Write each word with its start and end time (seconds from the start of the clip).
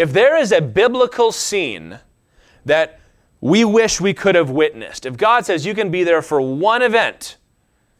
If 0.00 0.14
there 0.14 0.34
is 0.34 0.50
a 0.50 0.62
biblical 0.62 1.30
scene 1.30 1.98
that 2.64 3.00
we 3.42 3.66
wish 3.66 4.00
we 4.00 4.14
could 4.14 4.34
have 4.34 4.48
witnessed, 4.48 5.04
if 5.04 5.18
God 5.18 5.44
says 5.44 5.66
you 5.66 5.74
can 5.74 5.90
be 5.90 6.04
there 6.04 6.22
for 6.22 6.40
one 6.40 6.80
event, 6.80 7.36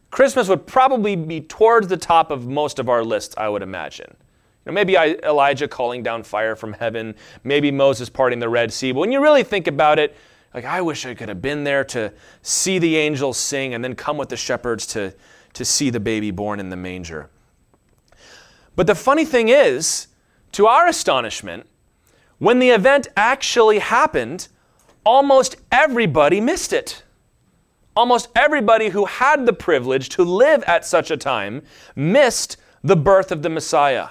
Christmas 0.09 0.47
would 0.47 0.65
probably 0.65 1.15
be 1.15 1.41
towards 1.41 1.89
the 1.89 1.97
top 1.97 2.31
of 2.31 2.47
most 2.47 2.79
of 2.79 2.89
our 2.89 3.03
lists, 3.03 3.35
I 3.37 3.49
would 3.49 3.61
imagine. 3.61 4.07
You 4.09 4.71
know, 4.71 4.71
maybe 4.71 4.95
Elijah 4.95 5.67
calling 5.67 6.01
down 6.01 6.23
fire 6.23 6.55
from 6.55 6.73
heaven, 6.73 7.13
maybe 7.43 7.69
Moses 7.69 8.09
parting 8.09 8.39
the 8.39 8.49
Red 8.49 8.73
Sea. 8.73 8.93
But 8.93 9.01
when 9.01 9.11
you 9.11 9.21
really 9.21 9.43
think 9.43 9.67
about 9.67 9.99
it, 9.99 10.17
like, 10.55 10.65
I 10.65 10.81
wish 10.81 11.05
I 11.05 11.13
could 11.13 11.29
have 11.29 11.39
been 11.39 11.63
there 11.63 11.83
to 11.83 12.11
see 12.41 12.79
the 12.79 12.97
angels 12.97 13.37
sing 13.37 13.75
and 13.75 13.83
then 13.83 13.93
come 13.93 14.17
with 14.17 14.29
the 14.29 14.37
shepherds 14.37 14.87
to, 14.87 15.13
to 15.53 15.63
see 15.63 15.91
the 15.91 15.99
baby 15.99 16.31
born 16.31 16.59
in 16.59 16.69
the 16.69 16.75
manger. 16.75 17.29
But 18.75 18.87
the 18.87 18.95
funny 18.95 19.23
thing 19.23 19.49
is, 19.49 20.07
to 20.53 20.65
our 20.65 20.87
astonishment, 20.87 21.67
when 22.41 22.57
the 22.57 22.71
event 22.71 23.07
actually 23.15 23.77
happened, 23.77 24.47
almost 25.05 25.57
everybody 25.71 26.41
missed 26.41 26.73
it. 26.73 27.03
Almost 27.95 28.29
everybody 28.35 28.89
who 28.89 29.05
had 29.05 29.45
the 29.45 29.53
privilege 29.53 30.09
to 30.09 30.23
live 30.23 30.63
at 30.63 30.83
such 30.83 31.11
a 31.11 31.17
time 31.17 31.61
missed 31.95 32.57
the 32.83 32.95
birth 32.95 33.31
of 33.31 33.43
the 33.43 33.49
Messiah. 33.49 34.07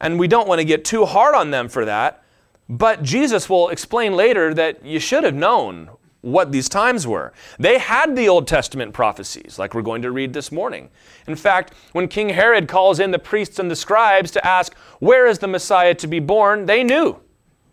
And 0.00 0.18
we 0.18 0.26
don't 0.26 0.48
want 0.48 0.58
to 0.58 0.64
get 0.64 0.84
too 0.84 1.04
hard 1.04 1.36
on 1.36 1.52
them 1.52 1.68
for 1.68 1.84
that, 1.84 2.24
but 2.68 3.04
Jesus 3.04 3.48
will 3.48 3.68
explain 3.68 4.16
later 4.16 4.52
that 4.52 4.84
you 4.84 4.98
should 4.98 5.22
have 5.22 5.36
known 5.36 5.90
what 6.22 6.52
these 6.52 6.68
times 6.68 7.06
were. 7.06 7.32
They 7.58 7.78
had 7.78 8.14
the 8.14 8.28
Old 8.28 8.46
Testament 8.46 8.92
prophecies, 8.92 9.58
like 9.58 9.74
we're 9.74 9.82
going 9.82 10.02
to 10.02 10.10
read 10.10 10.32
this 10.32 10.52
morning. 10.52 10.90
In 11.26 11.36
fact, 11.36 11.74
when 11.92 12.08
King 12.08 12.30
Herod 12.30 12.68
calls 12.68 13.00
in 13.00 13.10
the 13.10 13.18
priests 13.18 13.58
and 13.58 13.70
the 13.70 13.76
scribes 13.76 14.30
to 14.32 14.46
ask, 14.46 14.74
Where 14.98 15.26
is 15.26 15.38
the 15.38 15.48
Messiah 15.48 15.94
to 15.94 16.06
be 16.06 16.20
born? 16.20 16.66
they 16.66 16.84
knew. 16.84 17.20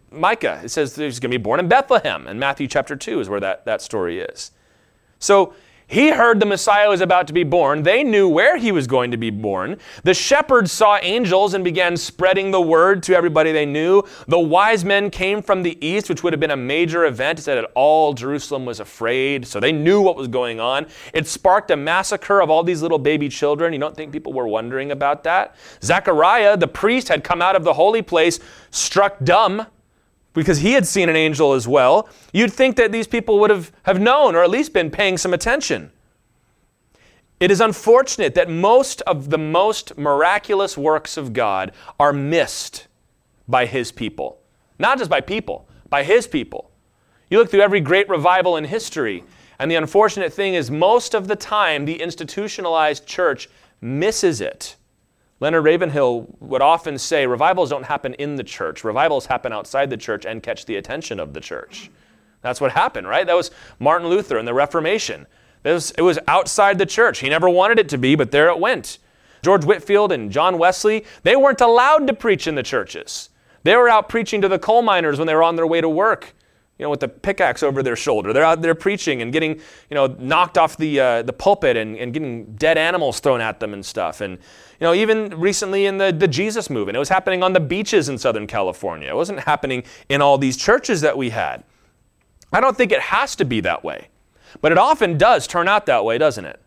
Micah, 0.10 0.62
it 0.64 0.70
says 0.70 0.96
he's 0.96 1.20
going 1.20 1.32
to 1.32 1.38
be 1.38 1.44
born 1.44 1.60
in 1.60 1.68
Bethlehem. 1.68 2.28
And 2.28 2.40
Matthew 2.40 2.68
chapter 2.68 2.96
2 2.96 3.20
is 3.20 3.30
where 3.30 3.42
that, 3.42 3.66
that 3.66 3.82
story 3.82 4.20
is. 4.20 4.52
So 5.20 5.54
he 5.88 6.10
heard 6.10 6.42
the 6.42 6.46
Messiah 6.46 6.90
was 6.90 7.00
about 7.00 7.28
to 7.28 7.34
be 7.34 7.46
born. 7.46 7.84
They 7.84 8.04
knew 8.04 8.28
where 8.28 8.58
he 8.58 8.74
was 8.74 8.88
going 8.88 9.10
to 9.12 9.18
be 9.18 9.30
born. 9.30 9.78
The 10.04 10.14
shepherds 10.14 10.70
saw 10.70 11.00
angels 11.02 11.54
and 11.54 11.64
began 11.64 11.96
spreading 11.96 12.52
the 12.52 12.60
word 12.60 13.02
to 13.04 13.16
everybody 13.16 13.54
they 13.54 13.66
knew. 13.66 14.04
The 14.28 14.38
wise 14.40 14.84
men 14.84 15.10
came 15.10 15.42
from 15.42 15.64
the 15.64 15.78
east, 15.86 16.10
which 16.10 16.24
would 16.24 16.34
have 16.34 16.42
been 16.42 16.52
a 16.52 16.58
major 16.58 17.06
event. 17.06 17.40
It 17.40 17.44
said 17.44 17.56
that 17.56 17.72
all 17.74 18.14
Jerusalem 18.14 18.66
was 18.66 18.82
afraid, 18.82 19.48
so 19.48 19.62
they 19.62 19.72
knew 19.72 20.02
what 20.02 20.18
was 20.18 20.28
going 20.28 20.60
on. 20.60 20.88
It 21.14 21.26
sparked 21.26 21.72
a 21.72 21.78
massacre 21.78 22.42
of 22.42 22.50
all 22.50 22.64
these 22.64 22.82
little 22.82 23.00
baby 23.00 23.30
children. 23.30 23.72
You 23.72 23.80
don't 23.80 23.96
think 23.96 24.12
people 24.12 24.34
were 24.34 24.48
wondering 24.48 24.92
about 24.92 25.24
that? 25.24 25.56
Zechariah, 25.82 26.58
the 26.58 26.68
priest, 26.68 27.08
had 27.08 27.24
come 27.24 27.42
out 27.42 27.56
of 27.56 27.64
the 27.64 27.74
holy 27.74 28.02
place 28.02 28.42
struck 28.72 29.18
dumb 29.24 29.66
because 30.38 30.60
he 30.60 30.74
had 30.74 30.86
seen 30.86 31.10
an 31.10 31.16
angel 31.16 31.54
as 31.54 31.68
well, 31.68 32.08
you'd 32.32 32.54
think 32.54 32.76
that 32.76 32.92
these 32.92 33.08
people 33.08 33.40
would 33.40 33.50
have, 33.50 33.72
have 33.84 34.00
known 34.00 34.36
or 34.36 34.44
at 34.44 34.52
least 34.52 34.72
been 34.72 34.92
paying 34.92 35.18
some 35.18 35.34
attention. 35.34 35.92
It 37.40 37.50
is 37.50 37.60
unfortunate 37.60 38.36
that 38.36 38.48
most 38.48 39.02
of 39.02 39.32
the 39.32 39.40
most 39.40 39.98
miraculous 39.98 40.78
works 40.78 41.18
of 41.18 41.34
God 41.34 41.72
are 42.00 42.14
missed 42.14 42.88
by 43.48 43.66
his 43.66 43.92
people. 43.92 44.40
Not 44.78 45.00
just 45.00 45.10
by 45.10 45.22
people, 45.22 45.68
by 45.90 46.04
his 46.04 46.28
people. 46.28 46.70
You 47.32 47.40
look 47.40 47.50
through 47.50 47.62
every 47.62 47.82
great 47.82 48.08
revival 48.08 48.58
in 48.58 48.66
history, 48.66 49.24
and 49.58 49.72
the 49.72 49.76
unfortunate 49.76 50.32
thing 50.32 50.54
is, 50.54 50.70
most 50.70 51.16
of 51.16 51.28
the 51.28 51.36
time, 51.36 51.86
the 51.86 52.00
institutionalized 52.00 53.08
church 53.08 53.50
misses 53.82 54.40
it. 54.40 54.76
Leonard 55.40 55.64
Ravenhill 55.64 56.28
would 56.40 56.62
often 56.62 56.98
say 56.98 57.28
revivals 57.28 57.70
don't 57.70 57.86
happen 57.86 58.14
in 58.16 58.36
the 58.36 58.44
church, 58.44 58.84
revivals 58.84 59.28
happen 59.28 59.54
outside 59.54 59.90
the 59.90 59.98
church 59.98 60.26
and 60.26 60.42
catch 60.42 60.66
the 60.66 60.78
attention 60.78 61.20
of 61.20 61.34
the 61.34 61.42
church. 61.42 61.92
That's 62.42 62.62
what 62.62 62.72
happened, 62.72 63.08
right? 63.08 63.26
That 63.26 63.36
was 63.36 63.52
Martin 63.80 64.08
Luther 64.08 64.38
and 64.38 64.48
the 64.48 64.54
Reformation. 64.54 65.28
It 65.64 65.72
was, 65.74 65.92
it 65.92 66.02
was 66.02 66.20
outside 66.28 66.78
the 66.78 66.86
church. 66.86 67.20
He 67.20 67.30
never 67.30 67.50
wanted 67.50 67.80
it 67.80 67.90
to 67.90 67.98
be, 67.98 68.16
but 68.16 68.32
there 68.32 68.50
it 68.50 68.60
went. 68.60 69.00
George 69.44 69.66
Whitefield 69.66 70.12
and 70.12 70.32
John 70.32 70.58
Wesley, 70.58 71.06
they 71.24 71.36
weren't 71.36 71.62
allowed 71.62 72.08
to 72.08 72.14
preach 72.14 72.48
in 72.48 72.56
the 72.56 72.64
churches. 72.64 73.30
They 73.64 73.76
were 73.76 73.90
out 73.90 74.10
preaching 74.10 74.42
to 74.42 74.48
the 74.48 74.60
coal 74.60 74.82
miners 74.82 75.18
when 75.18 75.28
they 75.28 75.36
were 75.36 75.44
on 75.44 75.56
their 75.56 75.68
way 75.68 75.82
to 75.82 75.90
work 75.90 76.34
you 76.78 76.84
know, 76.84 76.90
with 76.90 77.00
the 77.00 77.08
pickaxe 77.08 77.64
over 77.64 77.82
their 77.82 77.96
shoulder. 77.96 78.34
They're 78.34 78.44
out 78.44 78.62
there 78.62 78.76
preaching 78.76 79.22
and 79.22 79.34
getting, 79.34 79.56
you 79.90 79.96
know, 79.96 80.08
knocked 80.20 80.58
off 80.58 80.78
the, 80.78 81.00
uh, 81.00 81.22
the 81.24 81.34
pulpit 81.34 81.76
and, 81.76 81.98
and 81.98 82.14
getting 82.14 82.54
dead 82.56 82.78
animals 82.78 83.20
thrown 83.20 83.42
at 83.42 83.60
them 83.60 83.74
and 83.74 83.84
stuff. 83.84 84.22
And, 84.22 84.34
you 84.34 84.86
know, 84.86 84.94
even 84.94 85.30
recently 85.40 85.88
in 85.88 85.98
the, 85.98 86.12
the 86.12 86.28
Jesus 86.28 86.70
movement, 86.70 86.96
it 86.96 87.00
was 87.00 87.10
happening 87.10 87.42
on 87.42 87.54
the 87.54 87.60
beaches 87.60 88.10
in 88.10 88.18
Southern 88.18 88.46
California. 88.46 89.10
It 89.10 89.16
wasn't 89.16 89.40
happening 89.40 89.84
in 90.08 90.22
all 90.22 90.38
these 90.38 90.56
churches 90.56 91.02
that 91.02 91.18
we 91.18 91.32
had. 91.32 91.64
I 92.54 92.62
don't 92.62 92.78
think 92.78 92.92
it 92.92 93.02
has 93.02 93.36
to 93.38 93.46
be 93.46 93.60
that 93.62 93.84
way, 93.84 94.10
but 94.62 94.72
it 94.72 94.78
often 94.78 95.18
does 95.18 95.48
turn 95.48 95.68
out 95.68 95.88
that 95.88 96.06
way, 96.06 96.18
doesn't 96.18 96.46
it? 96.46 96.62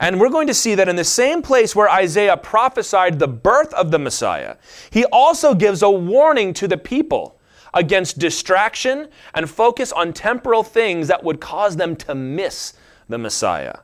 And 0.00 0.18
we're 0.18 0.30
going 0.30 0.46
to 0.46 0.54
see 0.54 0.74
that 0.76 0.88
in 0.88 0.96
the 0.96 1.04
same 1.04 1.42
place 1.42 1.76
where 1.76 1.90
Isaiah 1.90 2.38
prophesied 2.38 3.18
the 3.18 3.28
birth 3.28 3.72
of 3.74 3.90
the 3.90 3.98
Messiah, 3.98 4.56
he 4.88 5.04
also 5.04 5.54
gives 5.54 5.82
a 5.82 5.90
warning 5.90 6.54
to 6.54 6.66
the 6.66 6.78
people 6.78 7.38
against 7.74 8.18
distraction 8.18 9.08
and 9.34 9.48
focus 9.48 9.92
on 9.92 10.12
temporal 10.12 10.62
things 10.62 11.08
that 11.08 11.22
would 11.22 11.40
cause 11.40 11.76
them 11.76 11.96
to 11.96 12.14
miss 12.14 12.74
the 13.08 13.18
Messiah. 13.18 13.78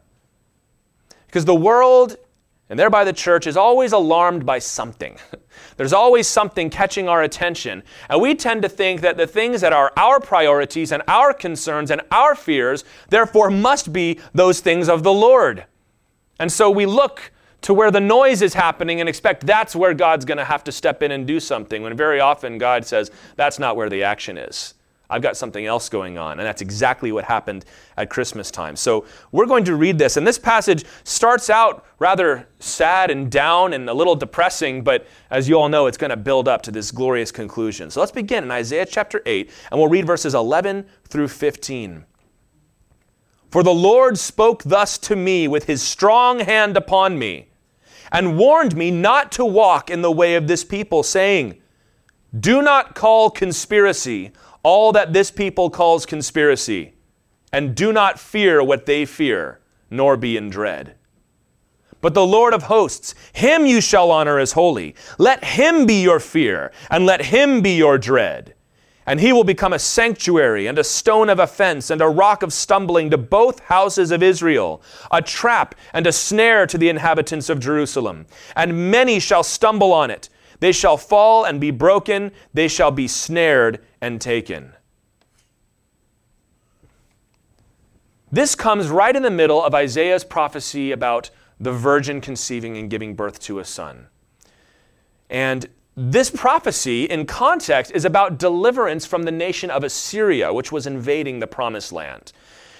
Because 1.26 1.44
the 1.44 1.54
world, 1.54 2.16
and 2.68 2.78
thereby 2.78 3.04
the 3.04 3.12
church, 3.12 3.46
is 3.46 3.56
always 3.56 3.92
alarmed 3.92 4.46
by 4.46 4.58
something. 4.58 5.18
There's 5.76 5.92
always 5.92 6.26
something 6.26 6.70
catching 6.70 7.08
our 7.08 7.22
attention. 7.22 7.82
And 8.08 8.20
we 8.20 8.34
tend 8.34 8.62
to 8.62 8.68
think 8.68 9.02
that 9.02 9.16
the 9.16 9.26
things 9.26 9.60
that 9.60 9.72
are 9.72 9.92
our 9.96 10.20
priorities 10.20 10.92
and 10.92 11.02
our 11.08 11.32
concerns 11.32 11.90
and 11.90 12.00
our 12.10 12.34
fears, 12.34 12.84
therefore, 13.08 13.50
must 13.50 13.92
be 13.92 14.18
those 14.32 14.60
things 14.60 14.88
of 14.88 15.02
the 15.02 15.12
Lord. 15.12 15.66
And 16.38 16.50
so 16.50 16.70
we 16.70 16.86
look 16.86 17.32
to 17.62 17.74
where 17.74 17.90
the 17.90 18.00
noise 18.00 18.42
is 18.42 18.54
happening 18.54 19.00
and 19.00 19.08
expect 19.08 19.46
that's 19.46 19.74
where 19.74 19.94
God's 19.94 20.24
going 20.24 20.38
to 20.38 20.44
have 20.44 20.62
to 20.64 20.72
step 20.72 21.02
in 21.02 21.10
and 21.10 21.26
do 21.26 21.40
something, 21.40 21.82
when 21.82 21.96
very 21.96 22.20
often 22.20 22.58
God 22.58 22.84
says, 22.84 23.10
that's 23.36 23.58
not 23.58 23.76
where 23.76 23.88
the 23.88 24.04
action 24.04 24.38
is. 24.38 24.74
I've 25.08 25.22
got 25.22 25.36
something 25.36 25.64
else 25.64 25.88
going 25.88 26.18
on. 26.18 26.38
And 26.38 26.46
that's 26.46 26.62
exactly 26.62 27.12
what 27.12 27.24
happened 27.24 27.64
at 27.96 28.10
Christmas 28.10 28.50
time. 28.50 28.76
So 28.76 29.04
we're 29.30 29.46
going 29.46 29.64
to 29.64 29.76
read 29.76 29.98
this. 29.98 30.16
And 30.16 30.26
this 30.26 30.38
passage 30.38 30.84
starts 31.04 31.48
out 31.48 31.86
rather 31.98 32.48
sad 32.58 33.10
and 33.10 33.30
down 33.30 33.72
and 33.72 33.88
a 33.88 33.94
little 33.94 34.16
depressing, 34.16 34.82
but 34.82 35.06
as 35.30 35.48
you 35.48 35.56
all 35.56 35.68
know, 35.68 35.86
it's 35.86 35.96
going 35.96 36.10
to 36.10 36.16
build 36.16 36.48
up 36.48 36.62
to 36.62 36.70
this 36.70 36.90
glorious 36.90 37.30
conclusion. 37.30 37.90
So 37.90 38.00
let's 38.00 38.12
begin 38.12 38.44
in 38.44 38.50
Isaiah 38.50 38.86
chapter 38.86 39.22
8, 39.24 39.50
and 39.70 39.80
we'll 39.80 39.88
read 39.88 40.06
verses 40.06 40.34
11 40.34 40.86
through 41.08 41.28
15. 41.28 42.04
For 43.56 43.62
the 43.62 43.72
Lord 43.72 44.18
spoke 44.18 44.64
thus 44.64 44.98
to 44.98 45.16
me 45.16 45.48
with 45.48 45.64
his 45.64 45.80
strong 45.80 46.40
hand 46.40 46.76
upon 46.76 47.18
me 47.18 47.48
and 48.12 48.36
warned 48.36 48.76
me 48.76 48.90
not 48.90 49.32
to 49.32 49.46
walk 49.46 49.88
in 49.88 50.02
the 50.02 50.12
way 50.12 50.34
of 50.34 50.46
this 50.46 50.62
people, 50.62 51.02
saying, 51.02 51.56
Do 52.38 52.60
not 52.60 52.94
call 52.94 53.30
conspiracy 53.30 54.32
all 54.62 54.92
that 54.92 55.14
this 55.14 55.30
people 55.30 55.70
calls 55.70 56.04
conspiracy, 56.04 56.96
and 57.50 57.74
do 57.74 57.94
not 57.94 58.20
fear 58.20 58.62
what 58.62 58.84
they 58.84 59.06
fear, 59.06 59.60
nor 59.88 60.18
be 60.18 60.36
in 60.36 60.50
dread. 60.50 60.94
But 62.02 62.12
the 62.12 62.26
Lord 62.26 62.52
of 62.52 62.64
hosts, 62.64 63.14
him 63.32 63.64
you 63.64 63.80
shall 63.80 64.10
honor 64.10 64.38
as 64.38 64.52
holy. 64.52 64.94
Let 65.16 65.42
him 65.42 65.86
be 65.86 66.02
your 66.02 66.20
fear, 66.20 66.72
and 66.90 67.06
let 67.06 67.24
him 67.24 67.62
be 67.62 67.74
your 67.74 67.96
dread. 67.96 68.52
And 69.06 69.20
he 69.20 69.32
will 69.32 69.44
become 69.44 69.72
a 69.72 69.78
sanctuary 69.78 70.66
and 70.66 70.78
a 70.78 70.84
stone 70.84 71.30
of 71.30 71.38
offense 71.38 71.90
and 71.90 72.02
a 72.02 72.08
rock 72.08 72.42
of 72.42 72.52
stumbling 72.52 73.10
to 73.10 73.18
both 73.18 73.60
houses 73.60 74.10
of 74.10 74.22
Israel, 74.22 74.82
a 75.12 75.22
trap 75.22 75.76
and 75.92 76.06
a 76.06 76.12
snare 76.12 76.66
to 76.66 76.76
the 76.76 76.88
inhabitants 76.88 77.48
of 77.48 77.60
Jerusalem. 77.60 78.26
And 78.56 78.90
many 78.90 79.20
shall 79.20 79.44
stumble 79.44 79.92
on 79.92 80.10
it. 80.10 80.28
They 80.58 80.72
shall 80.72 80.96
fall 80.96 81.44
and 81.44 81.60
be 81.60 81.70
broken, 81.70 82.32
they 82.52 82.66
shall 82.66 82.90
be 82.90 83.06
snared 83.06 83.84
and 84.00 84.20
taken. 84.20 84.72
This 88.32 88.54
comes 88.54 88.88
right 88.88 89.14
in 89.14 89.22
the 89.22 89.30
middle 89.30 89.62
of 89.62 89.74
Isaiah's 89.74 90.24
prophecy 90.24 90.90
about 90.90 91.30
the 91.60 91.72
virgin 91.72 92.20
conceiving 92.20 92.76
and 92.76 92.90
giving 92.90 93.14
birth 93.14 93.40
to 93.40 93.60
a 93.60 93.64
son. 93.64 94.08
And 95.30 95.68
this 95.96 96.30
prophecy, 96.30 97.04
in 97.04 97.24
context, 97.24 97.90
is 97.94 98.04
about 98.04 98.38
deliverance 98.38 99.06
from 99.06 99.22
the 99.22 99.32
nation 99.32 99.70
of 99.70 99.82
Assyria, 99.82 100.52
which 100.52 100.70
was 100.70 100.86
invading 100.86 101.38
the 101.38 101.46
promised 101.46 101.90
land. 101.90 102.32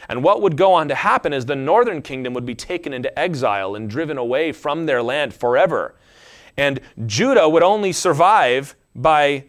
And 0.09 0.23
what 0.23 0.43
would 0.43 0.57
go 0.57 0.75
on 0.75 0.89
to 0.89 0.95
happen 0.95 1.33
is 1.33 1.47
the 1.47 1.57
northern 1.57 2.03
kingdom 2.03 2.35
would 2.35 2.45
be 2.45 2.55
taken 2.55 2.93
into 2.93 3.19
exile 3.19 3.75
and 3.75 3.89
driven 3.89 4.19
away 4.19 4.53
from 4.53 4.87
their 4.87 5.03
land 5.03 5.35
forever. 5.35 5.97
And 6.59 6.81
Judah 7.07 7.49
would 7.49 7.63
only 7.63 7.93
survive 7.93 8.77
by 8.95 9.47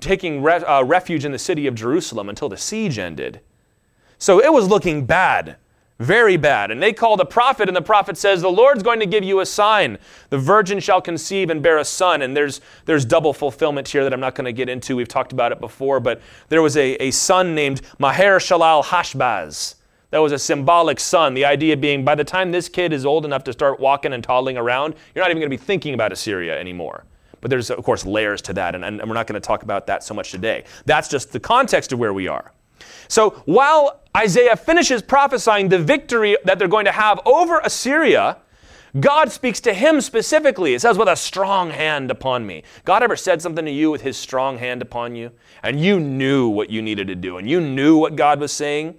taking 0.00 0.42
re- 0.42 0.56
uh, 0.56 0.82
refuge 0.82 1.24
in 1.24 1.32
the 1.32 1.38
city 1.38 1.66
of 1.66 1.74
Jerusalem 1.74 2.28
until 2.28 2.48
the 2.48 2.56
siege 2.56 2.98
ended. 2.98 3.40
So 4.18 4.42
it 4.42 4.52
was 4.52 4.68
looking 4.68 5.06
bad 5.06 5.56
Very 5.98 6.36
bad. 6.36 6.70
And 6.70 6.80
they 6.80 6.92
call 6.92 7.16
the 7.16 7.26
prophet, 7.26 7.68
and 7.68 7.76
the 7.76 7.82
prophet 7.82 8.16
says, 8.16 8.40
The 8.40 8.50
Lord's 8.50 8.84
going 8.84 9.00
to 9.00 9.06
give 9.06 9.24
you 9.24 9.40
a 9.40 9.46
sign. 9.46 9.98
The 10.30 10.38
virgin 10.38 10.78
shall 10.78 11.00
conceive 11.00 11.50
and 11.50 11.60
bear 11.60 11.78
a 11.78 11.84
son. 11.84 12.22
And 12.22 12.36
there's, 12.36 12.60
there's 12.84 13.04
double 13.04 13.32
fulfillment 13.32 13.88
here 13.88 14.04
that 14.04 14.12
I'm 14.12 14.20
not 14.20 14.36
going 14.36 14.44
to 14.44 14.52
get 14.52 14.68
into. 14.68 14.94
We've 14.94 15.08
talked 15.08 15.32
about 15.32 15.50
it 15.50 15.60
before, 15.60 15.98
but 15.98 16.20
there 16.50 16.62
was 16.62 16.76
a, 16.76 16.94
a 17.02 17.10
son 17.10 17.54
named 17.54 17.82
Maher 17.98 18.38
Shalal 18.38 18.84
Hashbaz. 18.84 19.74
That 20.10 20.18
was 20.18 20.30
a 20.30 20.38
symbolic 20.38 21.00
son. 21.00 21.34
The 21.34 21.44
idea 21.44 21.76
being 21.76 22.04
by 22.04 22.14
the 22.14 22.24
time 22.24 22.52
this 22.52 22.68
kid 22.68 22.92
is 22.92 23.04
old 23.04 23.24
enough 23.24 23.42
to 23.44 23.52
start 23.52 23.80
walking 23.80 24.12
and 24.12 24.22
toddling 24.22 24.56
around, 24.56 24.94
you're 25.14 25.24
not 25.24 25.30
even 25.30 25.40
going 25.40 25.50
to 25.50 25.56
be 25.56 25.62
thinking 25.62 25.94
about 25.94 26.12
Assyria 26.12 26.58
anymore. 26.58 27.04
But 27.40 27.50
there's, 27.50 27.70
of 27.70 27.82
course, 27.84 28.06
layers 28.06 28.40
to 28.42 28.52
that, 28.54 28.74
and, 28.74 28.84
and 28.84 29.00
we're 29.00 29.14
not 29.14 29.26
going 29.26 29.40
to 29.40 29.46
talk 29.46 29.64
about 29.64 29.86
that 29.88 30.02
so 30.02 30.14
much 30.14 30.30
today. 30.30 30.64
That's 30.86 31.08
just 31.08 31.32
the 31.32 31.40
context 31.40 31.92
of 31.92 31.98
where 31.98 32.12
we 32.12 32.26
are. 32.26 32.52
So 33.08 33.42
while 33.44 34.00
Isaiah 34.18 34.56
finishes 34.56 35.00
prophesying 35.00 35.68
the 35.68 35.78
victory 35.78 36.36
that 36.44 36.58
they're 36.58 36.66
going 36.66 36.86
to 36.86 36.92
have 36.92 37.20
over 37.24 37.60
Assyria, 37.60 38.38
God 38.98 39.30
speaks 39.30 39.60
to 39.60 39.72
him 39.72 40.00
specifically. 40.00 40.74
It 40.74 40.80
says, 40.80 40.98
with 40.98 41.08
a 41.08 41.14
strong 41.14 41.70
hand 41.70 42.10
upon 42.10 42.44
me. 42.44 42.64
God 42.84 43.04
ever 43.04 43.14
said 43.14 43.40
something 43.40 43.64
to 43.64 43.70
you 43.70 43.92
with 43.92 44.00
his 44.00 44.16
strong 44.16 44.58
hand 44.58 44.82
upon 44.82 45.14
you? 45.14 45.30
And 45.62 45.80
you 45.80 46.00
knew 46.00 46.48
what 46.48 46.68
you 46.68 46.82
needed 46.82 47.06
to 47.08 47.14
do, 47.14 47.36
and 47.36 47.48
you 47.48 47.60
knew 47.60 47.96
what 47.96 48.16
God 48.16 48.40
was 48.40 48.50
saying? 48.50 48.96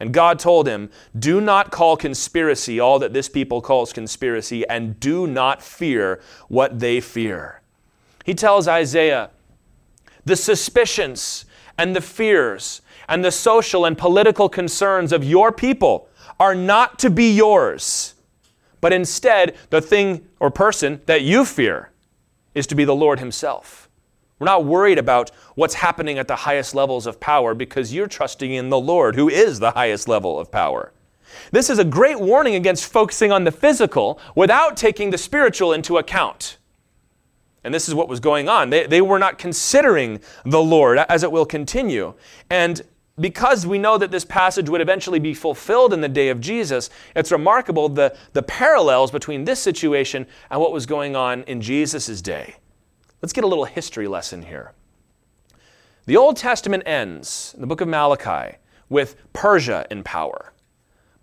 And 0.00 0.14
God 0.14 0.38
told 0.38 0.66
him, 0.66 0.88
Do 1.18 1.40
not 1.40 1.70
call 1.70 1.96
conspiracy 1.96 2.80
all 2.80 2.98
that 3.00 3.12
this 3.12 3.28
people 3.28 3.60
calls 3.60 3.92
conspiracy, 3.92 4.66
and 4.68 4.98
do 5.00 5.26
not 5.26 5.60
fear 5.60 6.22
what 6.48 6.78
they 6.78 7.00
fear. 7.00 7.60
He 8.24 8.34
tells 8.34 8.68
Isaiah, 8.68 9.30
The 10.24 10.36
suspicions 10.36 11.44
and 11.76 11.94
the 11.94 12.00
fears 12.00 12.80
and 13.08 13.24
the 13.24 13.32
social 13.32 13.84
and 13.84 13.96
political 13.96 14.48
concerns 14.48 15.12
of 15.12 15.24
your 15.24 15.50
people 15.50 16.08
are 16.38 16.54
not 16.54 16.98
to 17.00 17.10
be 17.10 17.34
yours, 17.34 18.14
but 18.80 18.92
instead, 18.92 19.56
the 19.70 19.80
thing 19.80 20.26
or 20.38 20.50
person 20.50 21.00
that 21.06 21.22
you 21.22 21.44
fear 21.44 21.90
is 22.54 22.66
to 22.68 22.74
be 22.74 22.84
the 22.84 22.94
Lord 22.94 23.18
Himself. 23.18 23.88
We're 24.38 24.44
not 24.44 24.64
worried 24.64 24.98
about 24.98 25.30
what's 25.56 25.74
happening 25.74 26.18
at 26.18 26.28
the 26.28 26.36
highest 26.36 26.74
levels 26.74 27.06
of 27.06 27.18
power 27.18 27.54
because 27.54 27.92
you're 27.92 28.06
trusting 28.06 28.52
in 28.52 28.68
the 28.68 28.78
Lord, 28.78 29.16
who 29.16 29.28
is 29.28 29.58
the 29.58 29.72
highest 29.72 30.06
level 30.06 30.38
of 30.38 30.52
power. 30.52 30.92
This 31.50 31.68
is 31.68 31.78
a 31.78 31.84
great 31.84 32.20
warning 32.20 32.54
against 32.54 32.90
focusing 32.90 33.32
on 33.32 33.44
the 33.44 33.52
physical 33.52 34.20
without 34.34 34.76
taking 34.76 35.10
the 35.10 35.18
spiritual 35.18 35.72
into 35.72 35.98
account. 35.98 36.58
And 37.64 37.74
this 37.74 37.88
is 37.88 37.94
what 37.94 38.08
was 38.08 38.20
going 38.20 38.48
on. 38.48 38.70
They, 38.70 38.86
they 38.86 39.00
were 39.00 39.18
not 39.18 39.38
considering 39.38 40.20
the 40.44 40.62
Lord, 40.62 40.98
as 40.98 41.22
it 41.22 41.32
will 41.32 41.44
continue. 41.44 42.14
And 42.48 42.80
because 43.20 43.66
we 43.66 43.78
know 43.78 43.98
that 43.98 44.10
this 44.10 44.24
passage 44.24 44.68
would 44.68 44.80
eventually 44.80 45.18
be 45.18 45.34
fulfilled 45.34 45.92
in 45.92 46.00
the 46.00 46.08
day 46.08 46.28
of 46.28 46.40
Jesus, 46.40 46.90
it's 47.16 47.32
remarkable 47.32 47.88
the, 47.88 48.16
the 48.32 48.42
parallels 48.42 49.10
between 49.10 49.44
this 49.44 49.60
situation 49.60 50.26
and 50.50 50.60
what 50.60 50.72
was 50.72 50.86
going 50.86 51.16
on 51.16 51.42
in 51.44 51.60
Jesus' 51.60 52.22
day. 52.22 52.56
Let's 53.22 53.32
get 53.32 53.44
a 53.44 53.48
little 53.48 53.64
history 53.64 54.06
lesson 54.06 54.42
here. 54.42 54.72
The 56.06 56.16
Old 56.16 56.36
Testament 56.36 56.84
ends 56.86 57.52
in 57.54 57.60
the 57.60 57.66
book 57.66 57.80
of 57.80 57.88
Malachi 57.88 58.56
with 58.88 59.16
Persia 59.32 59.86
in 59.90 60.02
power. 60.02 60.52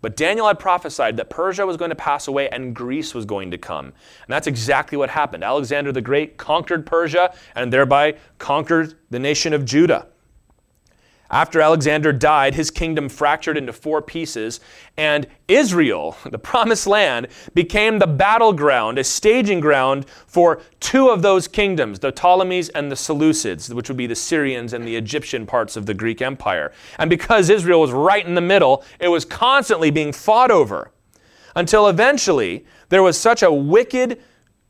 But 0.02 0.14
Daniel 0.14 0.46
had 0.46 0.58
prophesied 0.58 1.16
that 1.16 1.30
Persia 1.30 1.66
was 1.66 1.76
going 1.76 1.88
to 1.88 1.96
pass 1.96 2.28
away 2.28 2.48
and 2.50 2.76
Greece 2.76 3.14
was 3.14 3.24
going 3.24 3.50
to 3.50 3.58
come. 3.58 3.86
And 3.86 3.94
that's 4.28 4.46
exactly 4.46 4.96
what 4.96 5.10
happened. 5.10 5.42
Alexander 5.42 5.90
the 5.90 6.02
Great 6.02 6.36
conquered 6.36 6.86
Persia 6.86 7.34
and 7.56 7.72
thereby 7.72 8.16
conquered 8.38 8.94
the 9.10 9.18
nation 9.18 9.52
of 9.52 9.64
Judah. 9.64 10.06
After 11.30 11.60
Alexander 11.60 12.12
died, 12.12 12.54
his 12.54 12.70
kingdom 12.70 13.08
fractured 13.08 13.56
into 13.56 13.72
four 13.72 14.00
pieces, 14.00 14.60
and 14.96 15.26
Israel, 15.48 16.16
the 16.30 16.38
promised 16.38 16.86
land, 16.86 17.28
became 17.54 17.98
the 17.98 18.06
battleground, 18.06 18.98
a 18.98 19.04
staging 19.04 19.60
ground 19.60 20.06
for 20.26 20.60
two 20.80 21.08
of 21.08 21.22
those 21.22 21.48
kingdoms, 21.48 21.98
the 21.98 22.12
Ptolemies 22.12 22.68
and 22.70 22.90
the 22.90 22.96
Seleucids, 22.96 23.72
which 23.72 23.88
would 23.88 23.96
be 23.96 24.06
the 24.06 24.14
Syrians 24.14 24.72
and 24.72 24.86
the 24.86 24.96
Egyptian 24.96 25.46
parts 25.46 25.76
of 25.76 25.86
the 25.86 25.94
Greek 25.94 26.22
Empire. 26.22 26.72
And 26.98 27.10
because 27.10 27.50
Israel 27.50 27.80
was 27.80 27.92
right 27.92 28.26
in 28.26 28.34
the 28.34 28.40
middle, 28.40 28.84
it 29.00 29.08
was 29.08 29.24
constantly 29.24 29.90
being 29.90 30.12
fought 30.12 30.50
over. 30.50 30.92
Until 31.54 31.88
eventually, 31.88 32.66
there 32.90 33.02
was 33.02 33.18
such 33.18 33.42
a 33.42 33.52
wicked 33.52 34.20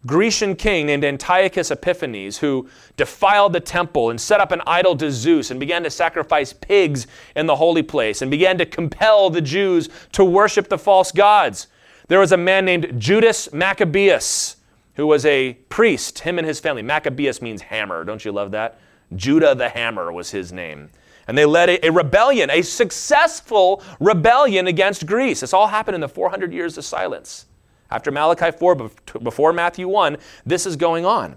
Grecian 0.06 0.54
king 0.54 0.86
named 0.86 1.04
Antiochus 1.04 1.70
Epiphanes, 1.70 2.38
who 2.38 2.68
defiled 2.96 3.52
the 3.52 3.60
temple 3.60 4.10
and 4.10 4.20
set 4.20 4.40
up 4.40 4.52
an 4.52 4.62
idol 4.66 4.96
to 4.96 5.10
Zeus 5.10 5.50
and 5.50 5.60
began 5.60 5.82
to 5.82 5.90
sacrifice 5.90 6.52
pigs 6.52 7.06
in 7.34 7.46
the 7.46 7.56
holy 7.56 7.82
place 7.82 8.22
and 8.22 8.30
began 8.30 8.56
to 8.58 8.66
compel 8.66 9.28
the 9.28 9.40
Jews 9.40 9.88
to 10.12 10.24
worship 10.24 10.68
the 10.68 10.78
false 10.78 11.12
gods. 11.12 11.66
There 12.08 12.20
was 12.20 12.32
a 12.32 12.36
man 12.36 12.64
named 12.64 13.00
Judas 13.00 13.52
Maccabeus, 13.52 14.56
who 14.94 15.06
was 15.06 15.26
a 15.26 15.54
priest, 15.68 16.20
him 16.20 16.38
and 16.38 16.46
his 16.46 16.60
family. 16.60 16.82
Maccabeus 16.82 17.42
means 17.42 17.62
hammer. 17.62 18.04
Don't 18.04 18.24
you 18.24 18.32
love 18.32 18.52
that? 18.52 18.78
Judah 19.14 19.54
the 19.54 19.68
Hammer 19.68 20.12
was 20.12 20.30
his 20.30 20.52
name. 20.52 20.90
And 21.28 21.36
they 21.36 21.44
led 21.44 21.68
a, 21.68 21.86
a, 21.86 21.90
rebellion, 21.90 22.50
a 22.50 22.62
successful 22.62 23.82
rebellion 23.98 24.66
against 24.68 25.06
Greece. 25.06 25.40
This 25.40 25.52
all 25.52 25.66
happened 25.66 25.96
in 25.96 26.00
the 26.00 26.08
400 26.08 26.52
years 26.52 26.78
of 26.78 26.84
silence. 26.84 27.46
After 27.90 28.10
Malachi 28.10 28.50
4, 28.50 28.90
before 29.22 29.52
Matthew 29.52 29.88
1, 29.88 30.16
this 30.44 30.66
is 30.66 30.76
going 30.76 31.06
on. 31.06 31.36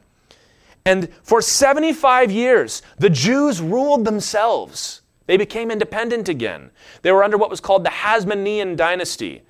And 0.86 1.10
for 1.24 1.42
75 1.42 2.32
years, 2.32 2.82
the 2.98 3.10
Jews 3.10 3.62
ruled 3.62 4.06
themselves. 4.06 5.02
They 5.28 5.38
became 5.38 5.70
independent 5.70 6.28
again. 6.28 6.72
They 7.04 7.12
were 7.12 7.24
under 7.24 7.38
what 7.38 7.52
was 7.52 7.60
called 7.60 7.84
the 7.84 7.92
Hasmonean 7.92 8.76
dynasty, 8.76 9.44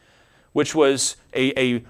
which 0.51 0.75
was 0.75 1.15
a, 1.33 1.57
a, 1.57 1.83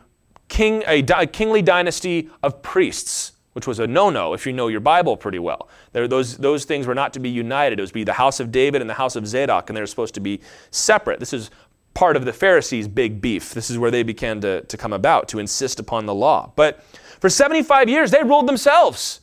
king, 0.48 0.84
a, 0.88 1.04
a 1.18 1.26
kingly 1.26 1.64
dynasty 1.64 2.30
of 2.44 2.62
priests, 2.62 3.32
which 3.54 3.66
was 3.66 3.80
a 3.80 3.88
no 3.88 4.12
no 4.12 4.34
if 4.34 4.46
you 4.46 4.54
know 4.54 4.68
your 4.68 4.80
Bible 4.82 5.18
pretty 5.18 5.40
well. 5.40 5.70
There, 5.94 6.08
those, 6.08 6.38
those 6.38 6.66
things 6.66 6.86
were 6.86 6.94
not 6.94 7.14
to 7.14 7.20
be 7.20 7.30
united. 7.30 7.80
It 7.80 7.82
was 7.82 7.92
be 7.92 8.04
the 8.04 8.14
house 8.14 8.40
of 8.40 8.52
David 8.52 8.82
and 8.82 8.90
the 8.90 8.94
house 8.94 9.16
of 9.16 9.26
Zadok, 9.26 9.70
and 9.70 9.76
they 9.76 9.82
were 9.82 9.88
supposed 9.88 10.14
to 10.14 10.20
be 10.20 10.42
separate. 10.70 11.20
This 11.20 11.34
is 11.34 11.50
part 11.94 12.16
of 12.16 12.26
the 12.26 12.34
Pharisees' 12.34 12.88
big 12.88 13.22
beef. 13.22 13.54
This 13.54 13.70
is 13.70 13.78
where 13.78 13.92
they 13.92 14.04
began 14.04 14.42
to, 14.42 14.62
to 14.62 14.78
come 14.78 14.94
about, 14.94 15.28
to 15.30 15.40
insist 15.40 15.80
upon 15.80 16.06
the 16.06 16.14
law. 16.14 16.52
But 16.56 16.84
for 17.20 17.30
75 17.30 17.90
years, 17.90 18.12
they 18.12 18.24
ruled 18.24 18.48
themselves. 18.48 19.22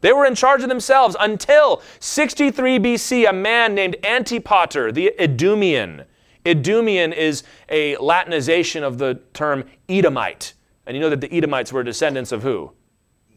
They 0.00 0.12
were 0.12 0.26
in 0.26 0.34
charge 0.34 0.62
of 0.62 0.68
themselves 0.68 1.16
until 1.18 1.82
63 2.00 2.78
BC, 2.78 3.28
a 3.28 3.32
man 3.32 3.74
named 3.74 3.96
Antipater, 4.04 4.92
the 4.92 5.12
Idumean. 5.18 6.04
Idumean 6.44 7.12
is 7.12 7.44
a 7.68 7.96
Latinization 7.96 8.82
of 8.82 8.98
the 8.98 9.20
term 9.32 9.64
Edomite. 9.88 10.54
And 10.86 10.96
you 10.96 11.00
know 11.00 11.10
that 11.10 11.20
the 11.20 11.32
Edomites 11.32 11.72
were 11.72 11.84
descendants 11.84 12.32
of 12.32 12.42
who? 12.42 12.72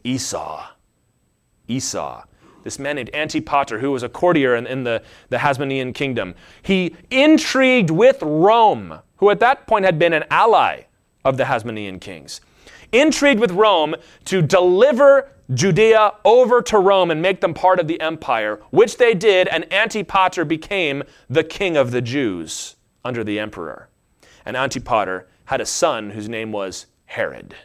Esau. 0.03 0.67
Esau 1.67 2.23
this 2.65 2.79
man 2.79 2.95
named 2.95 3.11
Antipater, 3.13 3.79
who 3.79 3.91
was 3.91 4.03
a 4.03 4.09
courtier 4.09 4.55
in, 4.55 4.65
in 4.65 4.83
the, 4.83 5.01
the 5.29 5.37
Hasmonean 5.37 5.93
kingdom. 5.93 6.33
He 6.63 6.95
intrigued 7.11 7.91
with 7.91 8.17
Rome, 8.21 8.99
who 9.17 9.29
at 9.29 9.39
that 9.39 9.67
point 9.67 9.85
had 9.85 9.99
been 9.99 10.13
an 10.13 10.25
ally 10.31 10.81
of 11.23 11.37
the 11.37 11.45
Hasmonean 11.45 12.01
kings. 12.01 12.41
Intrigued 12.91 13.39
with 13.39 13.51
Rome 13.51 13.95
to 14.25 14.41
deliver 14.41 15.29
Judea 15.53 16.13
over 16.25 16.61
to 16.63 16.79
Rome 16.79 17.11
and 17.11 17.21
make 17.21 17.39
them 17.39 17.53
part 17.53 17.79
of 17.79 17.87
the 17.87 18.01
empire, 18.01 18.59
which 18.71 18.97
they 18.97 19.13
did, 19.13 19.47
and 19.47 19.71
Antipater 19.71 20.43
became 20.43 21.03
the 21.29 21.43
king 21.43 21.77
of 21.77 21.91
the 21.91 22.01
Jews 22.01 22.77
under 23.03 23.23
the 23.23 23.37
emperor. 23.39 23.89
And 24.43 24.57
Antipater 24.57 25.27
had 25.45 25.61
a 25.61 25.67
son 25.67 26.09
whose 26.09 26.27
name 26.27 26.51
was 26.51 26.87
Herod. 27.05 27.55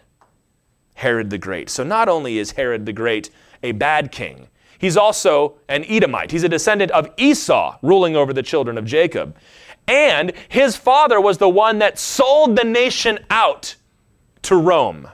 Herod 0.92 1.30
the 1.30 1.38
Great. 1.38 1.71
So 1.71 1.85
not 1.85 2.11
only 2.11 2.37
is 2.37 2.52
Herod 2.52 2.85
the 2.85 2.92
Great 2.92 3.30
a 3.62 3.73
bad 3.73 4.12
king, 4.12 4.49
He's 4.80 4.96
also 4.96 5.58
an 5.68 5.84
Edomite. 5.84 6.30
He's 6.30 6.42
a 6.42 6.49
descendant 6.49 6.90
of 6.92 7.10
Esau, 7.18 7.76
ruling 7.82 8.16
over 8.16 8.32
the 8.32 8.42
children 8.42 8.78
of 8.78 8.87
Jacob. 8.87 9.37
And 9.87 10.32
his 10.49 10.75
father 10.75 11.20
was 11.20 11.37
the 11.37 11.50
one 11.50 11.80
that 11.80 11.99
sold 11.99 12.56
the 12.56 12.64
nation 12.64 13.18
out 13.28 13.76
to 14.42 14.56
Rome. 14.56 15.08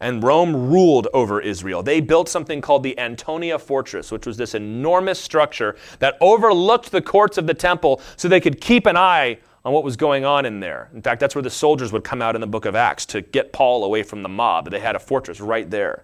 And 0.00 0.24
Rome 0.24 0.70
ruled 0.70 1.06
over 1.14 1.40
Israel. 1.40 1.84
They 1.84 2.00
built 2.00 2.28
something 2.28 2.60
called 2.60 2.82
the 2.82 2.98
Antonia 2.98 3.60
Fortress, 3.60 4.10
which 4.10 4.26
was 4.26 4.36
this 4.36 4.56
enormous 4.56 5.20
structure 5.20 5.76
that 6.00 6.16
overlooked 6.20 6.90
the 6.90 7.00
courts 7.00 7.38
of 7.38 7.46
the 7.46 7.54
temple 7.54 8.00
so 8.16 8.26
they 8.26 8.40
could 8.40 8.60
keep 8.60 8.86
an 8.86 8.96
eye 8.96 9.38
on 9.64 9.72
what 9.72 9.84
was 9.84 9.96
going 9.96 10.24
on 10.24 10.44
in 10.44 10.58
there. 10.58 10.90
In 10.92 11.00
fact, 11.00 11.20
that's 11.20 11.36
where 11.36 11.42
the 11.42 11.50
soldiers 11.50 11.92
would 11.92 12.02
come 12.02 12.20
out 12.20 12.34
in 12.34 12.40
the 12.40 12.48
book 12.48 12.64
of 12.64 12.74
Acts 12.74 13.06
to 13.06 13.20
get 13.20 13.52
Paul 13.52 13.84
away 13.84 14.02
from 14.02 14.24
the 14.24 14.28
mob. 14.28 14.68
They 14.68 14.80
had 14.80 14.96
a 14.96 14.98
fortress 14.98 15.40
right 15.40 15.70
there. 15.70 16.02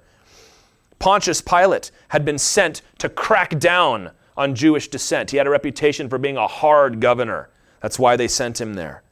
Pontius 0.99 1.41
Pilate 1.41 1.91
had 2.09 2.25
been 2.25 2.39
sent 2.39 2.83
to 2.99 3.09
crack 3.09 3.59
down 3.59 4.11
on 4.37 4.55
Jewish 4.55 4.89
dissent. 4.89 5.31
He 5.31 5.37
had 5.37 5.47
a 5.47 5.51
reputation 5.51 6.09
for 6.09 6.19
being 6.19 6.37
a 6.37 6.47
hard 6.47 7.01
governor. 7.01 7.49
That's 7.81 7.99
why 7.99 8.17
they 8.17 8.29
sent 8.29 8.61
him 8.61 8.75
there. 8.75 9.03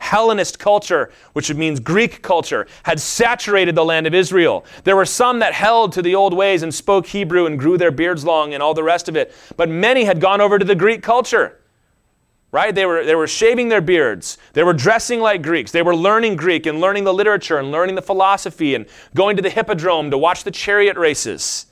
Hellenist 0.00 0.58
culture, 0.58 1.10
which 1.32 1.52
means 1.54 1.80
Greek 1.80 2.20
culture, 2.22 2.66
had 2.82 3.00
saturated 3.00 3.74
the 3.74 3.84
land 3.84 4.06
of 4.06 4.14
Israel. 4.14 4.64
There 4.84 4.96
were 4.96 5.06
some 5.06 5.38
that 5.38 5.54
held 5.54 5.92
to 5.92 6.02
the 6.02 6.14
old 6.14 6.34
ways 6.34 6.62
and 6.62 6.74
spoke 6.74 7.06
Hebrew 7.06 7.46
and 7.46 7.58
grew 7.58 7.78
their 7.78 7.90
beards 7.90 8.24
long 8.24 8.52
and 8.52 8.62
all 8.62 8.74
the 8.74 8.82
rest 8.82 9.08
of 9.08 9.16
it, 9.16 9.32
but 9.56 9.68
many 9.68 10.04
had 10.04 10.20
gone 10.20 10.40
over 10.40 10.58
to 10.58 10.64
the 10.64 10.74
Greek 10.74 11.02
culture. 11.02 11.58
Right? 12.54 12.72
They 12.72 12.86
were, 12.86 13.04
they 13.04 13.16
were 13.16 13.26
shaving 13.26 13.68
their 13.68 13.80
beards. 13.80 14.38
They 14.52 14.62
were 14.62 14.72
dressing 14.72 15.18
like 15.18 15.42
Greeks. 15.42 15.72
They 15.72 15.82
were 15.82 15.96
learning 15.96 16.36
Greek 16.36 16.66
and 16.66 16.80
learning 16.80 17.02
the 17.02 17.12
literature 17.12 17.58
and 17.58 17.72
learning 17.72 17.96
the 17.96 18.02
philosophy 18.02 18.76
and 18.76 18.86
going 19.12 19.34
to 19.34 19.42
the 19.42 19.50
hippodrome 19.50 20.08
to 20.12 20.16
watch 20.16 20.44
the 20.44 20.52
chariot 20.52 20.96
races. 20.96 21.66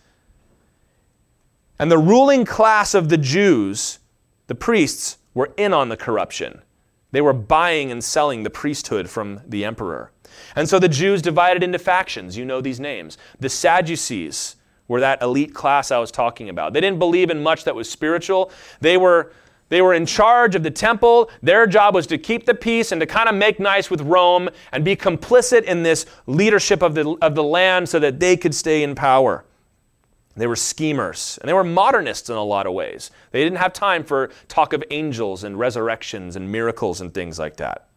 And 1.78 1.88
the 1.88 1.98
ruling 1.98 2.44
class 2.44 2.94
of 2.94 3.10
the 3.10 3.16
Jews, 3.16 4.00
the 4.48 4.56
priests, 4.56 5.18
were 5.34 5.52
in 5.56 5.72
on 5.72 5.88
the 5.88 5.96
corruption. 5.96 6.62
They 7.12 7.20
were 7.20 7.32
buying 7.32 7.92
and 7.92 8.02
selling 8.02 8.42
the 8.42 8.50
priesthood 8.50 9.08
from 9.08 9.40
the 9.46 9.64
emperor. 9.64 10.10
And 10.56 10.68
so 10.68 10.80
the 10.80 10.88
Jews 10.88 11.22
divided 11.22 11.62
into 11.62 11.78
factions. 11.78 12.36
You 12.36 12.44
know 12.44 12.60
these 12.60 12.80
names. 12.80 13.18
The 13.38 13.48
Sadducees 13.48 14.56
were 14.88 14.98
that 14.98 15.22
elite 15.22 15.54
class 15.54 15.92
I 15.92 15.98
was 15.98 16.10
talking 16.10 16.48
about. 16.48 16.72
They 16.72 16.80
didn't 16.80 16.98
believe 16.98 17.30
in 17.30 17.40
much 17.40 17.62
that 17.64 17.76
was 17.76 17.88
spiritual. 17.88 18.50
They 18.80 18.96
were 18.96 19.32
they 19.72 19.80
were 19.80 19.94
in 19.94 20.04
charge 20.04 20.54
of 20.54 20.62
the 20.62 20.70
temple. 20.70 21.30
Their 21.42 21.66
job 21.66 21.94
was 21.94 22.06
to 22.08 22.18
keep 22.18 22.44
the 22.44 22.52
peace 22.54 22.92
and 22.92 23.00
to 23.00 23.06
kind 23.06 23.26
of 23.26 23.34
make 23.34 23.58
nice 23.58 23.90
with 23.90 24.02
Rome 24.02 24.50
and 24.70 24.84
be 24.84 24.94
complicit 24.94 25.62
in 25.62 25.82
this 25.82 26.04
leadership 26.26 26.82
of 26.82 26.94
the, 26.94 27.16
of 27.22 27.34
the 27.34 27.42
land 27.42 27.88
so 27.88 27.98
that 27.98 28.20
they 28.20 28.36
could 28.36 28.54
stay 28.54 28.82
in 28.82 28.94
power. 28.94 29.46
They 30.36 30.46
were 30.46 30.56
schemers, 30.56 31.38
and 31.40 31.48
they 31.48 31.54
were 31.54 31.64
modernists 31.64 32.28
in 32.28 32.36
a 32.36 32.44
lot 32.44 32.66
of 32.66 32.74
ways. 32.74 33.10
They 33.30 33.42
didn't 33.42 33.60
have 33.60 33.72
time 33.72 34.04
for 34.04 34.28
talk 34.46 34.74
of 34.74 34.84
angels 34.90 35.42
and 35.42 35.58
resurrections 35.58 36.36
and 36.36 36.52
miracles 36.52 37.00
and 37.00 37.14
things 37.14 37.38
like 37.38 37.56
that. 37.56 37.88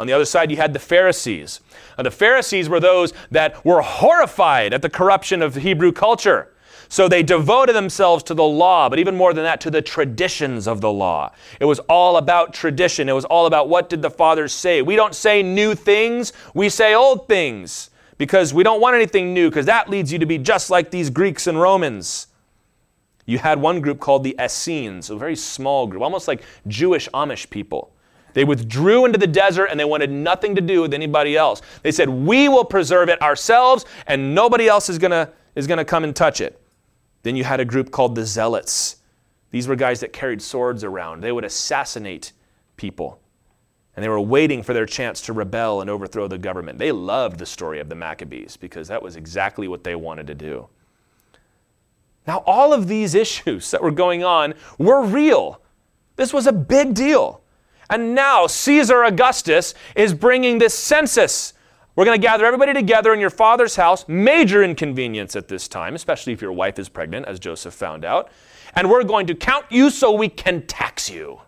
On 0.00 0.08
the 0.08 0.12
other 0.12 0.24
side, 0.24 0.50
you 0.50 0.56
had 0.56 0.72
the 0.72 0.80
Pharisees. 0.80 1.60
Now, 1.96 2.02
the 2.02 2.10
Pharisees 2.10 2.68
were 2.68 2.80
those 2.80 3.12
that 3.30 3.64
were 3.64 3.80
horrified 3.80 4.74
at 4.74 4.82
the 4.82 4.90
corruption 4.90 5.40
of 5.40 5.54
Hebrew 5.54 5.92
culture. 5.92 6.51
So 6.92 7.08
they 7.08 7.22
devoted 7.22 7.74
themselves 7.74 8.22
to 8.24 8.34
the 8.34 8.44
law, 8.44 8.90
but 8.90 8.98
even 8.98 9.16
more 9.16 9.32
than 9.32 9.44
that, 9.44 9.62
to 9.62 9.70
the 9.70 9.80
traditions 9.80 10.68
of 10.68 10.82
the 10.82 10.92
law. 10.92 11.32
It 11.58 11.64
was 11.64 11.78
all 11.88 12.18
about 12.18 12.52
tradition. 12.52 13.08
It 13.08 13.14
was 13.14 13.24
all 13.24 13.46
about 13.46 13.70
what 13.70 13.88
did 13.88 14.02
the 14.02 14.10
fathers 14.10 14.52
say. 14.52 14.82
We 14.82 14.94
don't 14.94 15.14
say 15.14 15.42
new 15.42 15.74
things, 15.74 16.34
we 16.52 16.68
say 16.68 16.92
old 16.92 17.26
things 17.28 17.88
because 18.18 18.52
we 18.52 18.62
don't 18.62 18.78
want 18.78 18.94
anything 18.94 19.32
new 19.32 19.48
because 19.48 19.64
that 19.64 19.88
leads 19.88 20.12
you 20.12 20.18
to 20.18 20.26
be 20.26 20.36
just 20.36 20.68
like 20.68 20.90
these 20.90 21.08
Greeks 21.08 21.46
and 21.46 21.58
Romans. 21.58 22.26
You 23.24 23.38
had 23.38 23.58
one 23.58 23.80
group 23.80 23.98
called 23.98 24.22
the 24.22 24.36
Essenes, 24.38 25.08
a 25.08 25.16
very 25.16 25.34
small 25.34 25.86
group, 25.86 26.02
almost 26.02 26.28
like 26.28 26.42
Jewish 26.68 27.08
Amish 27.14 27.48
people. 27.48 27.90
They 28.34 28.44
withdrew 28.44 29.06
into 29.06 29.18
the 29.18 29.26
desert 29.26 29.68
and 29.70 29.80
they 29.80 29.86
wanted 29.86 30.10
nothing 30.10 30.54
to 30.56 30.60
do 30.60 30.82
with 30.82 30.92
anybody 30.92 31.38
else. 31.38 31.62
They 31.82 31.90
said, 31.90 32.10
We 32.10 32.50
will 32.50 32.66
preserve 32.66 33.08
it 33.08 33.22
ourselves 33.22 33.86
and 34.06 34.34
nobody 34.34 34.68
else 34.68 34.90
is 34.90 34.98
going 34.98 35.12
to 35.12 35.30
is 35.54 35.66
going 35.66 35.78
to 35.78 35.86
come 35.86 36.04
and 36.04 36.14
touch 36.14 36.42
it. 36.42 36.61
Then 37.22 37.36
you 37.36 37.44
had 37.44 37.60
a 37.60 37.64
group 37.64 37.90
called 37.90 38.14
the 38.14 38.24
Zealots. 38.24 38.96
These 39.50 39.68
were 39.68 39.76
guys 39.76 40.00
that 40.00 40.12
carried 40.12 40.42
swords 40.42 40.82
around. 40.82 41.20
They 41.20 41.32
would 41.32 41.44
assassinate 41.44 42.32
people. 42.76 43.20
And 43.94 44.02
they 44.02 44.08
were 44.08 44.20
waiting 44.20 44.62
for 44.62 44.72
their 44.72 44.86
chance 44.86 45.20
to 45.22 45.32
rebel 45.32 45.80
and 45.80 45.90
overthrow 45.90 46.26
the 46.26 46.38
government. 46.38 46.78
They 46.78 46.92
loved 46.92 47.38
the 47.38 47.46
story 47.46 47.78
of 47.78 47.88
the 47.88 47.94
Maccabees 47.94 48.56
because 48.56 48.88
that 48.88 49.02
was 49.02 49.16
exactly 49.16 49.68
what 49.68 49.84
they 49.84 49.94
wanted 49.94 50.26
to 50.28 50.34
do. 50.34 50.68
Now, 52.26 52.42
all 52.46 52.72
of 52.72 52.88
these 52.88 53.14
issues 53.24 53.70
that 53.70 53.82
were 53.82 53.90
going 53.90 54.24
on 54.24 54.54
were 54.78 55.02
real. 55.02 55.60
This 56.16 56.32
was 56.32 56.46
a 56.46 56.52
big 56.52 56.94
deal. 56.94 57.42
And 57.90 58.14
now 58.14 58.46
Caesar 58.46 59.04
Augustus 59.04 59.74
is 59.94 60.14
bringing 60.14 60.58
this 60.58 60.72
census 60.72 61.52
we're 61.94 62.04
going 62.06 62.18
to 62.18 62.26
gather 62.26 62.46
everybody 62.46 62.72
together 62.72 63.12
in 63.12 63.20
your 63.20 63.30
father's 63.30 63.76
house, 63.76 64.06
major 64.08 64.62
inconvenience 64.62 65.36
at 65.36 65.48
this 65.48 65.68
time, 65.68 65.94
especially 65.94 66.32
if 66.32 66.40
your 66.40 66.52
wife 66.52 66.78
is 66.78 66.88
pregnant, 66.88 67.26
as 67.26 67.38
Joseph 67.38 67.74
found 67.74 68.04
out. 68.04 68.30
And 68.74 68.88
we're 68.90 69.04
going 69.04 69.26
to 69.26 69.34
count 69.34 69.66
you 69.70 69.90
so 69.90 70.12
we 70.12 70.28
can 70.28 70.66
tax 70.66 71.10
you. 71.10 71.40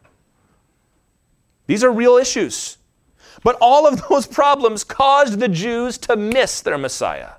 These 1.66 1.82
are 1.82 1.90
real 1.90 2.16
issues. 2.16 2.76
But 3.42 3.56
all 3.60 3.86
of 3.86 4.02
those 4.08 4.26
problems 4.26 4.84
caused 4.84 5.38
the 5.38 5.48
Jews 5.48 5.96
to 5.98 6.16
miss 6.16 6.60
their 6.60 6.78
Messiah, 6.78 7.32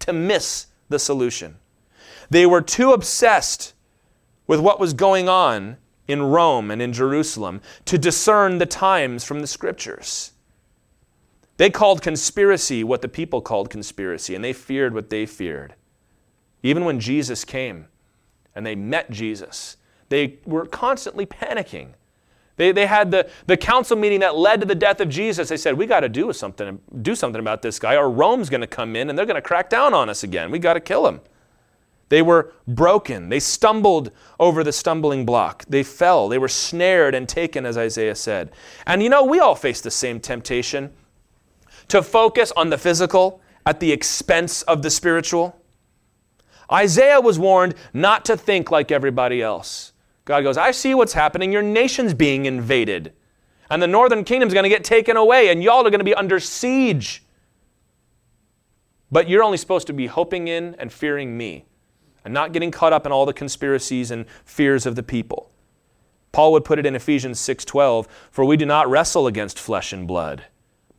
to 0.00 0.12
miss 0.12 0.66
the 0.88 0.98
solution. 0.98 1.56
They 2.30 2.46
were 2.46 2.62
too 2.62 2.92
obsessed 2.92 3.74
with 4.46 4.60
what 4.60 4.80
was 4.80 4.94
going 4.94 5.28
on 5.28 5.76
in 6.08 6.22
Rome 6.22 6.70
and 6.70 6.80
in 6.80 6.92
Jerusalem 6.92 7.60
to 7.84 7.98
discern 7.98 8.58
the 8.58 8.66
times 8.66 9.24
from 9.24 9.40
the 9.40 9.46
scriptures. 9.46 10.32
They 11.60 11.68
called 11.68 12.00
conspiracy 12.00 12.82
what 12.82 13.02
the 13.02 13.08
people 13.08 13.42
called 13.42 13.68
conspiracy, 13.68 14.34
and 14.34 14.42
they 14.42 14.54
feared 14.54 14.94
what 14.94 15.10
they 15.10 15.26
feared. 15.26 15.74
Even 16.62 16.86
when 16.86 16.98
Jesus 16.98 17.44
came 17.44 17.84
and 18.54 18.64
they 18.64 18.74
met 18.74 19.10
Jesus, 19.10 19.76
they 20.08 20.38
were 20.46 20.64
constantly 20.64 21.26
panicking. 21.26 21.88
They, 22.56 22.72
they 22.72 22.86
had 22.86 23.10
the, 23.10 23.28
the 23.46 23.58
council 23.58 23.98
meeting 23.98 24.20
that 24.20 24.36
led 24.36 24.60
to 24.62 24.66
the 24.66 24.74
death 24.74 25.02
of 25.02 25.10
Jesus. 25.10 25.50
They 25.50 25.58
said, 25.58 25.76
We 25.76 25.84
got 25.84 26.00
to 26.00 26.08
do 26.08 26.32
something, 26.32 26.80
do 27.02 27.14
something 27.14 27.40
about 27.40 27.60
this 27.60 27.78
guy, 27.78 27.94
or 27.94 28.08
Rome's 28.08 28.48
going 28.48 28.62
to 28.62 28.66
come 28.66 28.96
in 28.96 29.10
and 29.10 29.18
they're 29.18 29.26
going 29.26 29.34
to 29.34 29.42
crack 29.42 29.68
down 29.68 29.92
on 29.92 30.08
us 30.08 30.22
again. 30.22 30.50
We 30.50 30.58
got 30.58 30.74
to 30.74 30.80
kill 30.80 31.06
him. 31.06 31.20
They 32.08 32.22
were 32.22 32.54
broken. 32.68 33.28
They 33.28 33.38
stumbled 33.38 34.12
over 34.38 34.64
the 34.64 34.72
stumbling 34.72 35.26
block. 35.26 35.66
They 35.68 35.82
fell. 35.82 36.26
They 36.26 36.38
were 36.38 36.48
snared 36.48 37.14
and 37.14 37.28
taken, 37.28 37.66
as 37.66 37.76
Isaiah 37.76 38.14
said. 38.14 38.50
And 38.86 39.02
you 39.02 39.10
know, 39.10 39.24
we 39.24 39.40
all 39.40 39.54
face 39.54 39.82
the 39.82 39.90
same 39.90 40.20
temptation 40.20 40.94
to 41.90 42.02
focus 42.02 42.52
on 42.56 42.70
the 42.70 42.78
physical 42.78 43.40
at 43.66 43.80
the 43.80 43.92
expense 43.92 44.62
of 44.62 44.82
the 44.82 44.90
spiritual. 44.90 45.60
Isaiah 46.72 47.20
was 47.20 47.38
warned 47.38 47.74
not 47.92 48.24
to 48.26 48.36
think 48.36 48.70
like 48.70 48.90
everybody 48.90 49.42
else. 49.42 49.92
God 50.24 50.42
goes, 50.42 50.56
I 50.56 50.70
see 50.70 50.94
what's 50.94 51.12
happening. 51.12 51.52
Your 51.52 51.62
nation's 51.62 52.14
being 52.14 52.46
invaded. 52.46 53.12
And 53.68 53.82
the 53.82 53.86
northern 53.86 54.24
kingdom's 54.24 54.54
going 54.54 54.64
to 54.64 54.68
get 54.68 54.84
taken 54.84 55.16
away, 55.16 55.48
and 55.48 55.62
y'all 55.62 55.86
are 55.86 55.90
going 55.90 56.00
to 56.00 56.04
be 56.04 56.14
under 56.14 56.40
siege. 56.40 57.24
But 59.10 59.28
you're 59.28 59.42
only 59.42 59.58
supposed 59.58 59.86
to 59.88 59.92
be 59.92 60.06
hoping 60.06 60.48
in 60.48 60.76
and 60.78 60.92
fearing 60.92 61.36
me, 61.36 61.66
and 62.24 62.32
not 62.32 62.52
getting 62.52 62.70
caught 62.70 62.92
up 62.92 63.06
in 63.06 63.12
all 63.12 63.26
the 63.26 63.32
conspiracies 63.32 64.10
and 64.10 64.26
fears 64.44 64.86
of 64.86 64.94
the 64.94 65.02
people. 65.02 65.50
Paul 66.32 66.52
would 66.52 66.64
put 66.64 66.78
it 66.78 66.86
in 66.86 66.94
Ephesians 66.94 67.40
6:12, 67.40 68.06
"For 68.30 68.44
we 68.44 68.56
do 68.56 68.66
not 68.66 68.88
wrestle 68.88 69.26
against 69.26 69.58
flesh 69.58 69.92
and 69.92 70.06
blood, 70.06 70.44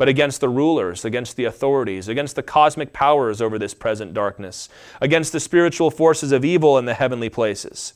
but 0.01 0.09
against 0.09 0.41
the 0.41 0.49
rulers, 0.49 1.05
against 1.05 1.35
the 1.35 1.45
authorities, 1.45 2.07
against 2.07 2.35
the 2.35 2.41
cosmic 2.41 2.91
powers 2.91 3.39
over 3.39 3.59
this 3.59 3.75
present 3.75 4.15
darkness, 4.15 4.67
against 4.99 5.31
the 5.31 5.39
spiritual 5.39 5.91
forces 5.91 6.31
of 6.31 6.43
evil 6.43 6.79
in 6.79 6.85
the 6.85 6.95
heavenly 6.95 7.29
places. 7.29 7.93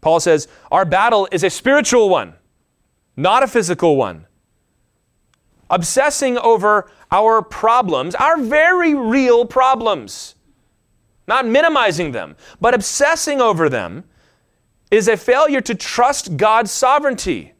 Paul 0.00 0.20
says, 0.20 0.48
Our 0.72 0.86
battle 0.86 1.28
is 1.30 1.44
a 1.44 1.50
spiritual 1.50 2.08
one, 2.08 2.32
not 3.14 3.42
a 3.42 3.46
physical 3.46 3.94
one. 3.94 4.24
Obsessing 5.68 6.38
over 6.38 6.90
our 7.12 7.42
problems, 7.42 8.14
our 8.14 8.38
very 8.38 8.94
real 8.94 9.44
problems, 9.44 10.34
not 11.26 11.44
minimizing 11.44 12.12
them, 12.12 12.36
but 12.58 12.72
obsessing 12.72 13.38
over 13.38 13.68
them, 13.68 14.04
is 14.90 15.08
a 15.08 15.16
failure 15.18 15.60
to 15.60 15.74
trust 15.74 16.38
God's 16.38 16.70
sovereignty 16.70 17.52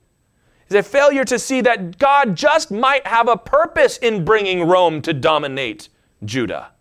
is 0.68 0.76
a 0.76 0.82
failure 0.82 1.24
to 1.24 1.38
see 1.38 1.60
that 1.62 1.98
God 1.98 2.36
just 2.36 2.70
might 2.70 3.06
have 3.06 3.28
a 3.28 3.36
purpose 3.36 3.96
in 3.98 4.24
bringing 4.24 4.66
Rome 4.66 5.00
to 5.02 5.12
dominate 5.12 5.88
Judah. 6.24 6.72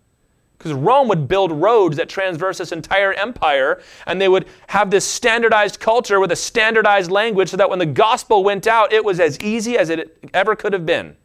Because 0.58 0.74
Rome 0.74 1.08
would 1.08 1.28
build 1.28 1.52
roads 1.52 1.98
that 1.98 2.10
transverse 2.10 2.58
this 2.58 2.72
entire 2.72 3.14
empire, 3.14 3.82
and 4.08 4.20
they 4.20 4.28
would 4.28 4.48
have 4.68 4.90
this 4.90 5.06
standardized 5.06 5.80
culture 5.80 6.20
with 6.20 6.32
a 6.32 6.36
standardized 6.36 7.12
language 7.12 7.50
so 7.50 7.58
that 7.58 7.70
when 7.70 7.80
the 7.80 7.86
gospel 7.86 8.44
went 8.44 8.66
out, 8.66 8.92
it 8.92 9.06
was 9.06 9.20
as 9.20 9.40
easy 9.40 9.78
as 9.78 9.90
it 9.90 10.18
ever 10.34 10.56
could 10.56 10.74
have 10.74 10.86
been. 10.86 11.16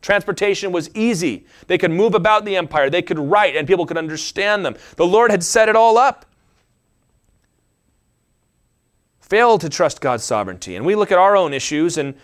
Transportation 0.00 0.72
was 0.72 0.90
easy. 0.94 1.46
They 1.68 1.78
could 1.78 1.92
move 1.92 2.14
about 2.14 2.44
the 2.44 2.56
empire, 2.56 2.90
they 2.90 3.02
could 3.02 3.20
write, 3.20 3.54
and 3.54 3.68
people 3.68 3.86
could 3.86 3.96
understand 3.96 4.66
them. 4.66 4.74
The 4.96 5.06
Lord 5.06 5.30
had 5.30 5.44
set 5.44 5.68
it 5.68 5.76
all 5.76 5.96
up 5.96 6.26
fail 9.32 9.56
to 9.56 9.70
trust 9.70 10.02
God's 10.02 10.24
sovereignty. 10.24 10.76
And 10.76 10.84
we 10.84 10.94
look 10.94 11.10
at 11.10 11.16
our 11.16 11.38
own 11.38 11.54
issues, 11.54 11.96
and, 11.96 12.14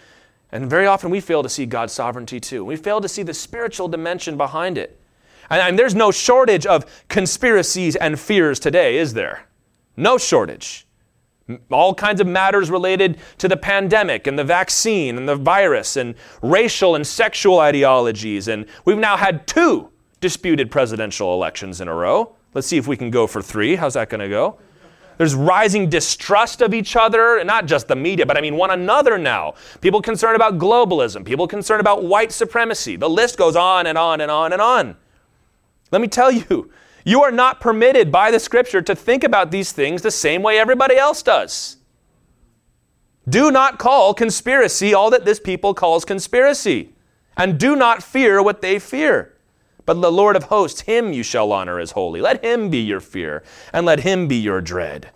and 0.53 0.69
very 0.69 0.87
often 0.87 1.09
we 1.09 1.21
fail 1.21 1.43
to 1.43 1.49
see 1.49 1.65
God's 1.65 1.95
sovereignty 1.95 2.39
too. 2.39 2.63
We 2.63 2.77
fail 2.77 3.01
to 3.01 3.09
see 3.09 3.23
the 3.23 3.33
spiritual 3.33 3.89
dimension 3.89 4.37
behind 4.37 4.77
it. 4.77 5.01
And, 5.49 5.63
and 5.63 5.79
there's 5.79 5.95
no 5.95 6.11
shortage 6.11 6.67
of 6.67 6.85
conspiracies 7.09 7.97
and 7.97 8.21
fears 8.21 8.61
today, 8.61 8.99
is 8.99 9.15
there? 9.15 9.47
No 9.97 10.19
shortage. 10.19 10.87
All 11.71 11.95
kinds 11.95 12.21
of 12.21 12.27
matters 12.27 12.71
related 12.71 13.17
to 13.39 13.49
the 13.49 13.57
pandemic 13.57 14.27
and 14.27 14.39
the 14.39 14.45
vaccine 14.45 15.17
and 15.17 15.27
the 15.27 15.37
virus 15.37 15.97
and 15.97 16.15
racial 16.43 16.95
and 16.95 17.07
sexual 17.07 17.59
ideologies. 17.59 18.49
And 18.49 18.67
we've 18.85 18.99
now 18.99 19.17
had 19.17 19.47
two 19.47 19.89
disputed 20.21 20.71
presidential 20.71 21.33
elections 21.33 21.81
in 21.81 21.89
a 21.89 21.95
row. 21.95 22.37
Let's 22.53 22.67
see 22.67 22.77
if 22.77 22.87
we 22.87 22.99
can 22.99 23.11
go 23.11 23.27
for 23.27 23.41
three. 23.41 23.77
How's 23.77 23.95
that 23.95 24.11
going 24.11 24.21
to 24.21 24.29
go? 24.29 24.59
There's 25.19 25.35
rising 25.35 25.91
distrust 25.91 26.63
of 26.63 26.73
each 26.73 26.97
other, 26.97 27.39
and 27.39 27.47
not 27.47 27.67
just 27.67 27.89
the 27.89 27.97
media, 27.97 28.25
but 28.25 28.39
I 28.39 28.41
mean 28.41 28.57
one 28.57 28.71
another 28.71 29.19
now. 29.19 29.55
People 29.81 30.01
concerned 30.01 30.37
about 30.37 30.59
globalism, 30.59 31.25
people 31.25 31.49
concerned 31.49 31.81
about 31.81 32.05
white 32.05 32.33
supremacy. 32.33 32.97
The 32.97 33.11
list 33.11 33.37
goes 33.37 33.57
on 33.57 33.87
and 33.87 33.99
on 33.99 34.21
and 34.21 34.31
on 34.31 34.53
and 34.53 34.63
on. 34.63 34.97
Let 35.91 36.01
me 36.01 36.09
tell 36.09 36.31
you, 36.31 36.71
you 37.05 37.23
are 37.23 37.33
not 37.33 37.61
permitted 37.61 38.13
by 38.13 38.31
the 38.31 38.39
scripture 38.39 38.81
to 38.83 38.95
think 38.95 39.25
about 39.25 39.51
these 39.51 39.73
things 39.73 40.03
the 40.03 40.11
same 40.11 40.43
way 40.43 40.59
everybody 40.59 40.97
else 40.97 41.23
does. 41.23 41.79
Do 43.29 43.51
not 43.51 43.79
call 43.79 44.15
conspiracy 44.15 44.95
all 44.95 45.11
that 45.11 45.25
this 45.25 45.41
people 45.41 45.75
calls 45.75 46.05
conspiracy, 46.05 46.95
and 47.37 47.59
do 47.59 47.75
not 47.75 48.03
fear 48.03 48.43
what 48.43 48.63
they 48.63 48.79
fear. 48.79 49.35
But 49.89 50.03
the 50.03 50.13
Lord 50.13 50.37
of 50.37 50.43
hosts, 50.43 50.83
him 50.83 51.15
you 51.15 51.23
shall 51.23 51.51
honor 51.51 51.81
as 51.81 51.93
holy. 51.93 52.21
Let 52.21 52.45
him 52.45 52.69
be 52.69 52.77
your 52.77 53.01
fear, 53.01 53.43
and 53.73 53.87
let 53.87 54.01
him 54.01 54.29
be 54.29 54.37
your 54.37 54.61
dread. 54.61 55.13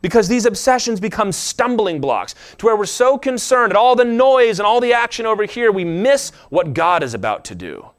Because 0.00 0.26
these 0.26 0.44
obsessions 0.44 0.98
become 0.98 1.30
stumbling 1.30 2.00
blocks 2.00 2.34
to 2.58 2.66
where 2.66 2.74
we're 2.74 2.84
so 2.84 3.16
concerned 3.16 3.72
at 3.72 3.76
all 3.76 3.94
the 3.94 4.04
noise 4.04 4.58
and 4.58 4.66
all 4.66 4.80
the 4.80 4.92
action 4.92 5.24
over 5.24 5.44
here, 5.44 5.70
we 5.70 5.84
miss 5.84 6.30
what 6.48 6.74
God 6.74 7.04
is 7.04 7.14
about 7.14 7.44
to 7.44 7.54
do, 7.54 7.90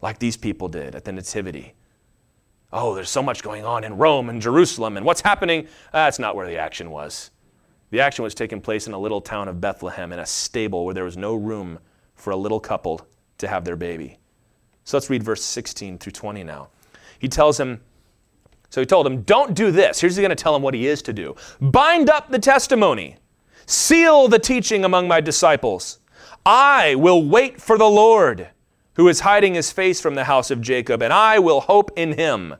like 0.00 0.20
these 0.20 0.36
people 0.36 0.68
did 0.68 0.94
at 0.94 1.04
the 1.04 1.10
Nativity. 1.10 1.74
Oh, 2.72 2.94
there's 2.94 3.10
so 3.10 3.20
much 3.20 3.42
going 3.42 3.64
on 3.64 3.82
in 3.82 3.98
Rome 3.98 4.28
and 4.28 4.40
Jerusalem, 4.40 4.96
and 4.96 5.04
what's 5.04 5.22
happening? 5.22 5.66
Ah, 5.88 6.04
that's 6.04 6.20
not 6.20 6.36
where 6.36 6.46
the 6.46 6.56
action 6.56 6.92
was. 6.92 7.32
The 7.90 7.98
action 7.98 8.22
was 8.22 8.36
taking 8.36 8.60
place 8.60 8.86
in 8.86 8.92
a 8.92 8.98
little 8.98 9.20
town 9.20 9.48
of 9.48 9.60
Bethlehem 9.60 10.12
in 10.12 10.20
a 10.20 10.26
stable 10.26 10.84
where 10.84 10.94
there 10.94 11.02
was 11.02 11.16
no 11.16 11.34
room 11.34 11.80
for 12.14 12.30
a 12.30 12.36
little 12.36 12.60
couple 12.60 13.04
to 13.38 13.48
have 13.48 13.64
their 13.64 13.74
baby. 13.74 14.18
So 14.88 14.96
let's 14.96 15.10
read 15.10 15.22
verse 15.22 15.44
16 15.44 15.98
through 15.98 16.12
20 16.12 16.44
now. 16.44 16.68
He 17.18 17.28
tells 17.28 17.60
him, 17.60 17.82
so 18.70 18.80
he 18.80 18.86
told 18.86 19.06
him, 19.06 19.20
Don't 19.20 19.52
do 19.52 19.70
this. 19.70 20.00
Here's 20.00 20.16
going 20.16 20.30
to 20.30 20.34
tell 20.34 20.56
him 20.56 20.62
what 20.62 20.72
he 20.72 20.86
is 20.86 21.02
to 21.02 21.12
do 21.12 21.36
bind 21.60 22.08
up 22.08 22.30
the 22.30 22.38
testimony, 22.38 23.18
seal 23.66 24.28
the 24.28 24.38
teaching 24.38 24.86
among 24.86 25.06
my 25.06 25.20
disciples. 25.20 25.98
I 26.46 26.94
will 26.94 27.22
wait 27.22 27.60
for 27.60 27.76
the 27.76 27.84
Lord, 27.84 28.48
who 28.94 29.08
is 29.08 29.20
hiding 29.20 29.52
his 29.52 29.70
face 29.70 30.00
from 30.00 30.14
the 30.14 30.24
house 30.24 30.50
of 30.50 30.62
Jacob, 30.62 31.02
and 31.02 31.12
I 31.12 31.38
will 31.38 31.60
hope 31.60 31.90
in 31.94 32.14
him. 32.14 32.54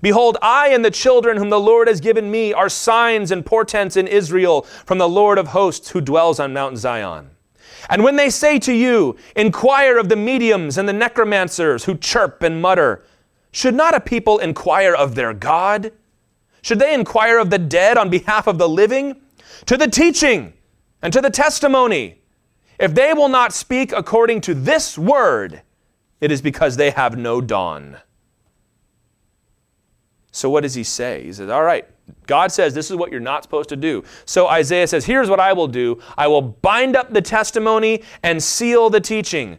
Behold, 0.00 0.38
I 0.40 0.68
and 0.68 0.82
the 0.82 0.90
children 0.90 1.36
whom 1.36 1.50
the 1.50 1.60
Lord 1.60 1.88
has 1.88 2.00
given 2.00 2.30
me 2.30 2.54
are 2.54 2.70
signs 2.70 3.30
and 3.30 3.44
portents 3.44 3.98
in 3.98 4.08
Israel 4.08 4.62
from 4.62 4.96
the 4.96 5.10
Lord 5.10 5.36
of 5.36 5.48
hosts 5.48 5.90
who 5.90 6.00
dwells 6.00 6.40
on 6.40 6.54
Mount 6.54 6.78
Zion. 6.78 7.35
And 7.88 8.02
when 8.02 8.16
they 8.16 8.30
say 8.30 8.58
to 8.60 8.72
you, 8.72 9.16
Inquire 9.34 9.98
of 9.98 10.08
the 10.08 10.16
mediums 10.16 10.78
and 10.78 10.88
the 10.88 10.92
necromancers 10.92 11.84
who 11.84 11.96
chirp 11.96 12.42
and 12.42 12.60
mutter, 12.60 13.04
should 13.52 13.74
not 13.74 13.94
a 13.94 14.00
people 14.00 14.38
inquire 14.38 14.94
of 14.94 15.14
their 15.14 15.32
God? 15.32 15.92
Should 16.62 16.78
they 16.78 16.92
inquire 16.92 17.38
of 17.38 17.50
the 17.50 17.58
dead 17.58 17.96
on 17.96 18.10
behalf 18.10 18.46
of 18.46 18.58
the 18.58 18.68
living? 18.68 19.20
To 19.66 19.76
the 19.76 19.88
teaching 19.88 20.52
and 21.00 21.12
to 21.12 21.20
the 21.20 21.30
testimony. 21.30 22.20
If 22.78 22.94
they 22.94 23.14
will 23.14 23.28
not 23.28 23.52
speak 23.52 23.92
according 23.92 24.42
to 24.42 24.54
this 24.54 24.98
word, 24.98 25.62
it 26.20 26.30
is 26.30 26.42
because 26.42 26.76
they 26.76 26.90
have 26.90 27.16
no 27.16 27.40
dawn. 27.40 27.98
So, 30.32 30.50
what 30.50 30.62
does 30.62 30.74
he 30.74 30.84
say? 30.84 31.22
He 31.24 31.32
says, 31.32 31.48
All 31.48 31.62
right, 31.62 31.88
God 32.26 32.52
says 32.52 32.74
this 32.74 32.90
is 32.90 32.96
what 32.96 33.10
you're 33.10 33.20
not 33.20 33.42
supposed 33.42 33.68
to 33.70 33.76
do. 33.76 34.04
So, 34.24 34.48
Isaiah 34.48 34.86
says, 34.86 35.04
Here's 35.04 35.28
what 35.28 35.40
I 35.40 35.52
will 35.52 35.68
do 35.68 36.00
I 36.16 36.26
will 36.26 36.42
bind 36.42 36.96
up 36.96 37.12
the 37.12 37.22
testimony 37.22 38.02
and 38.22 38.42
seal 38.42 38.90
the 38.90 39.00
teaching. 39.00 39.58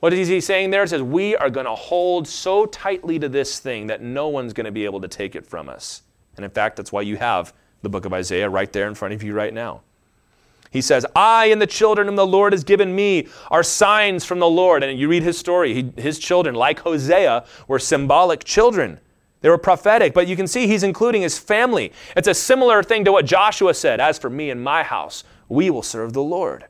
What 0.00 0.12
is 0.12 0.28
he 0.28 0.40
saying 0.40 0.70
there? 0.70 0.82
It 0.82 0.88
says, 0.88 1.02
We 1.02 1.36
are 1.36 1.50
going 1.50 1.66
to 1.66 1.74
hold 1.74 2.28
so 2.28 2.66
tightly 2.66 3.18
to 3.18 3.28
this 3.28 3.58
thing 3.60 3.86
that 3.88 4.02
no 4.02 4.28
one's 4.28 4.52
going 4.52 4.66
to 4.66 4.72
be 4.72 4.84
able 4.84 5.00
to 5.00 5.08
take 5.08 5.34
it 5.34 5.46
from 5.46 5.68
us. 5.68 6.02
And 6.36 6.44
in 6.44 6.50
fact, 6.50 6.76
that's 6.76 6.92
why 6.92 7.02
you 7.02 7.16
have 7.16 7.52
the 7.82 7.88
book 7.88 8.04
of 8.04 8.12
Isaiah 8.12 8.48
right 8.48 8.72
there 8.72 8.88
in 8.88 8.94
front 8.94 9.14
of 9.14 9.22
you 9.22 9.32
right 9.32 9.54
now. 9.54 9.82
He 10.70 10.82
says, 10.82 11.06
I 11.14 11.46
and 11.46 11.62
the 11.62 11.66
children 11.66 12.06
whom 12.06 12.16
the 12.16 12.26
Lord 12.26 12.52
has 12.52 12.64
given 12.64 12.94
me 12.94 13.28
are 13.50 13.62
signs 13.62 14.24
from 14.24 14.40
the 14.40 14.48
Lord. 14.48 14.82
And 14.82 14.98
you 14.98 15.08
read 15.08 15.22
his 15.22 15.38
story. 15.38 15.72
He, 15.72 15.92
his 15.96 16.18
children, 16.18 16.54
like 16.54 16.80
Hosea, 16.80 17.46
were 17.66 17.78
symbolic 17.78 18.44
children. 18.44 19.00
They 19.46 19.50
were 19.50 19.58
prophetic, 19.58 20.12
but 20.12 20.26
you 20.26 20.34
can 20.34 20.48
see 20.48 20.66
he's 20.66 20.82
including 20.82 21.22
his 21.22 21.38
family. 21.38 21.92
It's 22.16 22.26
a 22.26 22.34
similar 22.34 22.82
thing 22.82 23.04
to 23.04 23.12
what 23.12 23.26
Joshua 23.26 23.74
said 23.74 24.00
As 24.00 24.18
for 24.18 24.28
me 24.28 24.50
and 24.50 24.60
my 24.60 24.82
house, 24.82 25.22
we 25.48 25.70
will 25.70 25.84
serve 25.84 26.14
the 26.14 26.20
Lord. 26.20 26.64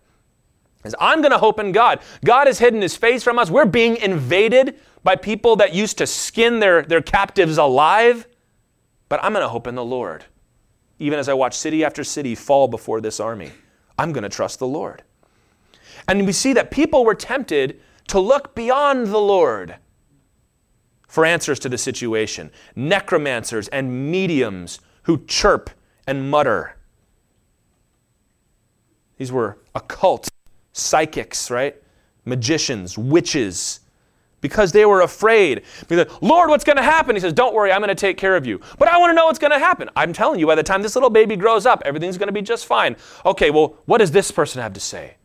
As 0.84 0.94
I'm 1.00 1.22
going 1.22 1.32
to 1.32 1.38
hope 1.38 1.58
in 1.58 1.72
God. 1.72 2.00
God 2.22 2.48
has 2.48 2.58
hidden 2.58 2.82
his 2.82 2.94
face 2.94 3.24
from 3.24 3.38
us. 3.38 3.50
We're 3.50 3.64
being 3.64 3.96
invaded 3.96 4.78
by 5.02 5.16
people 5.16 5.56
that 5.56 5.72
used 5.72 5.96
to 5.96 6.06
skin 6.06 6.60
their, 6.60 6.82
their 6.82 7.00
captives 7.00 7.56
alive. 7.56 8.28
But 9.08 9.24
I'm 9.24 9.32
going 9.32 9.42
to 9.42 9.48
hope 9.48 9.66
in 9.66 9.74
the 9.74 9.82
Lord. 9.82 10.26
Even 10.98 11.18
as 11.18 11.30
I 11.30 11.32
watch 11.32 11.56
city 11.56 11.82
after 11.82 12.04
city 12.04 12.34
fall 12.34 12.68
before 12.68 13.00
this 13.00 13.20
army, 13.20 13.52
I'm 13.98 14.12
going 14.12 14.22
to 14.22 14.28
trust 14.28 14.58
the 14.58 14.68
Lord. 14.68 15.02
And 16.08 16.26
we 16.26 16.32
see 16.32 16.52
that 16.52 16.70
people 16.70 17.06
were 17.06 17.14
tempted 17.14 17.80
to 18.08 18.20
look 18.20 18.54
beyond 18.54 19.06
the 19.06 19.16
Lord 19.16 19.76
for 21.06 21.24
answers 21.24 21.58
to 21.60 21.68
the 21.68 21.78
situation. 21.78 22.50
Necromancers 22.74 23.68
and 23.68 24.10
mediums 24.10 24.80
who 25.02 25.24
chirp 25.26 25.70
and 26.06 26.30
mutter. 26.30 26.76
These 29.16 29.32
were 29.32 29.58
occult 29.74 30.28
psychics, 30.72 31.50
right? 31.50 31.76
Magicians, 32.24 32.98
witches, 32.98 33.80
because 34.40 34.72
they 34.72 34.84
were 34.84 35.00
afraid. 35.00 35.62
Because, 35.88 36.06
Lord, 36.20 36.50
what's 36.50 36.64
going 36.64 36.76
to 36.76 36.82
happen? 36.82 37.16
He 37.16 37.20
says, 37.20 37.32
Don't 37.32 37.54
worry, 37.54 37.72
I'm 37.72 37.80
going 37.80 37.88
to 37.88 37.94
take 37.94 38.16
care 38.16 38.36
of 38.36 38.46
you. 38.46 38.60
But 38.78 38.88
I 38.88 38.98
want 38.98 39.10
to 39.10 39.14
know 39.14 39.26
what's 39.26 39.38
going 39.38 39.52
to 39.52 39.58
happen. 39.58 39.88
I'm 39.96 40.12
telling 40.12 40.38
you, 40.38 40.46
by 40.46 40.54
the 40.54 40.62
time 40.62 40.82
this 40.82 40.94
little 40.94 41.10
baby 41.10 41.36
grows 41.36 41.66
up, 41.66 41.82
everything's 41.84 42.18
going 42.18 42.28
to 42.28 42.32
be 42.32 42.42
just 42.42 42.66
fine. 42.66 42.96
Okay, 43.24 43.50
well, 43.50 43.76
what 43.86 43.98
does 43.98 44.10
this 44.10 44.30
person 44.30 44.60
have 44.60 44.72
to 44.74 44.80
say? 44.80 45.16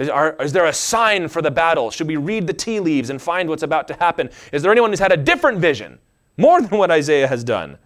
Is, 0.00 0.08
are, 0.08 0.34
is, 0.40 0.54
there 0.54 0.64
a 0.64 0.72
sign 0.72 1.28
for 1.28 1.42
the 1.42 1.50
battle? 1.50 1.90
Should 1.90 2.06
we 2.06 2.16
read 2.16 2.46
the 2.46 2.54
tea 2.54 2.80
leaves 2.80 3.10
and 3.10 3.20
find 3.20 3.50
what's 3.50 3.62
about 3.62 3.86
to 3.88 3.94
happen? 3.94 4.30
Is 4.50 4.62
there 4.62 4.72
anyone 4.72 4.88
who's 4.88 4.98
had 4.98 5.12
a 5.12 5.16
different 5.16 5.58
vision, 5.58 5.98
more 6.38 6.62
than 6.62 6.78
what 6.78 6.90
Isaiah 6.90 7.28
has 7.28 7.44
done? 7.44 7.76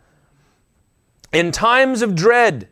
In 1.32 1.50
times 1.50 2.02
of 2.02 2.14
dread, 2.14 2.68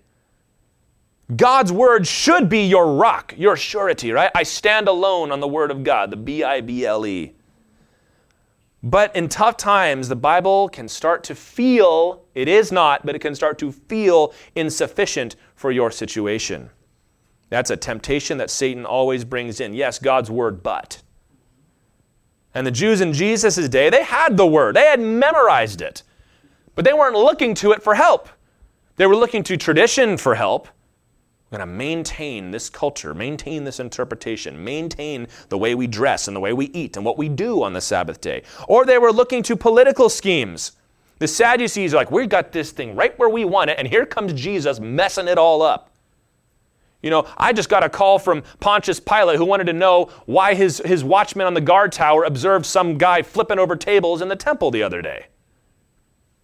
God's 1.34 1.72
word 1.72 2.06
should 2.06 2.48
be 2.48 2.64
your 2.64 2.94
rock, 2.94 3.34
your 3.36 3.56
surety, 3.56 4.12
right? 4.12 4.30
I 4.32 4.44
stand 4.44 4.86
alone 4.86 5.32
on 5.32 5.40
the 5.40 5.48
word 5.48 5.72
of 5.72 5.82
God, 5.82 6.12
the 6.12 6.16
B 6.16 6.44
I 6.44 6.60
B 6.60 6.86
L 6.86 7.04
E. 7.04 7.34
But 8.80 9.14
in 9.16 9.28
tough 9.28 9.56
times, 9.56 10.08
the 10.08 10.14
Bible 10.14 10.68
can 10.68 10.86
start 10.86 11.24
to 11.24 11.34
feel, 11.34 12.22
it 12.36 12.46
is 12.46 12.70
not, 12.70 13.04
but 13.04 13.16
it 13.16 13.18
can 13.18 13.34
start 13.34 13.58
to 13.58 13.72
feel 13.72 14.34
insufficient 14.54 15.34
for 15.56 15.72
your 15.72 15.90
situation. 15.90 16.70
That's 17.52 17.68
a 17.68 17.76
temptation 17.76 18.38
that 18.38 18.48
Satan 18.48 18.86
always 18.86 19.26
brings 19.26 19.60
in. 19.60 19.74
Yes, 19.74 19.98
God's 19.98 20.30
word, 20.30 20.62
but. 20.62 21.02
And 22.54 22.66
the 22.66 22.70
Jews 22.70 23.02
in 23.02 23.12
Jesus' 23.12 23.68
day, 23.68 23.90
they 23.90 24.04
had 24.04 24.38
the 24.38 24.46
word, 24.46 24.74
they 24.74 24.86
had 24.86 25.00
memorized 25.00 25.82
it, 25.82 26.02
but 26.74 26.86
they 26.86 26.94
weren't 26.94 27.14
looking 27.14 27.52
to 27.56 27.72
it 27.72 27.82
for 27.82 27.94
help. 27.94 28.30
They 28.96 29.04
were 29.04 29.14
looking 29.14 29.42
to 29.42 29.58
tradition 29.58 30.16
for 30.16 30.34
help. 30.34 30.66
We're 31.50 31.58
going 31.58 31.68
to 31.68 31.74
maintain 31.74 32.52
this 32.52 32.70
culture, 32.70 33.12
maintain 33.12 33.64
this 33.64 33.80
interpretation, 33.80 34.64
maintain 34.64 35.26
the 35.50 35.58
way 35.58 35.74
we 35.74 35.86
dress 35.86 36.28
and 36.28 36.34
the 36.34 36.40
way 36.40 36.54
we 36.54 36.68
eat 36.68 36.96
and 36.96 37.04
what 37.04 37.18
we 37.18 37.28
do 37.28 37.62
on 37.62 37.74
the 37.74 37.82
Sabbath 37.82 38.22
day. 38.22 38.44
Or 38.66 38.86
they 38.86 38.96
were 38.96 39.12
looking 39.12 39.42
to 39.42 39.56
political 39.56 40.08
schemes. 40.08 40.72
The 41.18 41.28
Sadducees 41.28 41.92
are 41.92 41.98
like, 41.98 42.10
we 42.10 42.26
got 42.26 42.50
this 42.50 42.70
thing 42.70 42.96
right 42.96 43.18
where 43.18 43.28
we 43.28 43.44
want 43.44 43.68
it, 43.68 43.78
and 43.78 43.86
here 43.86 44.06
comes 44.06 44.32
Jesus 44.32 44.80
messing 44.80 45.28
it 45.28 45.36
all 45.36 45.60
up. 45.60 45.90
You 47.02 47.10
know, 47.10 47.26
I 47.36 47.52
just 47.52 47.68
got 47.68 47.82
a 47.82 47.88
call 47.88 48.18
from 48.18 48.42
Pontius 48.60 49.00
Pilate 49.00 49.36
who 49.36 49.44
wanted 49.44 49.66
to 49.66 49.72
know 49.72 50.10
why 50.26 50.54
his, 50.54 50.80
his 50.84 51.02
watchman 51.02 51.46
on 51.46 51.54
the 51.54 51.60
guard 51.60 51.90
tower 51.90 52.24
observed 52.24 52.64
some 52.64 52.96
guy 52.96 53.22
flipping 53.22 53.58
over 53.58 53.74
tables 53.74 54.22
in 54.22 54.28
the 54.28 54.36
temple 54.36 54.70
the 54.70 54.84
other 54.84 55.02
day. 55.02 55.26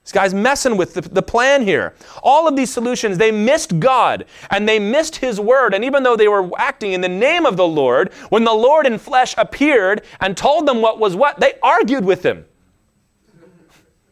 This 0.02 0.12
guy's 0.12 0.32
messing 0.32 0.78
with 0.78 0.94
the, 0.94 1.02
the 1.02 1.22
plan 1.22 1.62
here. 1.62 1.94
All 2.22 2.48
of 2.48 2.56
these 2.56 2.72
solutions, 2.72 3.18
they 3.18 3.30
missed 3.30 3.78
God 3.78 4.24
and 4.50 4.66
they 4.66 4.78
missed 4.78 5.16
His 5.16 5.38
word. 5.38 5.74
And 5.74 5.84
even 5.84 6.02
though 6.02 6.16
they 6.16 6.28
were 6.28 6.50
acting 6.58 6.92
in 6.92 7.02
the 7.02 7.10
name 7.10 7.44
of 7.44 7.58
the 7.58 7.68
Lord, 7.68 8.12
when 8.30 8.42
the 8.42 8.54
Lord 8.54 8.86
in 8.86 8.98
flesh 8.98 9.34
appeared 9.36 10.02
and 10.20 10.34
told 10.34 10.66
them 10.66 10.80
what 10.80 10.98
was 10.98 11.14
what, 11.14 11.38
they 11.38 11.54
argued 11.62 12.06
with 12.06 12.24
him. 12.24 12.46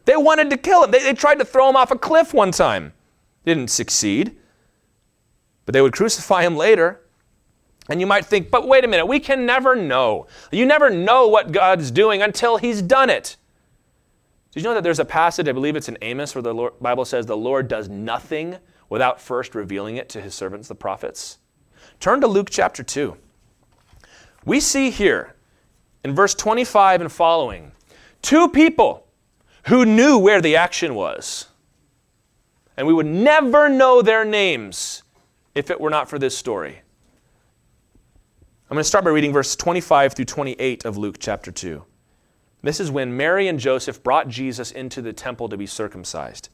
They 0.05 0.15
wanted 0.15 0.51
to 0.51 0.57
kill 0.57 0.83
him. 0.83 0.91
They, 0.91 1.01
they 1.01 1.13
tried 1.15 1.39
to 1.39 1.45
throw 1.45 1.67
him 1.67 1.75
off 1.75 1.89
a 1.89 1.97
cliff 1.97 2.31
one 2.31 2.51
time. 2.51 2.93
Didn't 3.43 3.71
succeed. 3.71 4.37
But 5.67 5.73
they 5.73 5.81
would 5.81 5.93
crucify 5.93 6.43
him 6.43 6.55
later. 6.55 7.01
And 7.89 7.99
you 7.99 8.07
might 8.07 8.25
think, 8.25 8.49
but 8.49 8.67
wait 8.67 8.85
a 8.85 8.87
minute, 8.87 9.05
we 9.05 9.19
can 9.19 9.45
never 9.45 9.75
know. 9.75 10.27
You 10.49 10.65
never 10.65 10.89
know 10.89 11.27
what 11.27 11.51
God's 11.51 11.91
doing 11.91 12.21
until 12.21 12.57
he's 12.57 12.81
done 12.81 13.09
it. 13.09 13.35
Did 14.51 14.61
you 14.63 14.69
know 14.69 14.73
that 14.73 14.83
there's 14.83 14.99
a 14.99 15.05
passage, 15.05 15.47
I 15.47 15.51
believe 15.51 15.75
it's 15.75 15.89
in 15.89 15.97
Amos, 16.01 16.33
where 16.33 16.41
the 16.41 16.53
Lord, 16.53 16.79
Bible 16.79 17.03
says 17.03 17.25
the 17.25 17.37
Lord 17.37 17.67
does 17.67 17.89
nothing 17.89 18.57
without 18.89 19.19
first 19.19 19.55
revealing 19.55 19.97
it 19.97 20.07
to 20.09 20.21
his 20.21 20.33
servants, 20.33 20.69
the 20.69 20.75
prophets? 20.75 21.37
Turn 21.99 22.21
to 22.21 22.27
Luke 22.27 22.49
chapter 22.49 22.81
2. 22.81 23.17
We 24.45 24.61
see 24.61 24.89
here 24.89 25.35
in 26.03 26.15
verse 26.15 26.33
25 26.33 27.01
and 27.01 27.11
following 27.11 27.73
two 28.21 28.47
people 28.47 29.05
who 29.65 29.85
knew 29.85 30.17
where 30.17 30.41
the 30.41 30.55
action 30.55 30.95
was. 30.95 31.47
And 32.77 32.87
we 32.87 32.93
would 32.93 33.05
never 33.05 33.67
know 33.67 34.01
their 34.01 34.23
names 34.23 35.03
if 35.57 35.71
it 35.71 35.81
were 35.81 35.89
not 35.89 36.07
for 36.07 36.19
this 36.19 36.37
story. 36.37 36.81
I'm 38.69 38.75
going 38.75 38.81
to 38.81 38.87
start 38.87 39.03
by 39.03 39.09
reading 39.09 39.33
verse 39.33 39.55
25 39.55 40.13
through 40.13 40.25
28 40.25 40.85
of 40.85 40.97
Luke 40.97 41.15
chapter 41.19 41.51
2. 41.51 41.83
This 42.61 42.79
is 42.79 42.91
when 42.91 43.17
Mary 43.17 43.47
and 43.47 43.59
Joseph 43.59 44.03
brought 44.03 44.27
Jesus 44.27 44.71
into 44.71 45.01
the 45.01 45.13
temple 45.13 45.49
to 45.49 45.57
be 45.57 45.65
circumcised. 45.65 46.49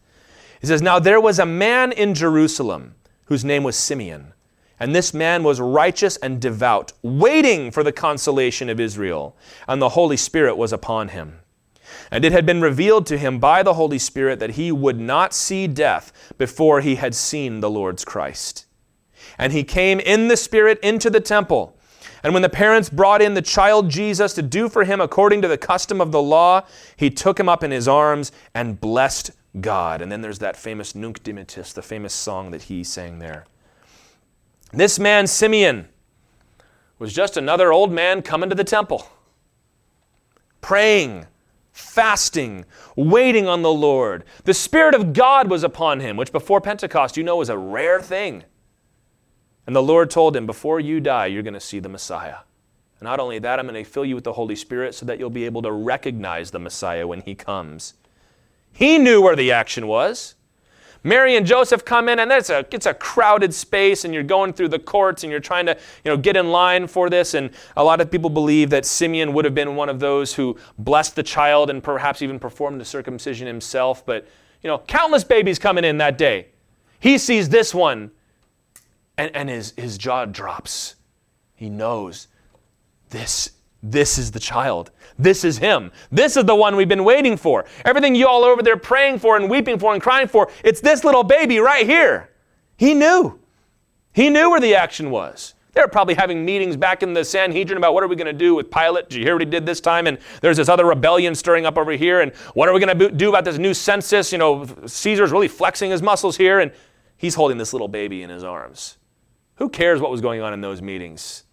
He 0.61 0.67
says, 0.67 0.81
Now 0.81 0.99
there 0.99 1.19
was 1.19 1.37
a 1.37 1.45
man 1.45 1.91
in 1.91 2.13
Jerusalem 2.13 2.95
whose 3.25 3.43
name 3.43 3.63
was 3.63 3.75
Simeon, 3.75 4.31
And 4.79 4.95
this 4.95 5.13
man 5.13 5.43
was 5.43 5.59
righteous 5.59 6.15
and 6.17 6.39
devout, 6.39 6.93
waiting 7.01 7.71
for 7.71 7.83
the 7.83 7.91
consolation 7.91 8.69
of 8.69 8.79
Israel, 8.79 9.35
and 9.67 9.81
the 9.81 9.89
Holy 9.89 10.17
Spirit 10.17 10.55
was 10.55 10.71
upon 10.71 11.09
him. 11.09 11.39
And 12.09 12.23
it 12.23 12.31
had 12.31 12.45
been 12.45 12.61
revealed 12.61 13.05
to 13.07 13.17
him 13.17 13.39
by 13.39 13.63
the 13.63 13.73
Holy 13.73 13.99
Spirit 13.99 14.39
that 14.39 14.51
he 14.51 14.71
would 14.71 14.99
not 14.99 15.33
see 15.33 15.67
death 15.67 16.33
before 16.37 16.79
he 16.79 16.95
had 16.95 17.13
seen 17.13 17.59
the 17.59 17.69
Lord's 17.69 18.05
Christ. 18.05 18.65
And 19.37 19.53
he 19.53 19.63
came 19.63 19.99
in 19.99 20.27
the 20.27 20.37
Spirit 20.37 20.79
into 20.81 21.09
the 21.09 21.19
temple. 21.19 21.77
And 22.23 22.33
when 22.33 22.41
the 22.41 22.49
parents 22.49 22.89
brought 22.89 23.21
in 23.21 23.33
the 23.33 23.41
child 23.41 23.89
Jesus 23.89 24.33
to 24.33 24.41
do 24.41 24.69
for 24.69 24.85
him 24.85 25.01
according 25.01 25.41
to 25.41 25.47
the 25.47 25.57
custom 25.57 25.99
of 25.99 26.11
the 26.11 26.21
law, 26.21 26.65
he 26.95 27.09
took 27.09 27.39
him 27.39 27.49
up 27.49 27.63
in 27.63 27.71
his 27.71 27.87
arms 27.87 28.31
and 28.53 28.79
blessed 28.79 29.31
God. 29.59 30.01
And 30.01 30.11
then 30.11 30.21
there's 30.21 30.39
that 30.39 30.55
famous 30.55 30.95
Nunc 30.95 31.21
Dimittis, 31.23 31.73
the 31.73 31.81
famous 31.81 32.13
song 32.13 32.51
that 32.51 32.63
he 32.63 32.83
sang 32.83 33.19
there. 33.19 33.45
This 34.71 34.97
man, 34.97 35.27
Simeon, 35.27 35.89
was 36.97 37.13
just 37.13 37.35
another 37.35 37.73
old 37.73 37.91
man 37.91 38.21
coming 38.21 38.49
to 38.49 38.55
the 38.55 38.63
temple, 38.63 39.07
praying, 40.61 41.27
fasting, 41.73 42.65
waiting 42.95 43.47
on 43.47 43.61
the 43.61 43.73
Lord. 43.73 44.23
The 44.45 44.53
Spirit 44.53 44.95
of 44.95 45.11
God 45.11 45.49
was 45.49 45.63
upon 45.63 45.99
him, 45.99 46.15
which 46.15 46.31
before 46.31 46.61
Pentecost, 46.61 47.17
you 47.17 47.23
know, 47.23 47.35
was 47.35 47.49
a 47.49 47.57
rare 47.57 48.01
thing. 48.01 48.45
And 49.65 49.75
the 49.75 49.83
Lord 49.83 50.09
told 50.09 50.35
him, 50.35 50.45
Before 50.45 50.79
you 50.79 50.99
die, 50.99 51.27
you're 51.27 51.43
going 51.43 51.53
to 51.53 51.59
see 51.59 51.79
the 51.79 51.89
Messiah. 51.89 52.37
Not 53.01 53.19
only 53.19 53.37
that, 53.39 53.59
I'm 53.59 53.67
going 53.67 53.83
to 53.83 53.89
fill 53.89 54.05
you 54.05 54.15
with 54.15 54.23
the 54.23 54.33
Holy 54.33 54.55
Spirit 54.55 54.95
so 54.95 55.05
that 55.05 55.19
you'll 55.19 55.29
be 55.29 55.45
able 55.45 55.61
to 55.63 55.71
recognize 55.71 56.51
the 56.51 56.59
Messiah 56.59 57.05
when 57.05 57.21
he 57.21 57.35
comes. 57.35 57.95
He 58.71 58.97
knew 58.97 59.21
where 59.21 59.35
the 59.35 59.51
action 59.51 59.87
was. 59.87 60.35
Mary 61.03 61.35
and 61.35 61.45
Joseph 61.45 61.83
come 61.83 62.07
in, 62.07 62.19
and 62.19 62.31
it's 62.31 62.49
a, 62.49 62.65
it's 62.71 62.85
a 62.85 62.93
crowded 62.93 63.53
space, 63.53 64.05
and 64.05 64.13
you're 64.13 64.23
going 64.23 64.53
through 64.53 64.69
the 64.69 64.79
courts, 64.79 65.23
and 65.23 65.31
you're 65.31 65.41
trying 65.41 65.65
to 65.65 65.77
you 66.05 66.11
know, 66.11 66.15
get 66.15 66.37
in 66.37 66.49
line 66.49 66.87
for 66.87 67.09
this. 67.09 67.33
And 67.33 67.49
a 67.75 67.83
lot 67.83 67.99
of 67.99 68.09
people 68.09 68.29
believe 68.29 68.69
that 68.69 68.85
Simeon 68.85 69.33
would 69.33 69.43
have 69.43 69.53
been 69.53 69.75
one 69.75 69.89
of 69.89 69.99
those 69.99 70.33
who 70.33 70.57
blessed 70.77 71.17
the 71.17 71.23
child 71.23 71.69
and 71.69 71.83
perhaps 71.83 72.21
even 72.21 72.39
performed 72.39 72.79
the 72.79 72.85
circumcision 72.85 73.47
himself. 73.47 74.05
But, 74.05 74.25
you 74.61 74.69
know, 74.69 74.77
countless 74.87 75.25
babies 75.25 75.59
coming 75.59 75.83
in 75.83 75.97
that 75.97 76.17
day. 76.17 76.47
He 77.01 77.17
sees 77.17 77.49
this 77.49 77.75
one, 77.75 78.11
and, 79.23 79.35
and 79.35 79.49
his, 79.49 79.73
his 79.77 79.97
jaw 79.97 80.25
drops. 80.25 80.95
He 81.55 81.69
knows 81.69 82.27
this 83.09 83.51
this 83.85 84.17
is 84.17 84.31
the 84.31 84.39
child. 84.39 84.91
This 85.19 85.43
is 85.43 85.57
him. 85.57 85.91
This 86.09 86.37
is 86.37 86.45
the 86.45 86.55
one 86.55 86.77
we've 86.77 86.87
been 86.87 87.03
waiting 87.03 87.35
for. 87.35 87.65
Everything 87.83 88.15
you 88.15 88.27
all 88.27 88.45
over 88.45 88.63
there 88.63 88.77
praying 88.77 89.19
for 89.19 89.35
and 89.35 89.49
weeping 89.49 89.77
for 89.77 89.93
and 89.93 90.01
crying 90.01 90.29
for, 90.29 90.49
it's 90.63 90.79
this 90.79 91.03
little 91.03 91.23
baby 91.23 91.59
right 91.59 91.85
here. 91.85 92.29
He 92.77 92.93
knew. 92.93 93.39
He 94.13 94.29
knew 94.29 94.49
where 94.49 94.61
the 94.61 94.75
action 94.75 95.11
was. 95.11 95.53
They 95.73 95.81
were 95.81 95.89
probably 95.89 96.13
having 96.13 96.45
meetings 96.45 96.77
back 96.77 97.03
in 97.03 97.13
the 97.13 97.25
Sanhedrin 97.25 97.77
about 97.77 97.93
what 97.93 98.03
are 98.03 98.07
we 98.07 98.15
going 98.15 98.27
to 98.27 98.31
do 98.31 98.55
with 98.55 98.71
Pilate. 98.71 99.09
Did 99.09 99.17
you 99.17 99.23
hear 99.23 99.33
what 99.33 99.41
he 99.41 99.49
did 99.49 99.65
this 99.65 99.81
time? 99.81 100.07
And 100.07 100.17
there's 100.39 100.57
this 100.57 100.69
other 100.69 100.85
rebellion 100.85 101.35
stirring 101.35 101.65
up 101.65 101.77
over 101.77 101.91
here. 101.91 102.21
And 102.21 102.33
what 102.53 102.69
are 102.69 102.73
we 102.73 102.79
going 102.79 102.97
to 102.97 103.11
do 103.11 103.27
about 103.27 103.43
this 103.43 103.57
new 103.57 103.73
census? 103.73 104.31
You 104.31 104.37
know, 104.37 104.65
Caesar's 104.85 105.31
really 105.31 105.47
flexing 105.49 105.91
his 105.91 106.01
muscles 106.01 106.37
here. 106.37 106.59
And 106.59 106.71
he's 107.17 107.35
holding 107.35 107.57
this 107.57 107.73
little 107.73 107.87
baby 107.87 108.21
in 108.21 108.29
his 108.29 108.43
arms. 108.43 108.97
Who 109.55 109.69
cares 109.69 110.01
what 110.01 110.11
was 110.11 110.21
going 110.21 110.41
on 110.41 110.53
in 110.53 110.61
those 110.61 110.81
meetings? 110.81 111.43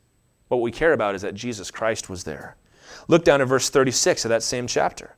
What 0.49 0.63
we 0.63 0.73
care 0.73 0.93
about 0.93 1.15
is 1.15 1.23
that 1.23 1.35
Jesus 1.35 1.71
Christ 1.71 2.09
was 2.09 2.25
there. 2.25 2.57
Look 3.09 3.25
down 3.25 3.41
at 3.41 3.49
verse 3.49 3.71
36 3.71 4.25
of 4.25 4.29
that 4.31 4.43
same 4.43 4.67
chapter. 4.67 5.17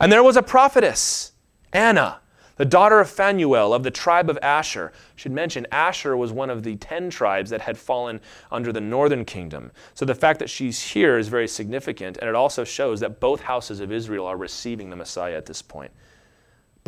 And 0.00 0.12
there 0.12 0.22
was 0.22 0.36
a 0.36 0.42
prophetess, 0.42 1.32
Anna, 1.72 2.20
the 2.56 2.64
daughter 2.64 3.00
of 3.00 3.08
Phanuel 3.08 3.72
of 3.72 3.82
the 3.82 3.90
tribe 3.90 4.28
of 4.28 4.38
Asher. 4.42 4.92
I 4.94 4.98
should 5.16 5.32
mention, 5.32 5.66
Asher 5.70 6.16
was 6.16 6.32
one 6.32 6.50
of 6.50 6.64
the 6.64 6.76
ten 6.76 7.08
tribes 7.08 7.50
that 7.50 7.60
had 7.62 7.78
fallen 7.78 8.20
under 8.50 8.72
the 8.72 8.80
northern 8.80 9.24
kingdom. 9.24 9.70
So 9.94 10.04
the 10.04 10.14
fact 10.14 10.40
that 10.40 10.50
she's 10.50 10.80
here 10.80 11.18
is 11.18 11.28
very 11.28 11.48
significant, 11.48 12.18
and 12.18 12.28
it 12.28 12.34
also 12.34 12.64
shows 12.64 13.00
that 13.00 13.20
both 13.20 13.40
houses 13.40 13.80
of 13.80 13.92
Israel 13.92 14.26
are 14.26 14.36
receiving 14.36 14.90
the 14.90 14.96
Messiah 14.96 15.36
at 15.36 15.46
this 15.46 15.62
point 15.62 15.92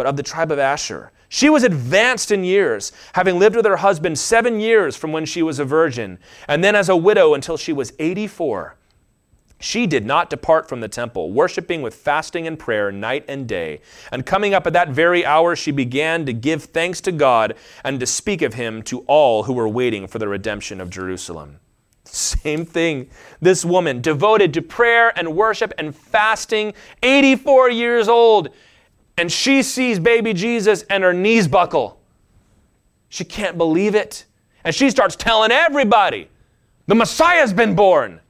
but 0.00 0.06
of 0.06 0.16
the 0.16 0.22
tribe 0.22 0.50
of 0.50 0.58
Asher. 0.58 1.12
She 1.28 1.50
was 1.50 1.62
advanced 1.62 2.30
in 2.30 2.42
years, 2.42 2.90
having 3.12 3.38
lived 3.38 3.54
with 3.54 3.66
her 3.66 3.76
husband 3.76 4.18
seven 4.18 4.58
years 4.58 4.96
from 4.96 5.12
when 5.12 5.26
she 5.26 5.42
was 5.42 5.58
a 5.58 5.64
virgin, 5.66 6.18
and 6.48 6.64
then 6.64 6.74
as 6.74 6.88
a 6.88 6.96
widow 6.96 7.34
until 7.34 7.58
she 7.58 7.74
was 7.74 7.92
84. 7.98 8.78
She 9.58 9.86
did 9.86 10.06
not 10.06 10.30
depart 10.30 10.70
from 10.70 10.80
the 10.80 10.88
temple, 10.88 11.32
worshiping 11.32 11.82
with 11.82 11.94
fasting 11.94 12.46
and 12.46 12.58
prayer 12.58 12.90
night 12.90 13.26
and 13.28 13.46
day. 13.46 13.82
And 14.10 14.24
coming 14.24 14.54
up 14.54 14.66
at 14.66 14.72
that 14.72 14.88
very 14.88 15.22
hour, 15.26 15.54
she 15.54 15.70
began 15.70 16.24
to 16.24 16.32
give 16.32 16.64
thanks 16.64 17.02
to 17.02 17.12
God 17.12 17.56
and 17.84 18.00
to 18.00 18.06
speak 18.06 18.40
of 18.40 18.54
him 18.54 18.80
to 18.84 19.00
all 19.00 19.42
who 19.42 19.52
were 19.52 19.68
waiting 19.68 20.06
for 20.06 20.18
the 20.18 20.28
redemption 20.28 20.80
of 20.80 20.88
Jerusalem. 20.88 21.60
Same 22.06 22.64
thing. 22.64 23.10
This 23.42 23.66
woman, 23.66 24.00
devoted 24.00 24.54
to 24.54 24.62
prayer 24.62 25.12
and 25.14 25.36
worship 25.36 25.74
and 25.76 25.94
fasting, 25.94 26.72
84 27.02 27.70
years 27.70 28.08
old, 28.08 28.48
and 29.16 29.30
she 29.30 29.62
sees 29.62 29.98
baby 29.98 30.32
Jesus 30.32 30.82
and 30.84 31.04
her 31.04 31.12
knees 31.12 31.48
buckle. 31.48 32.00
She 33.08 33.24
can't 33.24 33.58
believe 33.58 33.94
it. 33.94 34.24
And 34.64 34.74
she 34.74 34.90
starts 34.90 35.16
telling 35.16 35.50
everybody, 35.50 36.28
the 36.86 36.94
Messiah's 36.94 37.52
been 37.52 37.74
born. 37.74 38.20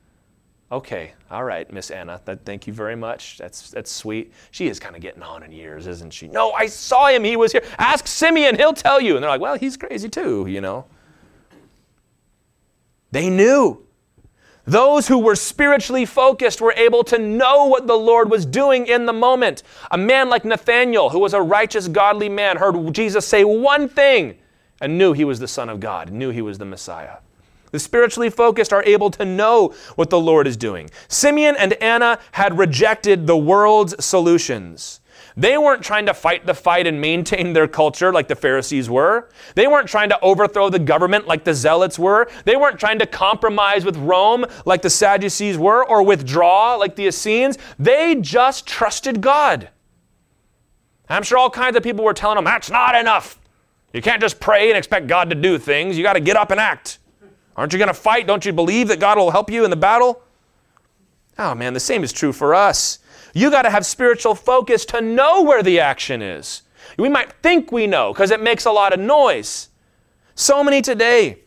Okay, 0.72 1.12
all 1.30 1.42
right, 1.42 1.70
Miss 1.72 1.90
Anna, 1.90 2.20
that, 2.24 2.44
thank 2.44 2.66
you 2.66 2.72
very 2.72 2.94
much. 2.94 3.38
That's, 3.38 3.70
that's 3.70 3.90
sweet. 3.90 4.32
She 4.52 4.68
is 4.68 4.78
kind 4.78 4.94
of 4.94 5.02
getting 5.02 5.22
on 5.22 5.42
in 5.42 5.50
years, 5.50 5.86
isn't 5.88 6.12
she? 6.12 6.28
No, 6.28 6.52
I 6.52 6.66
saw 6.66 7.08
him. 7.08 7.24
He 7.24 7.36
was 7.36 7.50
here. 7.50 7.64
Ask 7.78 8.06
Simeon, 8.06 8.56
he'll 8.56 8.72
tell 8.72 9.00
you. 9.00 9.16
And 9.16 9.22
they're 9.22 9.30
like, 9.30 9.40
well, 9.40 9.56
he's 9.56 9.76
crazy 9.76 10.08
too, 10.08 10.46
you 10.48 10.60
know. 10.60 10.86
They 13.10 13.28
knew. 13.28 13.84
Those 14.70 15.08
who 15.08 15.18
were 15.18 15.34
spiritually 15.34 16.06
focused 16.06 16.60
were 16.60 16.74
able 16.76 17.02
to 17.04 17.18
know 17.18 17.64
what 17.64 17.88
the 17.88 17.98
Lord 17.98 18.30
was 18.30 18.46
doing 18.46 18.86
in 18.86 19.04
the 19.04 19.12
moment. 19.12 19.64
A 19.90 19.98
man 19.98 20.28
like 20.28 20.44
Nathanael, 20.44 21.10
who 21.10 21.18
was 21.18 21.34
a 21.34 21.42
righteous, 21.42 21.88
godly 21.88 22.28
man, 22.28 22.56
heard 22.56 22.92
Jesus 22.92 23.26
say 23.26 23.42
one 23.42 23.88
thing 23.88 24.38
and 24.80 24.96
knew 24.96 25.12
he 25.12 25.24
was 25.24 25.40
the 25.40 25.48
Son 25.48 25.68
of 25.68 25.80
God, 25.80 26.12
knew 26.12 26.30
he 26.30 26.40
was 26.40 26.58
the 26.58 26.64
Messiah. 26.64 27.16
The 27.72 27.80
spiritually 27.80 28.30
focused 28.30 28.72
are 28.72 28.84
able 28.84 29.10
to 29.10 29.24
know 29.24 29.74
what 29.96 30.08
the 30.08 30.20
Lord 30.20 30.46
is 30.46 30.56
doing. 30.56 30.88
Simeon 31.08 31.56
and 31.58 31.72
Anna 31.82 32.20
had 32.30 32.56
rejected 32.56 33.26
the 33.26 33.36
world's 33.36 34.04
solutions. 34.04 34.99
They 35.40 35.56
weren't 35.56 35.82
trying 35.82 36.04
to 36.04 36.12
fight 36.12 36.44
the 36.44 36.52
fight 36.52 36.86
and 36.86 37.00
maintain 37.00 37.54
their 37.54 37.66
culture 37.66 38.12
like 38.12 38.28
the 38.28 38.36
Pharisees 38.36 38.90
were. 38.90 39.30
They 39.54 39.66
weren't 39.66 39.88
trying 39.88 40.10
to 40.10 40.20
overthrow 40.20 40.68
the 40.68 40.78
government 40.78 41.26
like 41.26 41.44
the 41.44 41.54
Zealots 41.54 41.98
were. 41.98 42.28
They 42.44 42.56
weren't 42.56 42.78
trying 42.78 42.98
to 42.98 43.06
compromise 43.06 43.82
with 43.82 43.96
Rome 43.96 44.44
like 44.66 44.82
the 44.82 44.90
Sadducees 44.90 45.56
were 45.56 45.82
or 45.82 46.02
withdraw 46.02 46.76
like 46.76 46.94
the 46.94 47.06
Essenes. 47.06 47.56
They 47.78 48.16
just 48.16 48.66
trusted 48.66 49.22
God. 49.22 49.70
I'm 51.08 51.22
sure 51.22 51.38
all 51.38 51.48
kinds 51.48 51.74
of 51.74 51.82
people 51.82 52.04
were 52.04 52.12
telling 52.12 52.36
them, 52.36 52.44
that's 52.44 52.68
not 52.68 52.94
enough. 52.94 53.40
You 53.94 54.02
can't 54.02 54.20
just 54.20 54.40
pray 54.40 54.68
and 54.68 54.76
expect 54.76 55.06
God 55.06 55.30
to 55.30 55.34
do 55.34 55.56
things. 55.56 55.96
You 55.96 56.02
got 56.02 56.12
to 56.12 56.20
get 56.20 56.36
up 56.36 56.50
and 56.50 56.60
act. 56.60 56.98
Aren't 57.56 57.72
you 57.72 57.78
going 57.78 57.88
to 57.88 57.94
fight? 57.94 58.26
Don't 58.26 58.44
you 58.44 58.52
believe 58.52 58.88
that 58.88 59.00
God 59.00 59.16
will 59.16 59.30
help 59.30 59.50
you 59.50 59.64
in 59.64 59.70
the 59.70 59.76
battle? 59.76 60.22
Oh 61.38 61.54
man, 61.54 61.72
the 61.72 61.80
same 61.80 62.04
is 62.04 62.12
true 62.12 62.34
for 62.34 62.54
us. 62.54 62.98
You 63.34 63.50
got 63.50 63.62
to 63.62 63.70
have 63.70 63.86
spiritual 63.86 64.34
focus 64.34 64.84
to 64.86 65.00
know 65.00 65.42
where 65.42 65.62
the 65.62 65.80
action 65.80 66.22
is. 66.22 66.62
We 66.98 67.08
might 67.08 67.32
think 67.42 67.70
we 67.70 67.86
know 67.86 68.12
because 68.12 68.30
it 68.30 68.42
makes 68.42 68.64
a 68.64 68.72
lot 68.72 68.92
of 68.92 69.00
noise. 69.00 69.68
So 70.34 70.64
many 70.64 70.82
today 70.82 71.40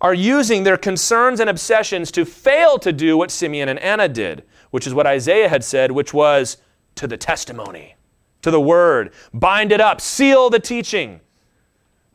are 0.00 0.14
using 0.14 0.64
their 0.64 0.76
concerns 0.76 1.38
and 1.38 1.48
obsessions 1.48 2.10
to 2.12 2.24
fail 2.24 2.78
to 2.78 2.92
do 2.92 3.16
what 3.16 3.30
Simeon 3.30 3.68
and 3.68 3.78
Anna 3.78 4.08
did, 4.08 4.42
which 4.70 4.86
is 4.86 4.94
what 4.94 5.06
Isaiah 5.06 5.48
had 5.48 5.62
said, 5.62 5.92
which 5.92 6.12
was 6.12 6.56
to 6.96 7.06
the 7.06 7.16
testimony, 7.16 7.94
to 8.42 8.50
the 8.50 8.60
word, 8.60 9.12
bind 9.32 9.70
it 9.70 9.80
up, 9.80 10.00
seal 10.00 10.50
the 10.50 10.58
teaching. 10.58 11.20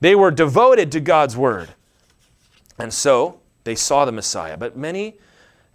They 0.02 0.16
were 0.16 0.32
devoted 0.32 0.92
to 0.92 1.00
God's 1.00 1.38
word. 1.38 1.70
And 2.78 2.94
so 2.94 3.40
they 3.64 3.76
saw 3.76 4.06
the 4.06 4.12
Messiah. 4.12 4.58
But 4.58 4.78
many 4.78 5.16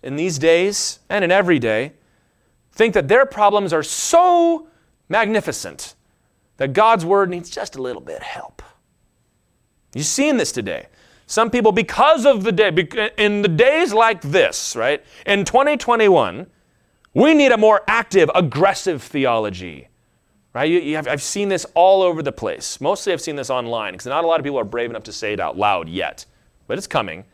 in 0.03 0.17
these 0.17 0.39
days 0.39 1.01
and 1.09 1.25
in 1.25 1.33
every 1.33 1.59
day 1.59 1.93
think 2.73 2.95
that 2.95 3.09
their 3.09 3.27
problems 3.27 3.73
are 3.73 3.83
so 3.83 4.69
magnificent 5.09 5.95
that 6.57 6.73
God's 6.73 7.05
word 7.05 7.31
needs 7.31 7.51
just 7.51 7.77
a 7.77 7.83
little 7.83 8.03
bit 8.03 8.17
of 8.17 8.23
help. 8.23 8.63
You've 9.95 10.07
seen 10.07 10.37
this 10.37 10.53
today. 10.53 10.87
Some 11.27 11.51
people, 11.51 11.73
because 11.73 12.27
of 12.27 12.45
the 12.45 12.53
day, 12.53 12.69
in 13.17 13.43
the 13.43 13.49
days 13.49 13.93
like 13.93 14.21
this, 14.23 14.75
right, 14.77 15.03
in 15.27 15.45
2021, 15.45 16.47
we 17.15 17.35
need 17.35 17.53
a 17.53 17.59
more 17.59 17.83
active, 17.87 18.31
aggressive 18.35 19.03
theology. 19.03 19.89
Right? 20.55 20.71
You, 20.71 20.81
you 20.81 20.97
have, 20.97 21.09
I've 21.09 21.23
seen 21.23 21.49
this 21.49 21.65
all 21.75 22.03
over 22.03 22.23
the 22.23 22.33
place. 22.33 22.81
Mostly 22.81 23.13
I've 23.13 23.21
seen 23.21 23.37
this 23.37 23.49
online 23.49 23.95
because 23.95 24.07
not 24.07 24.25
a 24.25 24.27
lot 24.27 24.41
of 24.41 24.45
people 24.45 24.59
are 24.59 24.65
brave 24.65 24.91
enough 24.91 25.05
to 25.05 25.13
say 25.13 25.33
it 25.33 25.41
out 25.41 25.57
loud 25.57 25.89
yet, 25.89 26.27
but 26.67 26.77
it's 26.77 26.87
coming. 26.87 27.25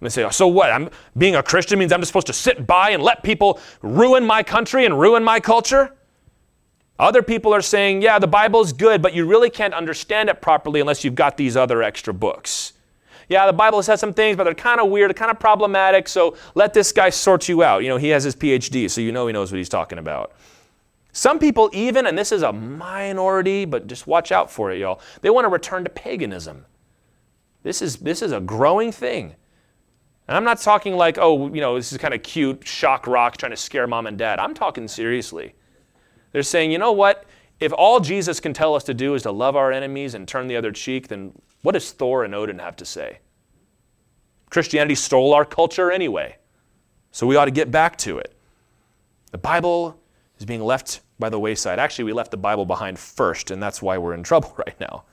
And 0.00 0.06
they 0.06 0.10
say, 0.10 0.24
oh, 0.24 0.30
so 0.30 0.46
what? 0.46 0.70
I'm 0.70 0.90
being 1.16 1.34
a 1.34 1.42
Christian 1.42 1.78
means 1.78 1.92
I'm 1.92 2.00
just 2.00 2.10
supposed 2.10 2.28
to 2.28 2.32
sit 2.32 2.66
by 2.66 2.90
and 2.90 3.02
let 3.02 3.22
people 3.22 3.60
ruin 3.82 4.24
my 4.24 4.42
country 4.42 4.84
and 4.84 4.98
ruin 4.98 5.24
my 5.24 5.40
culture? 5.40 5.94
Other 6.98 7.22
people 7.22 7.54
are 7.54 7.62
saying, 7.62 8.02
yeah, 8.02 8.18
the 8.18 8.26
Bible's 8.26 8.72
good, 8.72 9.02
but 9.02 9.14
you 9.14 9.26
really 9.26 9.50
can't 9.50 9.74
understand 9.74 10.28
it 10.28 10.40
properly 10.40 10.80
unless 10.80 11.04
you've 11.04 11.14
got 11.14 11.36
these 11.36 11.56
other 11.56 11.82
extra 11.82 12.12
books. 12.12 12.72
yeah, 13.28 13.46
the 13.46 13.52
Bible 13.52 13.82
says 13.82 14.00
some 14.00 14.14
things, 14.14 14.36
but 14.36 14.44
they're 14.44 14.54
kind 14.54 14.80
of 14.80 14.88
weird, 14.88 15.14
kind 15.14 15.30
of 15.30 15.38
problematic, 15.38 16.08
so 16.08 16.36
let 16.54 16.72
this 16.72 16.92
guy 16.92 17.10
sort 17.10 17.48
you 17.48 17.62
out. 17.62 17.82
You 17.82 17.88
know, 17.88 17.96
he 17.96 18.08
has 18.08 18.24
his 18.24 18.34
PhD, 18.34 18.90
so 18.90 19.00
you 19.00 19.12
know 19.12 19.26
he 19.26 19.32
knows 19.32 19.52
what 19.52 19.58
he's 19.58 19.68
talking 19.68 19.98
about. 19.98 20.32
Some 21.12 21.38
people, 21.38 21.70
even, 21.72 22.06
and 22.06 22.16
this 22.16 22.32
is 22.32 22.42
a 22.42 22.52
minority, 22.52 23.64
but 23.64 23.86
just 23.86 24.06
watch 24.06 24.32
out 24.32 24.50
for 24.50 24.70
it, 24.70 24.78
y'all, 24.78 25.00
they 25.20 25.30
want 25.30 25.44
to 25.44 25.48
return 25.48 25.84
to 25.84 25.90
paganism. 25.90 26.64
This 27.62 27.82
is, 27.82 27.96
this 27.96 28.22
is 28.22 28.32
a 28.32 28.40
growing 28.40 28.92
thing. 28.92 29.34
And 30.28 30.36
I'm 30.36 30.44
not 30.44 30.60
talking 30.60 30.94
like, 30.94 31.16
oh, 31.18 31.52
you 31.52 31.62
know, 31.62 31.76
this 31.76 31.90
is 31.90 31.98
kind 31.98 32.12
of 32.12 32.22
cute, 32.22 32.66
shock 32.66 33.06
rock, 33.06 33.38
trying 33.38 33.50
to 33.50 33.56
scare 33.56 33.86
mom 33.86 34.06
and 34.06 34.18
dad. 34.18 34.38
I'm 34.38 34.52
talking 34.52 34.86
seriously. 34.86 35.54
They're 36.32 36.42
saying, 36.42 36.70
you 36.70 36.78
know 36.78 36.92
what? 36.92 37.24
If 37.60 37.72
all 37.72 37.98
Jesus 37.98 38.38
can 38.38 38.52
tell 38.52 38.74
us 38.74 38.84
to 38.84 38.94
do 38.94 39.14
is 39.14 39.22
to 39.22 39.32
love 39.32 39.56
our 39.56 39.72
enemies 39.72 40.14
and 40.14 40.28
turn 40.28 40.46
the 40.46 40.56
other 40.56 40.70
cheek, 40.70 41.08
then 41.08 41.32
what 41.62 41.72
does 41.72 41.90
Thor 41.90 42.24
and 42.24 42.34
Odin 42.34 42.58
have 42.58 42.76
to 42.76 42.84
say? 42.84 43.20
Christianity 44.50 44.94
stole 44.94 45.34
our 45.34 45.44
culture 45.44 45.90
anyway, 45.90 46.36
so 47.10 47.26
we 47.26 47.36
ought 47.36 47.46
to 47.46 47.50
get 47.50 47.70
back 47.70 47.96
to 47.98 48.18
it. 48.18 48.34
The 49.32 49.38
Bible 49.38 49.98
is 50.38 50.44
being 50.44 50.62
left 50.62 51.00
by 51.18 51.28
the 51.28 51.40
wayside. 51.40 51.78
Actually, 51.78 52.04
we 52.04 52.12
left 52.12 52.30
the 52.30 52.36
Bible 52.36 52.64
behind 52.64 52.98
first, 52.98 53.50
and 53.50 53.62
that's 53.62 53.82
why 53.82 53.98
we're 53.98 54.14
in 54.14 54.22
trouble 54.22 54.54
right 54.66 54.78
now. 54.78 55.04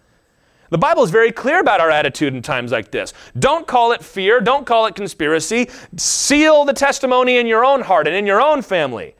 The 0.70 0.78
Bible 0.78 1.04
is 1.04 1.12
very 1.12 1.32
clear 1.32 1.60
about 1.60 1.80
our 1.80 1.92
attitude 1.92 2.34
in 2.34 2.42
times 2.42 2.72
like 2.72 2.92
this. 2.92 3.14
Don't 3.38 3.68
call 3.68 3.92
it 3.92 4.04
fear, 4.04 4.42
don't 4.42 4.66
call 4.66 4.86
it 4.88 4.96
conspiracy. 4.96 5.70
Seal 5.96 6.66
the 6.66 6.74
testimony 6.74 7.38
in 7.38 7.48
your 7.48 7.64
own 7.64 7.82
heart 7.82 8.08
and 8.08 8.16
in 8.16 8.26
your 8.26 8.42
own 8.42 8.62
family. 8.62 9.16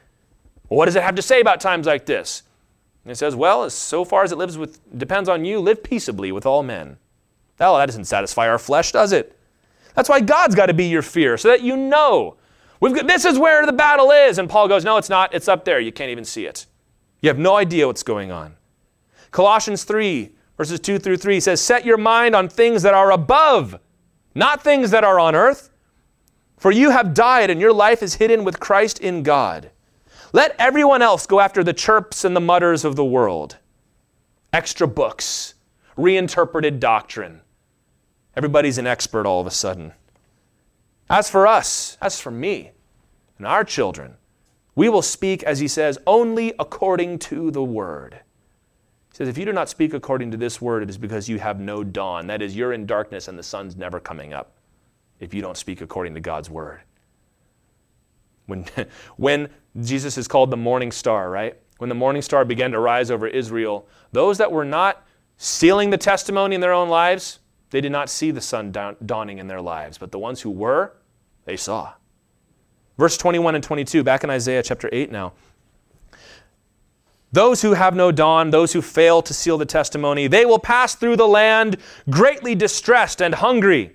What 0.68 0.86
does 0.86 0.96
it 0.96 1.04
have 1.04 1.16
to 1.16 1.22
say 1.22 1.42
about 1.42 1.62
times 1.62 1.86
like 1.86 2.06
this? 2.06 2.44
It 3.06 3.16
says, 3.16 3.36
well, 3.36 3.70
so 3.70 4.04
far 4.04 4.24
as 4.24 4.32
it 4.32 4.38
lives 4.38 4.58
with 4.58 4.80
depends 4.98 5.30
on 5.30 5.46
you, 5.46 5.60
live 5.60 5.84
peaceably 5.84 6.32
with 6.32 6.46
all 6.46 6.64
men. 6.64 6.98
That 7.58 7.86
doesn't 7.86 8.06
satisfy 8.06 8.50
our 8.50 8.58
flesh, 8.58 8.92
does 8.92 9.12
it? 9.12 9.38
That's 9.94 10.10
why 10.10 10.20
God's 10.20 10.56
got 10.56 10.66
to 10.66 10.74
be 10.74 10.86
your 10.86 11.02
fear, 11.02 11.38
so 11.38 11.50
that 11.50 11.62
you 11.62 11.78
know. 11.78 12.36
Got, 12.82 13.08
this 13.08 13.26
is 13.26 13.40
where 13.40 13.66
the 13.66 13.74
battle 13.74 14.12
is. 14.12 14.38
And 14.38 14.50
Paul 14.50 14.68
goes, 14.68 14.84
No, 14.84 14.98
it's 14.98 15.10
not. 15.10 15.34
It's 15.34 15.48
up 15.48 15.66
there. 15.66 15.80
You 15.80 15.92
can't 15.92 16.12
even 16.12 16.26
see 16.26 16.46
it. 16.46 16.66
You 17.22 17.30
have 17.30 17.40
no 17.40 17.56
idea 17.56 17.88
what's 17.88 18.04
going 18.04 18.32
on. 18.32 18.56
Colossians 19.32 19.84
3, 19.84 20.32
verses 20.58 20.80
2 20.80 21.00
through 21.00 21.18
3 21.18 21.40
says, 21.40 21.62
Set 21.62 21.86
your 21.86 21.98
mind 21.98 22.36
on 22.36 22.50
things 22.50 22.84
that 22.84 22.94
are 22.94 23.12
above, 23.12 23.80
not 24.34 24.64
things 24.64 24.92
that 24.92 25.04
are 25.04 25.20
on 25.20 25.36
earth. 25.36 25.70
For 26.58 26.72
you 26.72 26.90
have 26.90 27.14
died, 27.14 27.50
and 27.50 27.60
your 27.60 27.74
life 27.74 28.02
is 28.02 28.16
hidden 28.16 28.44
with 28.44 28.60
Christ 28.60 29.00
in 29.00 29.24
God. 29.24 29.72
Let 30.34 30.56
everyone 30.58 31.02
else 31.02 31.28
go 31.28 31.40
after 31.40 31.64
the 31.64 31.74
chirps 31.74 32.26
and 32.26 32.36
the 32.36 32.42
mutters 32.42 32.84
of 32.84 32.96
the 32.96 33.06
world. 33.06 33.58
Extra 34.52 34.88
books, 34.88 35.54
reinterpreted 35.98 36.80
doctrine. 36.80 37.42
Everybody's 38.36 38.78
an 38.78 38.88
expert 38.88 39.26
all 39.26 39.42
of 39.42 39.48
a 39.48 39.52
sudden. 39.52 39.94
As 41.10 41.30
for 41.30 41.46
us, 41.46 41.98
as 42.02 42.20
for 42.20 42.32
me 42.32 42.72
and 43.38 43.46
our 43.46 43.64
children, 43.64 44.16
we 44.76 44.90
will 44.90 45.02
speak, 45.02 45.44
as 45.44 45.60
he 45.60 45.68
says, 45.68 45.98
only 46.06 46.54
according 46.60 47.20
to 47.20 47.52
the 47.52 47.64
word. 47.64 48.20
He 49.16 49.20
says, 49.20 49.30
if 49.30 49.38
you 49.38 49.46
do 49.46 49.54
not 49.54 49.70
speak 49.70 49.94
according 49.94 50.32
to 50.32 50.38
this 50.38 50.60
word, 50.60 50.84
it 50.84 50.90
is 50.90 50.98
because 50.98 51.30
you 51.30 51.40
have 51.40 51.58
no 51.58 51.86
dawn. 51.86 52.28
That 52.28 52.42
is, 52.42 52.54
you're 52.54 52.74
in 52.74 52.86
darkness 52.86 53.30
and 53.30 53.40
the 53.40 53.44
sun's 53.44 53.78
never 53.78 53.98
coming 53.98 54.34
up 54.34 54.58
if 55.22 55.34
you 55.34 55.42
don't 55.42 55.56
speak 55.56 55.80
according 55.80 56.16
to 56.16 56.20
God's 56.20 56.50
word. 56.50 56.82
When, 58.48 58.66
when 59.16 59.48
Jesus 59.80 60.18
is 60.18 60.28
called 60.28 60.52
the 60.52 60.58
morning 60.58 60.92
star, 60.92 61.30
right? 61.30 61.58
When 61.78 61.88
the 61.88 61.96
morning 61.96 62.22
star 62.22 62.44
began 62.44 62.74
to 62.74 62.80
rise 62.82 63.10
over 63.10 63.26
Israel, 63.26 63.88
those 64.12 64.38
that 64.38 64.52
were 64.52 64.66
not 64.66 65.08
sealing 65.38 65.92
the 65.92 65.98
testimony 65.98 66.54
in 66.54 66.60
their 66.60 66.74
own 66.74 66.90
lives, 66.90 67.40
they 67.70 67.80
did 67.80 67.94
not 67.94 68.10
see 68.10 68.32
the 68.32 68.42
sun 68.42 68.74
dawning 69.06 69.38
in 69.38 69.48
their 69.48 69.62
lives. 69.62 69.98
But 69.98 70.12
the 70.12 70.20
ones 70.20 70.42
who 70.42 70.52
were, 70.52 70.92
they 71.46 71.56
saw. 71.56 71.94
Verse 72.98 73.16
21 73.16 73.56
and 73.56 73.64
22, 73.64 74.04
back 74.04 74.26
in 74.26 74.30
Isaiah 74.30 74.62
chapter 74.62 74.90
8 74.92 75.10
now. 75.10 75.32
Those 77.36 77.64
who 77.64 77.74
have 77.74 77.98
no 77.98 78.14
dawn, 78.14 78.52
those 78.52 78.72
who 78.72 78.82
fail 78.82 79.22
to 79.22 79.34
seal 79.34 79.58
the 79.58 79.66
testimony, 79.66 80.26
they 80.28 80.46
will 80.46 80.58
pass 80.58 80.96
through 80.96 81.18
the 81.18 81.28
land 81.28 81.76
greatly 82.10 82.56
distressed 82.56 83.22
and 83.22 83.36
hungry. 83.36 83.94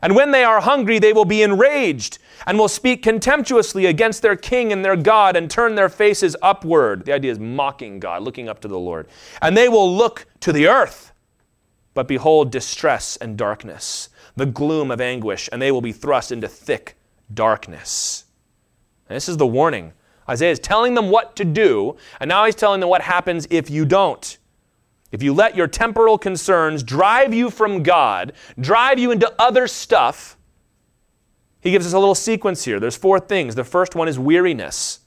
And 0.00 0.14
when 0.14 0.30
they 0.30 0.44
are 0.44 0.60
hungry, 0.60 1.00
they 1.00 1.12
will 1.12 1.24
be 1.24 1.42
enraged 1.42 2.18
and 2.46 2.56
will 2.56 2.68
speak 2.68 3.02
contemptuously 3.02 3.86
against 3.86 4.22
their 4.22 4.36
king 4.36 4.72
and 4.72 4.84
their 4.84 4.94
God 4.94 5.34
and 5.34 5.50
turn 5.50 5.74
their 5.74 5.88
faces 5.88 6.36
upward. 6.40 7.04
The 7.04 7.12
idea 7.12 7.32
is 7.32 7.40
mocking 7.40 7.98
God, 7.98 8.22
looking 8.22 8.48
up 8.48 8.60
to 8.60 8.68
the 8.68 8.78
Lord. 8.78 9.08
And 9.42 9.56
they 9.56 9.68
will 9.68 9.92
look 9.92 10.26
to 10.38 10.52
the 10.52 10.68
earth, 10.68 11.10
but 11.94 12.06
behold 12.06 12.52
distress 12.52 13.16
and 13.16 13.36
darkness, 13.36 14.08
the 14.36 14.46
gloom 14.46 14.92
of 14.92 15.00
anguish, 15.00 15.48
and 15.50 15.60
they 15.60 15.72
will 15.72 15.80
be 15.80 15.90
thrust 15.90 16.30
into 16.30 16.46
thick 16.46 16.96
darkness. 17.34 18.26
And 19.08 19.16
this 19.16 19.28
is 19.28 19.36
the 19.36 19.48
warning. 19.48 19.94
Isaiah 20.28 20.52
is 20.52 20.58
telling 20.58 20.94
them 20.94 21.10
what 21.10 21.36
to 21.36 21.44
do, 21.44 21.96
and 22.20 22.28
now 22.28 22.44
he's 22.44 22.54
telling 22.54 22.80
them 22.80 22.88
what 22.88 23.02
happens 23.02 23.46
if 23.50 23.70
you 23.70 23.84
don't. 23.84 24.38
If 25.10 25.22
you 25.22 25.32
let 25.32 25.56
your 25.56 25.66
temporal 25.66 26.18
concerns 26.18 26.82
drive 26.82 27.32
you 27.32 27.50
from 27.50 27.82
God, 27.82 28.32
drive 28.60 28.98
you 28.98 29.10
into 29.10 29.32
other 29.38 29.66
stuff, 29.66 30.36
he 31.60 31.70
gives 31.70 31.86
us 31.86 31.92
a 31.92 31.98
little 31.98 32.14
sequence 32.14 32.64
here. 32.64 32.78
There's 32.78 32.96
four 32.96 33.18
things. 33.18 33.54
The 33.54 33.64
first 33.64 33.94
one 33.94 34.06
is 34.06 34.18
weariness. 34.18 35.00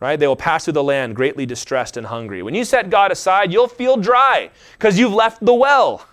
Right? 0.00 0.18
They 0.18 0.26
will 0.26 0.36
pass 0.36 0.64
through 0.64 0.74
the 0.74 0.82
land 0.82 1.16
greatly 1.16 1.46
distressed 1.46 1.96
and 1.96 2.06
hungry. 2.06 2.42
When 2.42 2.54
you 2.54 2.64
set 2.64 2.90
God 2.90 3.10
aside, 3.10 3.52
you'll 3.52 3.68
feel 3.68 3.96
dry 3.96 4.50
because 4.72 4.98
you've 4.98 5.14
left 5.14 5.44
the 5.44 5.54
well. 5.54 6.06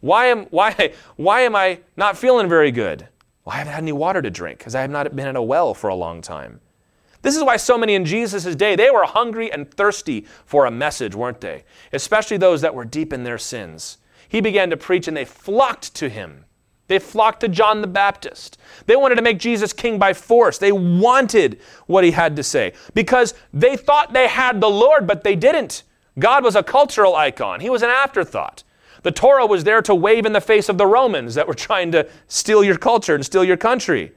Why 0.00 0.26
am, 0.26 0.46
why, 0.46 0.94
why 1.16 1.42
am 1.42 1.54
I 1.54 1.80
not 1.96 2.16
feeling 2.16 2.48
very 2.48 2.72
good? 2.72 3.06
I 3.50 3.56
haven't 3.56 3.72
had 3.72 3.82
any 3.82 3.92
water 3.92 4.22
to 4.22 4.30
drink 4.30 4.58
because 4.58 4.74
I 4.74 4.80
have 4.80 4.90
not 4.90 5.14
been 5.14 5.26
at 5.26 5.36
a 5.36 5.42
well 5.42 5.74
for 5.74 5.88
a 5.88 5.94
long 5.94 6.22
time. 6.22 6.60
This 7.22 7.36
is 7.36 7.44
why 7.44 7.56
so 7.56 7.76
many 7.76 7.94
in 7.94 8.04
Jesus' 8.04 8.56
day, 8.56 8.76
they 8.76 8.90
were 8.90 9.04
hungry 9.04 9.52
and 9.52 9.70
thirsty 9.70 10.24
for 10.46 10.64
a 10.64 10.70
message, 10.70 11.14
weren't 11.14 11.40
they? 11.40 11.64
Especially 11.92 12.36
those 12.36 12.62
that 12.62 12.74
were 12.74 12.84
deep 12.84 13.12
in 13.12 13.24
their 13.24 13.38
sins. 13.38 13.98
He 14.28 14.40
began 14.40 14.70
to 14.70 14.76
preach 14.76 15.06
and 15.06 15.16
they 15.16 15.24
flocked 15.24 15.94
to 15.96 16.08
him. 16.08 16.44
They 16.86 16.98
flocked 16.98 17.40
to 17.40 17.48
John 17.48 17.82
the 17.82 17.86
Baptist. 17.86 18.58
They 18.86 18.96
wanted 18.96 19.16
to 19.16 19.22
make 19.22 19.38
Jesus 19.38 19.72
king 19.72 19.98
by 19.98 20.12
force. 20.12 20.58
They 20.58 20.72
wanted 20.72 21.60
what 21.86 22.04
he 22.04 22.12
had 22.12 22.36
to 22.36 22.42
say 22.42 22.72
because 22.94 23.34
they 23.52 23.76
thought 23.76 24.12
they 24.12 24.28
had 24.28 24.60
the 24.60 24.70
Lord, 24.70 25.06
but 25.06 25.22
they 25.22 25.36
didn't. 25.36 25.82
God 26.18 26.42
was 26.42 26.56
a 26.56 26.62
cultural 26.62 27.14
icon, 27.14 27.60
he 27.60 27.70
was 27.70 27.82
an 27.82 27.90
afterthought. 27.90 28.64
The 29.02 29.10
Torah 29.10 29.46
was 29.46 29.64
there 29.64 29.82
to 29.82 29.94
wave 29.94 30.26
in 30.26 30.32
the 30.32 30.40
face 30.40 30.68
of 30.68 30.78
the 30.78 30.86
Romans 30.86 31.34
that 31.34 31.48
were 31.48 31.54
trying 31.54 31.92
to 31.92 32.08
steal 32.28 32.62
your 32.62 32.76
culture 32.76 33.14
and 33.14 33.24
steal 33.24 33.44
your 33.44 33.56
country. 33.56 34.12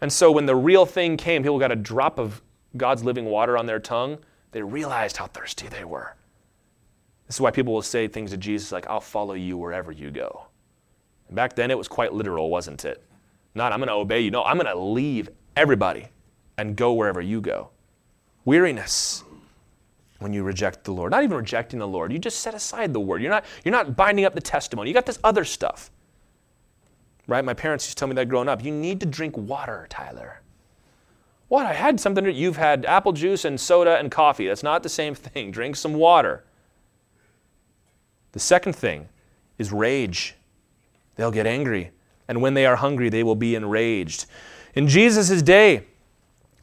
And 0.00 0.12
so 0.12 0.30
when 0.30 0.46
the 0.46 0.56
real 0.56 0.86
thing 0.86 1.16
came, 1.16 1.42
people 1.42 1.58
got 1.58 1.72
a 1.72 1.76
drop 1.76 2.18
of 2.18 2.42
God's 2.76 3.04
living 3.04 3.26
water 3.26 3.56
on 3.56 3.66
their 3.66 3.78
tongue, 3.78 4.18
they 4.52 4.62
realized 4.62 5.16
how 5.16 5.26
thirsty 5.26 5.68
they 5.68 5.84
were. 5.84 6.14
This 7.26 7.36
is 7.36 7.40
why 7.40 7.50
people 7.50 7.72
will 7.72 7.82
say 7.82 8.06
things 8.06 8.30
to 8.30 8.36
Jesus 8.36 8.70
like, 8.70 8.86
I'll 8.86 9.00
follow 9.00 9.34
you 9.34 9.56
wherever 9.56 9.90
you 9.90 10.10
go. 10.10 10.46
And 11.28 11.36
back 11.36 11.56
then 11.56 11.70
it 11.70 11.78
was 11.78 11.88
quite 11.88 12.12
literal, 12.12 12.50
wasn't 12.50 12.84
it? 12.84 13.02
Not, 13.54 13.72
I'm 13.72 13.78
going 13.78 13.88
to 13.88 13.94
obey 13.94 14.20
you. 14.20 14.30
No, 14.30 14.42
I'm 14.42 14.56
going 14.56 14.66
to 14.66 14.78
leave 14.78 15.30
everybody 15.56 16.08
and 16.58 16.76
go 16.76 16.92
wherever 16.92 17.20
you 17.20 17.40
go. 17.40 17.70
Weariness 18.44 19.24
when 20.18 20.32
you 20.32 20.42
reject 20.42 20.84
the 20.84 20.92
Lord. 20.92 21.10
Not 21.10 21.24
even 21.24 21.36
rejecting 21.36 21.78
the 21.78 21.88
Lord. 21.88 22.12
You 22.12 22.18
just 22.18 22.40
set 22.40 22.54
aside 22.54 22.92
the 22.92 23.00
word. 23.00 23.20
You're 23.20 23.30
not, 23.30 23.44
you're 23.64 23.72
not 23.72 23.96
binding 23.96 24.24
up 24.24 24.34
the 24.34 24.40
testimony. 24.40 24.90
You 24.90 24.94
got 24.94 25.06
this 25.06 25.18
other 25.24 25.44
stuff. 25.44 25.90
Right? 27.26 27.44
My 27.44 27.54
parents 27.54 27.86
used 27.86 27.96
to 27.96 28.00
tell 28.00 28.08
me 28.08 28.14
that 28.14 28.28
growing 28.28 28.48
up. 28.48 28.62
You 28.64 28.70
need 28.70 29.00
to 29.00 29.06
drink 29.06 29.36
water, 29.36 29.86
Tyler. 29.90 30.40
What? 31.48 31.66
I 31.66 31.72
had 31.72 32.00
something. 32.00 32.24
You've 32.26 32.56
had 32.56 32.84
apple 32.86 33.12
juice 33.12 33.44
and 33.44 33.60
soda 33.60 33.96
and 33.98 34.10
coffee. 34.10 34.46
That's 34.46 34.62
not 34.62 34.82
the 34.82 34.88
same 34.88 35.14
thing. 35.14 35.50
Drink 35.50 35.76
some 35.76 35.94
water. 35.94 36.44
The 38.32 38.40
second 38.40 38.74
thing 38.74 39.08
is 39.58 39.72
rage. 39.72 40.34
They'll 41.16 41.30
get 41.30 41.46
angry. 41.46 41.92
And 42.26 42.40
when 42.40 42.54
they 42.54 42.66
are 42.66 42.76
hungry, 42.76 43.08
they 43.08 43.22
will 43.22 43.36
be 43.36 43.54
enraged. 43.54 44.26
In 44.74 44.88
Jesus' 44.88 45.42
day, 45.42 45.84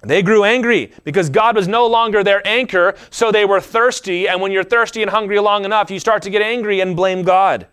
they 0.03 0.23
grew 0.23 0.43
angry 0.43 0.91
because 1.03 1.29
God 1.29 1.55
was 1.55 1.67
no 1.67 1.85
longer 1.85 2.23
their 2.23 2.45
anchor, 2.47 2.95
so 3.11 3.31
they 3.31 3.45
were 3.45 3.61
thirsty. 3.61 4.27
And 4.27 4.41
when 4.41 4.51
you're 4.51 4.63
thirsty 4.63 5.01
and 5.01 5.11
hungry 5.11 5.39
long 5.39 5.63
enough, 5.63 5.91
you 5.91 5.99
start 5.99 6.23
to 6.23 6.29
get 6.29 6.41
angry 6.41 6.79
and 6.79 6.95
blame 6.95 7.21
God. 7.21 7.67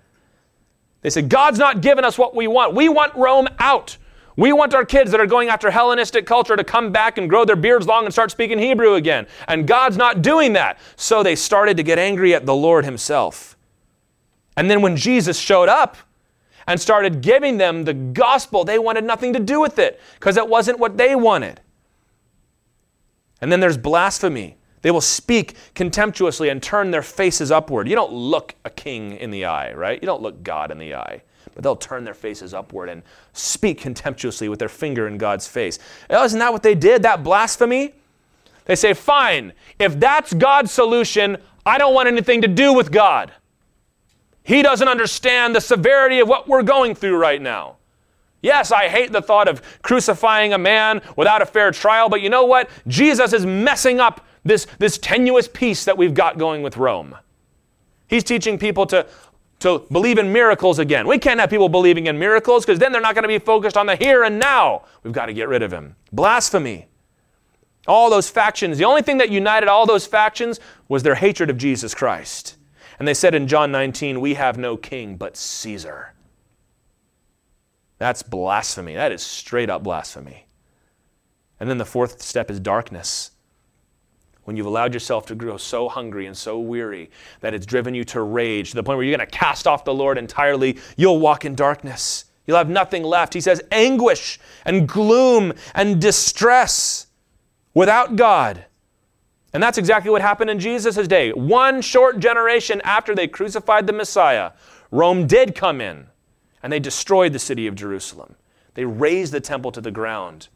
They 1.01 1.11
said, 1.11 1.29
God's 1.29 1.59
not 1.59 1.81
given 1.81 2.05
us 2.05 2.19
what 2.19 2.35
we 2.35 2.47
want. 2.47 2.75
We 2.75 2.89
want 2.89 3.15
Rome 3.15 3.49
out. 3.59 3.97
We 4.37 4.53
want 4.53 4.75
our 4.75 4.85
kids 4.85 5.11
that 5.11 5.21
are 5.21 5.27
going 5.27 5.49
after 5.49 5.71
Hellenistic 5.71 6.27
culture 6.27 6.55
to 6.55 6.63
come 6.63 6.93
back 6.93 7.19
and 7.19 7.29
grow 7.29 7.45
their 7.45 7.57
beards 7.57 7.87
long 7.87 8.05
and 8.05 8.13
start 8.13 8.31
speaking 8.31 8.59
Hebrew 8.59 8.95
again. 8.95 9.27
And 9.49 9.67
God's 9.67 9.97
not 9.97 10.23
doing 10.23 10.53
that. 10.53 10.79
So 10.97 11.23
they 11.23 11.35
started 11.35 11.77
to 11.79 11.83
get 11.83 11.99
angry 11.99 12.35
at 12.35 12.47
the 12.47 12.55
Lord 12.55 12.85
Himself. 12.85 13.57
And 14.57 14.71
then 14.71 14.83
when 14.83 14.97
Jesus 14.97 15.39
showed 15.39 15.69
up 15.69 15.97
and 16.67 16.81
started 16.81 17.21
giving 17.21 17.57
them 17.57 17.85
the 17.85 17.95
gospel, 17.95 18.65
they 18.65 18.79
wanted 18.79 19.05
nothing 19.05 19.33
to 19.33 19.41
do 19.41 19.61
with 19.61 19.79
it 19.79 20.01
because 20.21 20.37
it 20.37 20.49
wasn't 20.49 20.79
what 20.79 20.97
they 20.97 21.17
wanted. 21.17 21.61
And 23.41 23.51
then 23.53 23.61
there's 23.61 23.79
blasphemy. 23.79 24.57
They 24.83 24.91
will 24.91 25.01
speak 25.01 25.55
contemptuously 25.75 26.49
and 26.49 26.63
turn 26.63 26.91
their 26.91 27.03
faces 27.03 27.51
upward. 27.51 27.89
You 27.89 27.95
don't 27.95 28.13
look 28.13 28.55
a 28.65 28.71
king 28.71 29.13
in 29.13 29.31
the 29.31 29.45
eye, 29.45 29.73
right? 29.73 30.01
You 30.01 30.07
don't 30.07 30.23
look 30.23 30.43
God 30.43 30.71
in 30.71 30.79
the 30.79 30.95
eye. 30.95 31.23
But 31.55 31.65
they'll 31.65 31.77
turn 31.77 32.05
their 32.05 32.15
faces 32.15 32.55
upward 32.55 32.89
and 32.89 33.03
speak 33.33 33.81
contemptuously 33.81 34.49
with 34.49 34.59
their 34.59 34.69
finger 34.69 35.09
in 35.09 35.19
God's 35.19 35.49
face. 35.49 35.79
Oh, 36.11 36.25
isn't 36.25 36.39
that 36.39 36.53
what 36.53 36.63
they 36.63 36.75
did? 36.75 37.03
That 37.03 37.25
blasphemy? 37.25 37.95
They 38.67 38.77
say, 38.77 38.93
fine, 38.93 39.55
if 39.79 39.99
that's 39.99 40.35
God's 40.35 40.71
solution, 40.71 41.39
I 41.65 41.79
don't 41.79 41.95
want 41.95 42.07
anything 42.07 42.43
to 42.43 42.49
do 42.49 42.75
with 42.75 42.93
God. 42.93 43.33
He 44.43 44.63
doesn't 44.63 44.87
understand 44.87 45.55
the 45.55 45.61
severity 45.61 46.21
of 46.21 46.29
what 46.29 46.49
we're 46.49 46.63
going 46.63 46.95
through 46.95 47.17
right 47.17 47.41
now. 47.41 47.78
Yes, 48.41 48.71
I 48.71 48.89
hate 48.89 49.13
the 49.13 49.23
thought 49.23 49.49
of 49.49 49.63
crucifying 49.83 50.53
a 50.53 50.59
man 50.59 51.03
without 51.17 51.43
a 51.43 51.47
fair 51.47 51.71
trial, 51.71 52.09
but 52.09 52.21
you 52.21 52.31
know 52.31 52.45
what? 52.45 52.71
Jesus 52.87 53.33
is 53.33 53.45
messing 53.45 53.99
up 53.99 54.25
this, 54.45 54.67
this 54.79 54.97
tenuous 54.99 55.49
peace 55.49 55.85
that 55.85 55.99
we've 55.99 56.15
got 56.15 56.39
going 56.39 56.63
with 56.63 56.77
Rome. 56.77 57.17
He's 58.07 58.25
teaching 58.25 58.59
people 58.59 58.87
to, 58.87 59.07
to 59.61 59.85
believe 59.91 60.19
in 60.19 60.33
miracles 60.33 60.79
again. 60.79 61.07
We 61.07 61.19
can't 61.19 61.41
have 61.41 61.51
people 61.51 61.69
believing 61.69 62.07
in 62.07 62.19
miracles 62.19 62.65
because 62.65 62.79
then 62.79 62.93
they're 62.93 63.01
not 63.01 63.15
going 63.15 63.25
to 63.25 63.29
be 63.29 63.39
focused 63.39 63.77
on 63.77 63.87
the 63.87 63.97
here 63.97 64.23
and 64.23 64.39
now. 64.39 64.85
We've 65.03 65.13
got 65.13 65.27
to 65.27 65.35
get 65.35 65.49
rid 65.49 65.63
of 65.63 65.73
him. 65.73 65.97
Blasphemy. 66.13 66.87
All 67.87 68.11
those 68.11 68.29
factions, 68.29 68.77
the 68.77 68.85
only 68.85 69.03
thing 69.03 69.19
that 69.19 69.31
united 69.31 69.69
all 69.69 69.87
those 69.87 70.07
factions 70.07 70.61
was 70.89 71.03
their 71.03 71.15
hatred 71.15 71.49
of 71.49 71.57
Jesus 71.57 71.95
Christ. 71.95 72.57
And 72.99 73.09
they 73.09 73.15
said 73.15 73.35
in 73.35 73.49
John 73.49 73.73
19, 73.73 74.21
We 74.21 74.35
have 74.35 74.59
no 74.59 74.77
king 74.77 75.17
but 75.17 75.37
Caesar. 75.37 76.13
That's 77.99 78.23
blasphemy. 78.23 78.95
That 78.95 79.13
is 79.13 79.23
straight 79.23 79.71
up 79.71 79.83
blasphemy. 79.83 80.47
And 81.61 81.69
then 81.69 81.79
the 81.79 81.85
fourth 81.85 82.23
step 82.23 82.51
is 82.51 82.61
darkness 82.61 83.33
when 84.49 84.57
you've 84.57 84.65
allowed 84.65 84.95
yourself 84.95 85.27
to 85.27 85.35
grow 85.35 85.59
so 85.59 85.91
hungry 85.91 86.25
and 86.25 86.35
so 86.35 86.59
weary 86.59 87.11
that 87.41 87.53
it's 87.53 87.67
driven 87.67 87.95
you 87.95 88.03
to 88.03 88.23
rage 88.23 88.71
to 88.71 88.77
the 88.77 88.83
point 88.83 88.97
where 88.97 89.05
you're 89.05 89.15
going 89.15 89.29
to 89.29 89.37
cast 89.39 89.67
off 89.67 89.85
the 89.85 89.93
Lord 89.93 90.17
entirely, 90.17 90.79
you'll 90.97 91.19
walk 91.21 91.45
in 91.45 91.55
darkness. 91.55 92.25
You'll 92.47 92.57
have 92.57 92.71
nothing 92.71 93.03
left. 93.03 93.35
He 93.35 93.43
says, 93.43 93.61
anguish 93.71 94.41
and 94.65 94.89
gloom 94.89 95.53
and 95.75 96.01
distress 96.01 97.09
without 97.75 98.17
God. 98.17 98.65
And 99.53 99.63
that's 99.63 99.77
exactly 99.77 100.11
what 100.11 100.23
happened 100.23 100.49
in 100.49 100.59
Jesus' 100.59 101.07
day. 101.07 101.31
One 101.33 101.83
short 101.83 102.19
generation 102.19 102.81
after 102.85 103.15
they 103.15 103.29
crucified 103.29 103.87
the 103.87 103.93
Messiah, 103.93 104.53
Rome 104.91 105.27
did 105.27 105.55
come 105.55 105.83
in 105.83 106.07
and 106.63 106.73
they 106.73 106.81
destroyed 106.81 107.33
the 107.33 107.39
city 107.39 107.67
of 107.67 107.75
Jerusalem. 107.75 108.37
They 108.75 108.85
razed 108.85 109.33
the 109.33 109.41
temple 109.41 109.73
to 109.73 109.81
the 109.81 109.91
ground. 109.91 110.49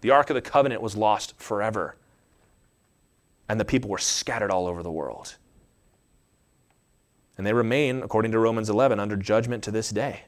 The 0.00 0.10
Ark 0.10 0.30
of 0.30 0.34
the 0.34 0.42
Covenant 0.42 0.82
was 0.82 0.96
lost 0.96 1.34
forever 1.38 1.96
and 3.48 3.60
the 3.60 3.64
people 3.64 3.90
were 3.90 3.98
scattered 3.98 4.50
all 4.50 4.66
over 4.66 4.82
the 4.82 4.90
world. 4.90 5.36
And 7.38 7.46
they 7.46 7.52
remain, 7.52 8.02
according 8.02 8.32
to 8.32 8.38
Romans 8.38 8.70
11, 8.70 8.98
under 8.98 9.16
judgment 9.16 9.62
to 9.64 9.70
this 9.70 9.90
day. 9.90 10.22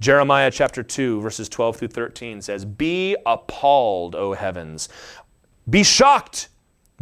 Jeremiah 0.00 0.50
chapter 0.50 0.82
2, 0.82 1.20
verses 1.20 1.48
12 1.48 1.76
through 1.76 1.88
13 1.88 2.42
says, 2.42 2.64
Be 2.64 3.16
appalled, 3.26 4.14
O 4.16 4.32
heavens. 4.32 4.88
Be 5.68 5.84
shocked. 5.84 6.48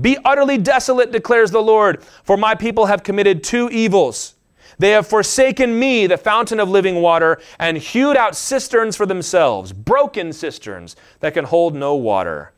Be 0.00 0.18
utterly 0.24 0.58
desolate, 0.58 1.12
declares 1.12 1.50
the 1.50 1.62
Lord, 1.62 2.02
for 2.24 2.36
my 2.36 2.54
people 2.54 2.86
have 2.86 3.02
committed 3.02 3.42
two 3.42 3.70
evils. 3.70 4.34
They 4.80 4.92
have 4.92 5.06
forsaken 5.06 5.78
me, 5.78 6.06
the 6.06 6.16
fountain 6.16 6.58
of 6.58 6.70
living 6.70 7.02
water, 7.02 7.38
and 7.58 7.76
hewed 7.76 8.16
out 8.16 8.34
cisterns 8.34 8.96
for 8.96 9.04
themselves, 9.04 9.74
broken 9.74 10.32
cisterns 10.32 10.96
that 11.20 11.34
can 11.34 11.44
hold 11.44 11.74
no 11.74 11.94
water. 11.94 12.54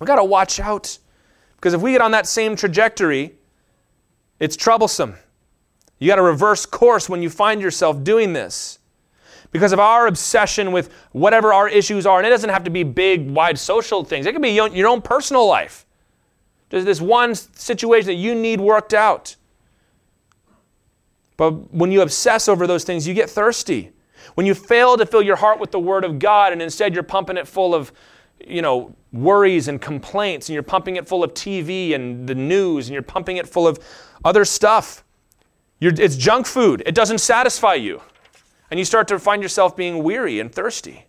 We've 0.00 0.06
got 0.06 0.16
to 0.16 0.24
watch 0.24 0.58
out. 0.58 0.96
Because 1.56 1.74
if 1.74 1.82
we 1.82 1.92
get 1.92 2.00
on 2.00 2.12
that 2.12 2.26
same 2.26 2.56
trajectory, 2.56 3.34
it's 4.40 4.56
troublesome. 4.56 5.16
You 5.98 6.08
got 6.08 6.16
to 6.16 6.22
reverse 6.22 6.64
course 6.64 7.06
when 7.06 7.20
you 7.20 7.28
find 7.28 7.60
yourself 7.60 8.02
doing 8.02 8.32
this. 8.32 8.78
Because 9.52 9.74
of 9.74 9.78
our 9.78 10.06
obsession 10.06 10.72
with 10.72 10.90
whatever 11.12 11.52
our 11.52 11.68
issues 11.68 12.06
are, 12.06 12.16
and 12.16 12.26
it 12.26 12.30
doesn't 12.30 12.48
have 12.48 12.64
to 12.64 12.70
be 12.70 12.82
big, 12.82 13.28
wide 13.30 13.58
social 13.58 14.04
things, 14.04 14.24
it 14.24 14.32
can 14.32 14.40
be 14.40 14.52
your 14.52 14.88
own 14.88 15.02
personal 15.02 15.46
life. 15.46 15.84
There's 16.70 16.86
this 16.86 17.02
one 17.02 17.34
situation 17.34 18.06
that 18.06 18.14
you 18.14 18.34
need 18.34 18.58
worked 18.58 18.94
out. 18.94 19.36
But 21.36 21.72
when 21.72 21.92
you 21.92 22.02
obsess 22.02 22.48
over 22.48 22.66
those 22.66 22.84
things, 22.84 23.06
you 23.06 23.14
get 23.14 23.28
thirsty. 23.28 23.92
When 24.34 24.46
you 24.46 24.54
fail 24.54 24.96
to 24.96 25.06
fill 25.06 25.22
your 25.22 25.36
heart 25.36 25.60
with 25.60 25.70
the 25.70 25.78
Word 25.78 26.04
of 26.04 26.18
God 26.18 26.52
and 26.52 26.60
instead 26.60 26.94
you're 26.94 27.02
pumping 27.02 27.36
it 27.36 27.46
full 27.46 27.74
of 27.74 27.92
you 28.44 28.62
know, 28.62 28.94
worries 29.12 29.68
and 29.68 29.80
complaints, 29.80 30.48
and 30.48 30.54
you're 30.54 30.62
pumping 30.62 30.96
it 30.96 31.08
full 31.08 31.24
of 31.24 31.34
TV 31.34 31.94
and 31.94 32.28
the 32.28 32.34
news, 32.34 32.86
and 32.86 32.92
you're 32.92 33.02
pumping 33.02 33.38
it 33.38 33.48
full 33.48 33.66
of 33.66 33.78
other 34.24 34.44
stuff. 34.44 35.04
You're, 35.80 35.92
it's 35.98 36.16
junk 36.16 36.46
food. 36.46 36.82
It 36.86 36.94
doesn't 36.94 37.18
satisfy 37.18 37.74
you. 37.74 38.02
And 38.70 38.78
you 38.78 38.84
start 38.84 39.08
to 39.08 39.18
find 39.18 39.42
yourself 39.42 39.76
being 39.76 40.02
weary 40.02 40.40
and 40.40 40.52
thirsty. 40.52 41.06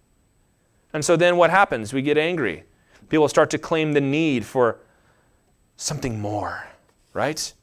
And 0.94 1.04
so 1.04 1.16
then 1.16 1.38
what 1.38 1.50
happens? 1.50 1.94
We 1.94 2.02
get 2.02 2.18
angry. 2.18 2.64
People 3.10 3.28
start 3.28 3.50
to 3.52 3.58
claim 3.58 3.94
the 3.94 4.02
need 4.02 4.46
for 4.46 4.80
something 5.76 6.20
more, 6.20 6.68
right? 7.14 7.54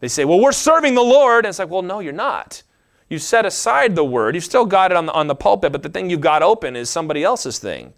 They 0.00 0.08
say, 0.08 0.24
well, 0.24 0.40
we're 0.40 0.52
serving 0.52 0.94
the 0.94 1.02
Lord. 1.02 1.44
And 1.44 1.50
it's 1.50 1.58
like, 1.58 1.70
well, 1.70 1.82
no, 1.82 2.00
you're 2.00 2.12
not. 2.12 2.62
You 3.08 3.18
set 3.18 3.44
aside 3.44 3.94
the 3.94 4.04
word. 4.04 4.34
You've 4.34 4.44
still 4.44 4.66
got 4.66 4.90
it 4.90 4.96
on 4.96 5.06
the, 5.06 5.12
on 5.12 5.26
the 5.26 5.34
pulpit, 5.34 5.72
but 5.72 5.82
the 5.82 5.88
thing 5.88 6.10
you've 6.10 6.20
got 6.20 6.42
open 6.42 6.76
is 6.76 6.88
somebody 6.88 7.22
else's 7.22 7.58
thing 7.58 7.92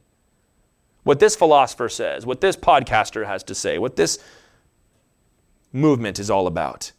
what 1.04 1.18
this 1.18 1.34
philosopher 1.34 1.88
says, 1.88 2.24
what 2.24 2.40
this 2.40 2.56
podcaster 2.56 3.26
has 3.26 3.42
to 3.44 3.54
say, 3.54 3.78
what 3.78 3.96
this 3.96 4.18
movement 5.72 6.18
is 6.18 6.30
all 6.30 6.46
about. 6.46 6.92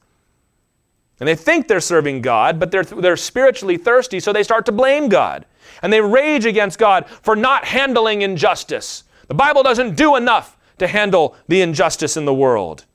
And 1.20 1.28
they 1.28 1.36
think 1.36 1.68
they're 1.68 1.80
serving 1.80 2.22
God, 2.22 2.60
but 2.60 2.72
they're, 2.72 2.84
they're 2.84 3.16
spiritually 3.16 3.78
thirsty, 3.78 4.20
so 4.20 4.34
they 4.34 4.44
start 4.44 4.66
to 4.66 4.72
blame 4.72 5.08
God. 5.08 5.46
And 5.82 5.94
they 5.94 6.02
rage 6.02 6.46
against 6.46 6.80
God 6.80 7.08
for 7.08 7.36
not 7.36 7.66
handling 7.66 8.24
injustice. 8.24 9.04
The 9.28 9.34
Bible 9.34 9.64
doesn't 9.64 9.96
do 9.96 10.16
enough 10.16 10.58
to 10.80 10.88
handle 10.88 11.38
the 11.48 11.62
injustice 11.62 12.18
in 12.18 12.26
the 12.26 12.34
world. 12.34 12.86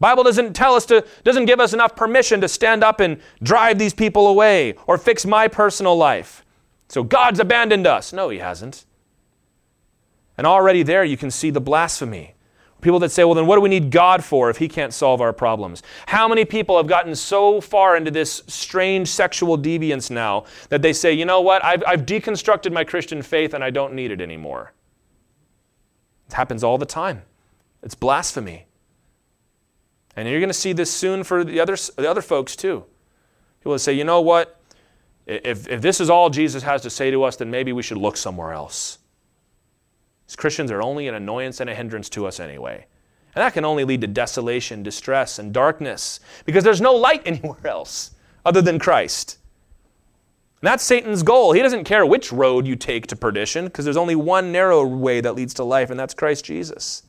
Bible 0.00 0.24
doesn't 0.24 0.54
tell 0.54 0.74
us 0.74 0.86
to, 0.86 1.04
doesn't 1.22 1.46
give 1.46 1.60
us 1.60 1.72
enough 1.72 1.94
permission 1.94 2.40
to 2.40 2.48
stand 2.48 2.82
up 2.82 3.00
and 3.00 3.20
drive 3.42 3.78
these 3.78 3.94
people 3.94 4.26
away 4.26 4.74
or 4.86 4.98
fix 4.98 5.24
my 5.24 5.48
personal 5.48 5.96
life. 5.96 6.44
So 6.88 7.02
God's 7.02 7.40
abandoned 7.40 7.86
us. 7.86 8.12
No, 8.12 8.28
He 8.28 8.38
hasn't. 8.38 8.84
And 10.36 10.46
already 10.46 10.82
there 10.82 11.04
you 11.04 11.16
can 11.16 11.30
see 11.30 11.50
the 11.50 11.60
blasphemy. 11.60 12.34
People 12.80 12.98
that 12.98 13.10
say, 13.10 13.24
well, 13.24 13.32
then 13.32 13.46
what 13.46 13.54
do 13.54 13.62
we 13.62 13.70
need 13.70 13.90
God 13.90 14.22
for 14.22 14.50
if 14.50 14.58
He 14.58 14.68
can't 14.68 14.92
solve 14.92 15.22
our 15.22 15.32
problems? 15.32 15.82
How 16.06 16.28
many 16.28 16.44
people 16.44 16.76
have 16.76 16.86
gotten 16.86 17.14
so 17.14 17.60
far 17.60 17.96
into 17.96 18.10
this 18.10 18.42
strange 18.46 19.08
sexual 19.08 19.56
deviance 19.56 20.10
now 20.10 20.44
that 20.68 20.82
they 20.82 20.92
say, 20.92 21.12
you 21.12 21.24
know 21.24 21.40
what, 21.40 21.64
I've, 21.64 21.82
I've 21.86 22.04
deconstructed 22.04 22.72
my 22.72 22.84
Christian 22.84 23.22
faith 23.22 23.54
and 23.54 23.64
I 23.64 23.70
don't 23.70 23.94
need 23.94 24.10
it 24.10 24.20
anymore? 24.20 24.74
It 26.26 26.34
happens 26.34 26.62
all 26.62 26.76
the 26.76 26.84
time. 26.84 27.22
It's 27.82 27.94
blasphemy. 27.94 28.66
And 30.16 30.28
you're 30.28 30.40
going 30.40 30.48
to 30.48 30.54
see 30.54 30.72
this 30.72 30.92
soon 30.92 31.24
for 31.24 31.44
the 31.44 31.60
other, 31.60 31.76
the 31.96 32.08
other 32.08 32.22
folks 32.22 32.54
too. 32.56 32.84
People 33.60 33.72
will 33.72 33.78
say, 33.78 33.92
you 33.92 34.04
know 34.04 34.20
what, 34.20 34.60
if, 35.26 35.68
if 35.68 35.80
this 35.80 36.00
is 36.00 36.10
all 36.10 36.30
Jesus 36.30 36.62
has 36.62 36.82
to 36.82 36.90
say 36.90 37.10
to 37.10 37.24
us, 37.24 37.36
then 37.36 37.50
maybe 37.50 37.72
we 37.72 37.82
should 37.82 37.96
look 37.96 38.16
somewhere 38.16 38.52
else. 38.52 38.98
As 40.28 40.36
Christians 40.36 40.70
are 40.70 40.82
only 40.82 41.08
an 41.08 41.14
annoyance 41.14 41.60
and 41.60 41.68
a 41.68 41.74
hindrance 41.74 42.08
to 42.10 42.26
us 42.26 42.40
anyway. 42.40 42.86
And 43.34 43.42
that 43.42 43.52
can 43.52 43.64
only 43.64 43.84
lead 43.84 44.00
to 44.02 44.06
desolation, 44.06 44.82
distress, 44.82 45.38
and 45.38 45.52
darkness 45.52 46.20
because 46.44 46.62
there's 46.62 46.80
no 46.80 46.94
light 46.94 47.22
anywhere 47.26 47.66
else 47.66 48.12
other 48.44 48.62
than 48.62 48.78
Christ. 48.78 49.38
And 50.60 50.68
that's 50.68 50.84
Satan's 50.84 51.22
goal. 51.22 51.52
He 51.52 51.60
doesn't 51.60 51.84
care 51.84 52.06
which 52.06 52.32
road 52.32 52.66
you 52.66 52.76
take 52.76 53.06
to 53.08 53.16
perdition 53.16 53.66
because 53.66 53.84
there's 53.84 53.96
only 53.96 54.14
one 54.14 54.52
narrow 54.52 54.86
way 54.86 55.20
that 55.20 55.34
leads 55.34 55.52
to 55.54 55.64
life, 55.64 55.90
and 55.90 55.98
that's 55.98 56.14
Christ 56.14 56.44
Jesus. 56.44 57.02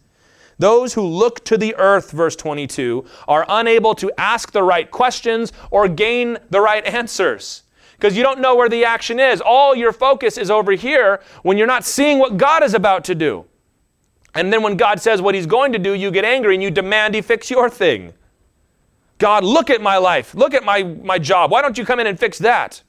Those 0.58 0.94
who 0.94 1.02
look 1.02 1.44
to 1.46 1.58
the 1.58 1.76
earth, 1.76 2.12
verse 2.12 2.36
22, 2.36 3.06
are 3.28 3.46
unable 3.50 3.94
to 3.96 4.12
ask 4.18 4.52
the 4.52 4.64
right 4.64 4.90
questions 4.90 5.52
or 5.72 5.88
gain 5.88 6.38
the 6.50 6.62
right 6.62 6.86
answers 6.86 7.64
because 7.98 8.16
you 8.16 8.24
don't 8.24 8.40
know 8.40 8.56
where 8.56 8.70
the 8.70 8.86
action 8.86 9.20
is. 9.20 9.42
All 9.42 9.76
your 9.76 9.92
focus 9.92 10.38
is 10.38 10.52
over 10.52 10.74
here 10.74 11.22
when 11.44 11.58
you're 11.58 11.68
not 11.68 11.86
seeing 11.86 12.20
what 12.20 12.38
God 12.38 12.64
is 12.64 12.74
about 12.74 13.04
to 13.06 13.16
do. 13.16 13.46
And 14.34 14.52
then 14.52 14.62
when 14.62 14.76
God 14.76 15.02
says 15.02 15.22
what 15.22 15.34
he's 15.34 15.46
going 15.46 15.72
to 15.74 15.80
do, 15.80 15.94
you 15.94 16.12
get 16.12 16.26
angry 16.26 16.56
and 16.56 16.64
you 16.64 16.70
demand 16.70 17.16
he 17.16 17.22
fix 17.22 17.50
your 17.50 17.70
thing. 17.70 18.14
God, 19.18 19.46
look 19.46 19.70
at 19.70 19.82
my 19.82 19.98
life. 19.98 20.36
Look 20.36 20.54
at 20.54 20.64
my, 20.64 20.84
my 20.84 21.18
job. 21.18 21.52
Why 21.52 21.62
don't 21.62 21.78
you 21.78 21.86
come 21.86 22.02
in 22.02 22.08
and 22.08 22.20
fix 22.20 22.38
that? 22.40 22.84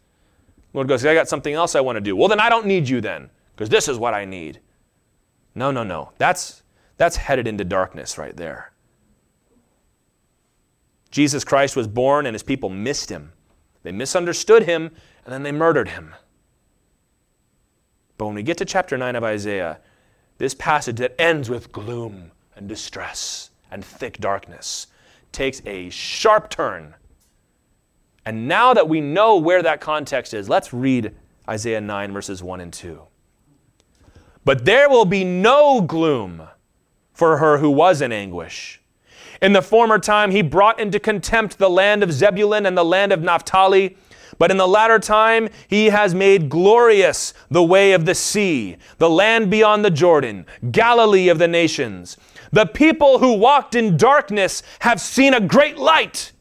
Lord 0.73 0.89
goes, 0.89 1.07
I 1.07 1.15
got 1.15 1.29
something 1.29 1.55
else 1.55 1.77
I 1.77 1.81
want 1.81 1.97
to 1.97 2.01
do. 2.01 2.17
Well, 2.17 2.29
then 2.29 2.41
I 2.41 2.49
don't 2.49 2.67
need 2.67 2.89
you 2.89 3.01
then, 3.01 3.31
because 3.55 3.69
this 3.69 3.89
is 3.89 3.97
what 3.97 4.13
I 4.13 4.25
need. 4.25 4.61
No, 5.55 5.71
no, 5.71 5.85
no. 5.85 6.11
That's, 6.19 6.63
that's 6.97 7.17
headed 7.17 7.47
into 7.47 7.65
darkness 7.65 8.19
right 8.19 8.37
there. 8.37 8.73
Jesus 11.11 11.45
Christ 11.45 11.77
was 11.77 11.87
born 11.87 12.27
and 12.27 12.35
his 12.35 12.43
people 12.43 12.69
missed 12.69 13.11
him. 13.11 13.33
They 13.83 13.93
misunderstood 13.93 14.65
him 14.65 14.91
and 15.25 15.33
then 15.33 15.43
they 15.43 15.53
murdered 15.53 15.89
him. 15.89 16.15
But 18.19 18.27
when 18.27 18.35
we 18.35 18.43
get 18.43 18.59
to 18.59 18.65
chapter 18.65 18.97
9 18.97 19.17
of 19.17 19.25
Isaiah, 19.25 19.79
this 20.39 20.55
passage 20.55 20.97
that 20.97 21.21
ends 21.21 21.49
with 21.49 21.73
gloom 21.73 22.33
and 22.55 22.69
distress 22.69 23.51
and 23.71 23.85
thick 23.85 24.19
darkness 24.19 24.87
takes 25.33 25.61
a 25.67 25.91
sharp 25.91 26.51
turn. 26.51 26.95
And 28.25 28.49
now 28.49 28.75
that 28.75 28.89
we 28.89 29.01
know 29.01 29.37
where 29.37 29.63
that 29.63 29.81
context 29.81 30.35
is, 30.35 30.49
let's 30.49 30.73
read 30.73 31.15
Isaiah 31.49 31.81
9, 31.81 32.13
verses 32.13 32.43
1 32.43 32.61
and 32.61 32.73
2. 32.73 33.01
But 34.45 34.65
there 34.65 34.89
will 34.89 35.05
be 35.05 35.25
no 35.25 35.81
gloom 35.81 36.49
for 37.17 37.39
her 37.39 37.59
who 37.59 37.71
was 37.71 38.03
in 38.03 38.13
anguish. 38.13 38.81
In 39.41 39.53
the 39.53 39.63
former 39.63 39.99
time, 39.99 40.31
he 40.31 40.43
brought 40.43 40.79
into 40.79 41.01
contempt 41.01 41.59
the 41.59 41.71
land 41.71 42.03
of 42.03 42.13
Zebulun 42.13 42.67
and 42.67 42.77
the 42.77 42.85
land 42.85 43.11
of 43.11 43.23
Naphtali. 43.23 43.97
But 44.39 44.51
in 44.51 44.59
the 44.59 44.69
latter 44.69 44.99
time, 44.99 45.49
he 45.67 45.87
has 45.87 46.15
made 46.15 46.51
glorious 46.51 47.33
the 47.51 47.63
way 47.63 47.93
of 47.93 48.05
the 48.05 48.15
sea, 48.15 48.77
the 48.99 49.09
land 49.09 49.51
beyond 49.51 49.85
the 49.85 49.91
Jordan, 49.91 50.45
Galilee 50.71 51.29
of 51.29 51.39
the 51.39 51.49
nations. 51.49 52.19
The 52.53 52.67
people 52.67 53.19
who 53.19 53.33
walked 53.33 53.75
in 53.75 53.97
darkness 53.97 54.63
have 54.81 55.01
seen 55.01 55.33
a 55.33 55.41
great 55.41 55.79
light. 55.79 56.33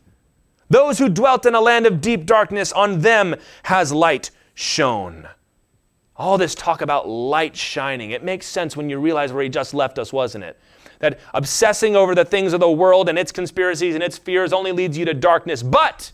Those 0.69 0.97
who 0.99 1.07
dwelt 1.07 1.45
in 1.45 1.55
a 1.55 1.61
land 1.61 1.85
of 1.85 2.01
deep 2.01 2.25
darkness, 2.25 2.73
on 2.73 2.99
them 2.99 3.35
has 3.63 3.93
light 3.93 4.31
shone. 4.55 5.29
All 6.17 6.37
this 6.37 6.55
talk 6.55 6.81
about 6.81 7.07
light 7.07 7.55
shining, 7.55 8.11
it 8.11 8.23
makes 8.23 8.45
sense 8.45 8.75
when 8.75 8.89
you 8.89 8.99
realize 8.99 9.31
where 9.31 9.43
he 9.43 9.49
just 9.49 9.73
left 9.73 9.99
us, 9.99 10.11
wasn't 10.11 10.43
it? 10.43 10.57
That 10.99 11.19
obsessing 11.33 11.95
over 11.95 12.15
the 12.15 12.25
things 12.25 12.53
of 12.53 12.59
the 12.59 12.71
world 12.71 13.09
and 13.09 13.17
its 13.17 13.31
conspiracies 13.31 13.95
and 13.95 14.03
its 14.03 14.17
fears 14.17 14.53
only 14.53 14.71
leads 14.71 14.97
you 14.97 15.05
to 15.05 15.13
darkness. 15.13 15.61
But 15.63 16.11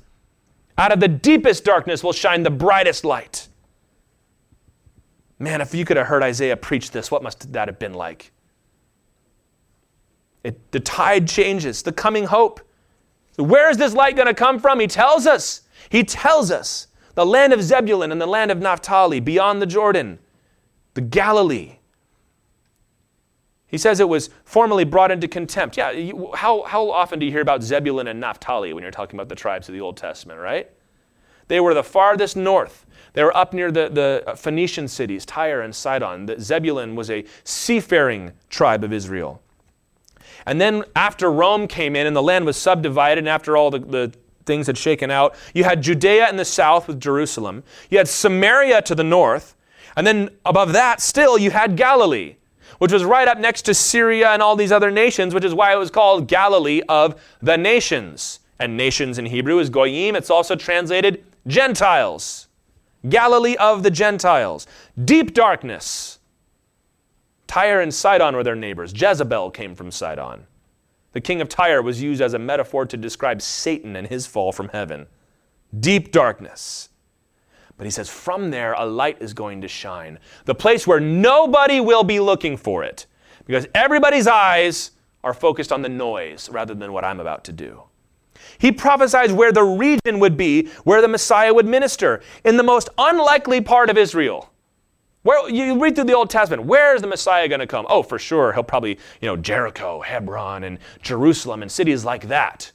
out 0.78 0.92
of 0.92 1.00
the 1.00 1.08
deepest 1.08 1.64
darkness 1.64 2.04
will 2.04 2.14
shine 2.14 2.44
the 2.44 2.50
brightest 2.50 3.06
light. 3.06 3.48
Man, 5.40 5.62
if 5.62 5.74
you 5.74 5.86
could 5.86 5.98
have 5.98 6.08
heard 6.08 6.24
Isaiah 6.24 6.58
preach 6.58 6.92
this, 6.92 7.10
what 7.10 7.24
must 7.24 7.52
that 7.54 7.68
have 7.68 7.80
been 7.80 7.94
like? 7.94 8.32
It, 10.44 10.72
the 10.72 10.80
tide 10.80 11.28
changes, 11.28 11.84
the 11.84 11.92
coming 11.92 12.26
hope. 12.26 12.62
Where 13.38 13.70
is 13.70 13.78
this 13.78 13.94
light 13.94 14.16
going 14.16 14.28
to 14.28 14.34
come 14.34 14.60
from? 14.60 14.80
He 14.80 14.88
tells 14.88 15.26
us. 15.26 15.62
He 15.90 16.04
tells 16.04 16.52
us 16.52 16.88
the 17.16 17.26
land 17.26 17.54
of 17.54 17.62
Zebulun 17.62 18.12
and 18.12 18.22
the 18.22 18.28
land 18.28 18.52
of 18.52 18.60
Naphtali, 18.60 19.20
beyond 19.20 19.62
the 19.62 19.66
Jordan, 19.66 20.20
the 20.94 21.02
Galilee. 21.02 21.78
He 23.72 23.78
says 23.78 24.02
it 24.02 24.10
was 24.10 24.30
formerly 24.44 24.84
brought 24.84 25.12
into 25.12 25.30
contempt. 25.30 25.78
Yeah, 25.78 25.92
you, 25.92 26.32
how, 26.36 26.64
how 26.64 26.92
often 26.92 27.20
do 27.20 27.26
you 27.26 27.32
hear 27.32 27.42
about 27.42 27.64
Zebulun 27.64 28.08
and 28.08 28.20
Naphtali 28.20 28.74
when 28.74 28.84
you're 28.84 28.92
talking 28.92 29.18
about 29.18 29.30
the 29.30 29.36
tribes 29.36 29.70
of 29.70 29.74
the 29.74 29.82
Old 29.82 29.96
Testament, 29.96 30.40
right? 30.42 30.70
They 31.48 31.62
were 31.62 31.74
the 31.74 31.84
farthest 31.84 32.36
north. 32.36 32.86
They 33.14 33.24
were 33.24 33.36
up 33.36 33.54
near 33.54 33.72
the, 33.72 33.90
the 33.90 34.36
Phoenician 34.36 34.88
cities, 34.88 35.26
Tyre 35.26 35.62
and 35.62 35.74
Sidon. 35.74 36.26
The 36.26 36.40
Zebulun 36.40 36.96
was 36.96 37.10
a 37.10 37.26
seafaring 37.46 38.34
tribe 38.50 38.84
of 38.84 38.92
Israel. 38.94 39.42
And 40.46 40.60
then 40.60 40.84
after 40.96 41.32
Rome 41.32 41.68
came 41.68 41.96
in 41.96 42.08
and 42.08 42.16
the 42.16 42.22
land 42.22 42.46
was 42.46 42.58
subdivided, 42.58 43.20
and 43.20 43.30
after 43.30 43.56
all 43.56 43.72
the, 43.72 43.80
the 43.80 44.14
things 44.46 44.68
had 44.68 44.78
shaken 44.78 45.12
out, 45.12 45.36
you 45.54 45.64
had 45.64 45.82
Judea 45.82 46.30
in 46.30 46.36
the 46.36 46.46
south 46.46 46.88
with 46.88 47.00
Jerusalem. 47.00 47.64
You 47.90 48.00
had 48.00 48.08
Samaria 48.08 48.82
to 48.84 48.96
the 48.96 49.04
north. 49.04 49.56
And 49.96 50.08
then 50.08 50.30
above 50.46 50.74
that, 50.74 51.02
still, 51.02 51.38
you 51.38 51.52
had 51.52 51.76
Galilee, 51.76 52.36
which 52.82 52.92
was 52.92 53.06
right 53.06 53.28
up 53.28 53.38
next 53.38 53.62
to 53.62 53.76
Syria 53.76 54.32
and 54.32 54.42
all 54.42 54.56
these 54.56 54.72
other 54.72 54.90
nations, 54.90 55.36
which 55.36 55.44
is 55.44 55.54
why 55.54 55.72
it 55.72 55.78
was 55.78 55.92
called 55.92 56.28
Galilee 56.28 56.82
of 56.90 57.22
the 57.40 57.56
nations. 57.56 58.40
And 58.58 58.76
nations 58.76 59.20
in 59.20 59.28
Hebrew 59.28 59.60
is 59.60 59.70
goyim. 59.70 60.16
It's 60.16 60.32
also 60.32 60.56
translated 60.56 61.24
Gentiles. 61.46 62.48
Galilee 63.08 63.56
of 63.58 63.84
the 63.84 63.92
Gentiles. 63.92 64.66
Deep 65.06 65.36
darkness. 65.36 66.18
Tyre 67.46 67.82
and 67.82 67.94
Sidon 67.94 68.36
were 68.36 68.44
their 68.44 68.56
neighbors. 68.56 69.00
Jezebel 69.00 69.52
came 69.52 69.76
from 69.76 69.92
Sidon. 69.92 70.48
The 71.12 71.22
king 71.22 71.40
of 71.40 71.50
Tyre 71.50 71.84
was 71.84 72.02
used 72.02 72.20
as 72.20 72.34
a 72.34 72.40
metaphor 72.40 72.88
to 72.88 72.98
describe 72.98 73.44
Satan 73.44 73.96
and 73.96 74.08
his 74.08 74.26
fall 74.26 74.52
from 74.52 74.70
heaven. 74.70 75.06
Deep 75.80 76.12
darkness. 76.12 76.90
But 77.82 77.88
he 77.88 77.92
says, 77.92 78.10
from 78.10 78.52
there, 78.52 78.74
a 78.74 78.86
light 78.86 79.20
is 79.24 79.34
going 79.34 79.62
to 79.62 79.68
shine. 79.68 80.20
The 80.46 80.54
place 80.54 80.86
where 80.86 81.00
nobody 81.00 81.80
will 81.80 82.04
be 82.04 82.20
looking 82.20 82.56
for 82.56 82.84
it. 82.84 83.08
Because 83.48 83.66
everybody's 83.74 84.28
eyes 84.28 84.92
are 85.24 85.34
focused 85.34 85.72
on 85.72 85.82
the 85.82 85.90
noise 85.90 86.48
rather 86.48 86.76
than 86.76 86.94
what 86.94 87.04
I'm 87.04 87.20
about 87.20 87.44
to 87.46 87.52
do. 87.52 87.82
He 88.60 88.72
prophesies 88.72 89.34
where 89.34 89.52
the 89.52 89.64
region 89.64 90.20
would 90.20 90.38
be 90.38 90.68
where 90.84 91.02
the 91.02 91.08
Messiah 91.08 91.52
would 91.56 91.66
minister, 91.66 92.22
in 92.46 92.56
the 92.56 92.62
most 92.62 92.88
unlikely 93.00 93.62
part 93.62 93.90
of 93.90 93.98
Israel. 93.98 94.52
Where 95.24 95.50
you 95.50 95.82
read 95.82 95.96
through 95.96 96.04
the 96.04 96.14
Old 96.14 96.30
Testament, 96.30 96.68
where 96.68 96.94
is 96.94 97.02
the 97.02 97.08
Messiah 97.08 97.48
going 97.48 97.62
to 97.62 97.66
come? 97.66 97.88
Oh, 97.90 98.04
for 98.04 98.20
sure, 98.20 98.54
he'll 98.54 98.62
probably, 98.62 99.00
you 99.22 99.26
know, 99.26 99.36
Jericho, 99.36 100.02
Hebron, 100.02 100.66
and 100.66 100.78
Jerusalem, 101.02 101.64
and 101.64 101.72
cities 101.72 102.06
like 102.06 102.28
that. 102.28 102.74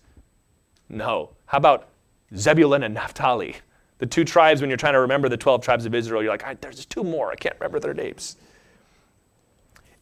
No. 0.88 1.30
How 1.44 1.58
about 1.58 1.90
Zebulun 2.34 2.82
and 2.82 2.92
Naphtali? 2.92 3.58
The 3.98 4.06
two 4.06 4.24
tribes, 4.24 4.60
when 4.60 4.68
you're 4.68 4.76
trying 4.76 4.92
to 4.92 5.00
remember 5.00 5.28
the 5.28 5.36
12 5.36 5.62
tribes 5.62 5.86
of 5.86 5.94
Israel, 5.94 6.22
you're 6.22 6.30
like, 6.30 6.60
there's 6.60 6.84
two 6.84 7.02
more. 7.02 7.30
I 7.30 7.34
can't 7.34 7.56
remember 7.58 7.80
their 7.80 7.94
names. 7.94 8.36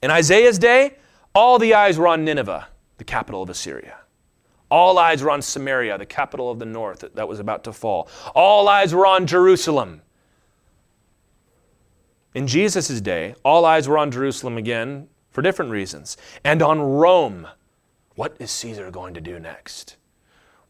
In 0.03 0.11
Isaiah's 0.11 0.59
day, 0.59 0.97
all 1.35 1.59
the 1.59 1.75
eyes 1.75 1.99
were 1.99 2.09
on 2.09 2.25
Nineveh, 2.25 2.69
the 2.99 3.05
capital 3.05 3.43
of 3.43 3.51
Assyria. 3.51 3.99
All 4.71 4.99
eyes 4.99 5.23
were 5.23 5.31
on 5.31 5.43
Samaria, 5.43 5.97
the 5.99 6.07
capital 6.07 6.51
of 6.51 6.59
the 6.59 6.67
north 6.67 7.05
that 7.15 7.29
was 7.29 7.39
about 7.39 7.65
to 7.65 7.73
fall. 7.73 8.09
All 8.35 8.69
eyes 8.69 8.95
were 8.95 9.07
on 9.07 9.27
Jerusalem. 9.27 10.03
In 12.35 12.49
Jesus' 12.49 13.01
day, 13.01 13.37
all 13.45 13.65
eyes 13.65 13.89
were 13.89 13.97
on 13.97 14.11
Jerusalem 14.11 14.59
again 14.59 15.09
for 15.31 15.43
different 15.43 15.71
reasons, 15.71 16.17
and 16.45 16.63
on 16.63 16.81
Rome. 16.81 17.49
What 18.15 18.37
is 18.39 18.51
Caesar 18.53 18.91
going 18.91 19.15
to 19.15 19.21
do 19.21 19.39
next? 19.41 19.97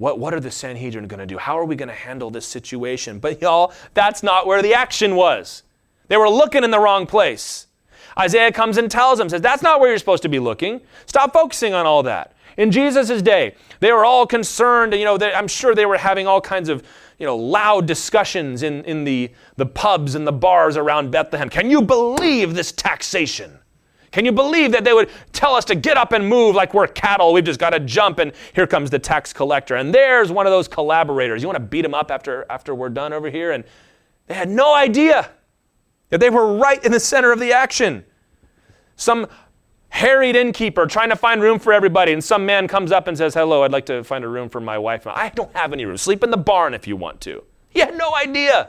What, 0.05 0.19
what 0.19 0.35
are 0.35 0.41
the 0.41 0.51
Sanhedrin 0.51 1.09
going 1.09 1.21
to 1.21 1.25
do? 1.25 1.39
How 1.39 1.59
are 1.59 1.65
we 1.65 1.77
going 1.77 1.89
to 1.89 1.95
handle 1.95 2.29
this 2.29 2.45
situation? 2.45 3.19
But 3.21 3.41
y'all, 3.41 3.73
that's 3.95 4.23
not 4.23 4.47
where 4.47 4.61
the 4.61 4.75
action 4.75 5.17
was. 5.17 5.63
They 6.09 6.19
were 6.19 6.29
looking 6.29 6.63
in 6.63 6.71
the 6.71 6.79
wrong 6.79 7.07
place. 7.07 7.69
Isaiah 8.19 8.53
comes 8.53 8.77
and 8.77 8.91
tells 8.91 9.17
them, 9.17 9.31
says, 9.31 9.41
That's 9.41 9.63
not 9.63 9.81
where 9.81 9.89
you're 9.89 9.99
supposed 9.99 10.23
to 10.25 10.29
be 10.29 10.39
looking. 10.39 10.83
Stop 11.07 11.33
focusing 11.33 11.73
on 11.73 11.87
all 11.87 12.03
that. 12.03 12.35
In 12.59 12.71
Jesus' 12.71 13.23
day, 13.23 13.55
they 13.81 13.93
were 13.93 14.05
all 14.05 14.27
concerned, 14.27 14.93
you 14.93 15.07
know, 15.07 15.17
they, 15.17 15.33
I'm 15.33 15.49
sure 15.49 15.75
they 15.75 15.87
were 15.87 15.97
having 15.97 16.27
all 16.27 16.43
kinds 16.43 16.69
of 16.69 16.83
you 17.19 17.25
know, 17.25 17.39
loud 17.39 17.87
discussions 17.87 18.63
in, 18.63 18.85
in 18.85 19.05
the, 19.05 19.31
the 19.57 19.65
pubs 19.65 20.17
and 20.17 20.27
the 20.27 20.33
bars 20.33 20.77
around 20.77 21.13
Bethlehem. 21.13 21.49
Can 21.49 21.71
you 21.71 21.81
believe 21.81 22.53
this 22.53 22.73
taxation? 22.73 23.59
Can 24.15 24.25
you 24.25 24.31
believe 24.31 24.71
that 24.71 24.85
they 24.85 24.93
would 24.93 25.11
tell 25.33 25.57
us 25.57 25.65
to 25.65 25.75
get 25.75 25.97
up 25.97 26.13
and 26.13 26.25
move 26.29 26.55
like 26.55 26.73
we're 26.73 26.87
cattle? 26.87 27.33
We've 27.33 27.43
just 27.43 27.59
got 27.59 27.71
to 27.71 27.81
jump, 27.81 28.21
and 28.21 28.31
here 28.55 28.65
comes 28.65 28.89
the 28.89 28.99
tax 29.01 29.33
collector. 29.33 29.75
And 29.75 29.93
there's 29.93 30.31
one 30.31 30.47
of 30.47 30.53
those 30.53 30.69
collaborators. 30.69 31.43
You 31.43 31.49
want 31.49 31.57
to 31.57 31.65
beat 31.65 31.85
him 31.85 31.95
up 31.95 32.13
after, 32.13 32.47
after 32.49 32.77
we're 32.77 32.91
done 32.91 33.13
over 33.13 33.29
here? 33.29 33.51
And 33.51 33.65
they 34.29 34.35
had 34.35 34.49
no 34.49 34.73
idea 34.73 35.31
that 36.11 36.21
they 36.21 36.31
were 36.31 36.57
right 36.57 36.83
in 36.85 36.93
the 36.93 37.01
center 37.01 37.33
of 37.33 37.41
the 37.41 37.53
action. 37.53 38.05
Some 38.95 39.27
harried 39.89 40.37
innkeeper 40.37 40.87
trying 40.87 41.11
to 41.11 41.17
find 41.17 41.43
room 41.43 41.59
for 41.59 41.73
everybody, 41.73 42.13
and 42.13 42.23
some 42.23 42.47
man 42.47 42.69
comes 42.69 42.93
up 42.93 43.09
and 43.09 43.19
says, 43.19 43.35
Hello, 43.35 43.65
I'd 43.65 43.73
like 43.73 43.87
to 43.87 44.05
find 44.05 44.23
a 44.23 44.29
room 44.29 44.49
for 44.49 44.61
my 44.61 44.79
wife. 44.79 45.09
I 45.09 45.31
don't 45.31 45.53
have 45.57 45.73
any 45.73 45.87
room. 45.87 45.97
Sleep 45.97 46.23
in 46.23 46.31
the 46.31 46.37
barn 46.37 46.73
if 46.73 46.87
you 46.87 46.95
want 46.95 47.21
to. 47.23 47.43
He 47.69 47.81
had 47.81 47.99
no 47.99 48.15
idea. 48.15 48.69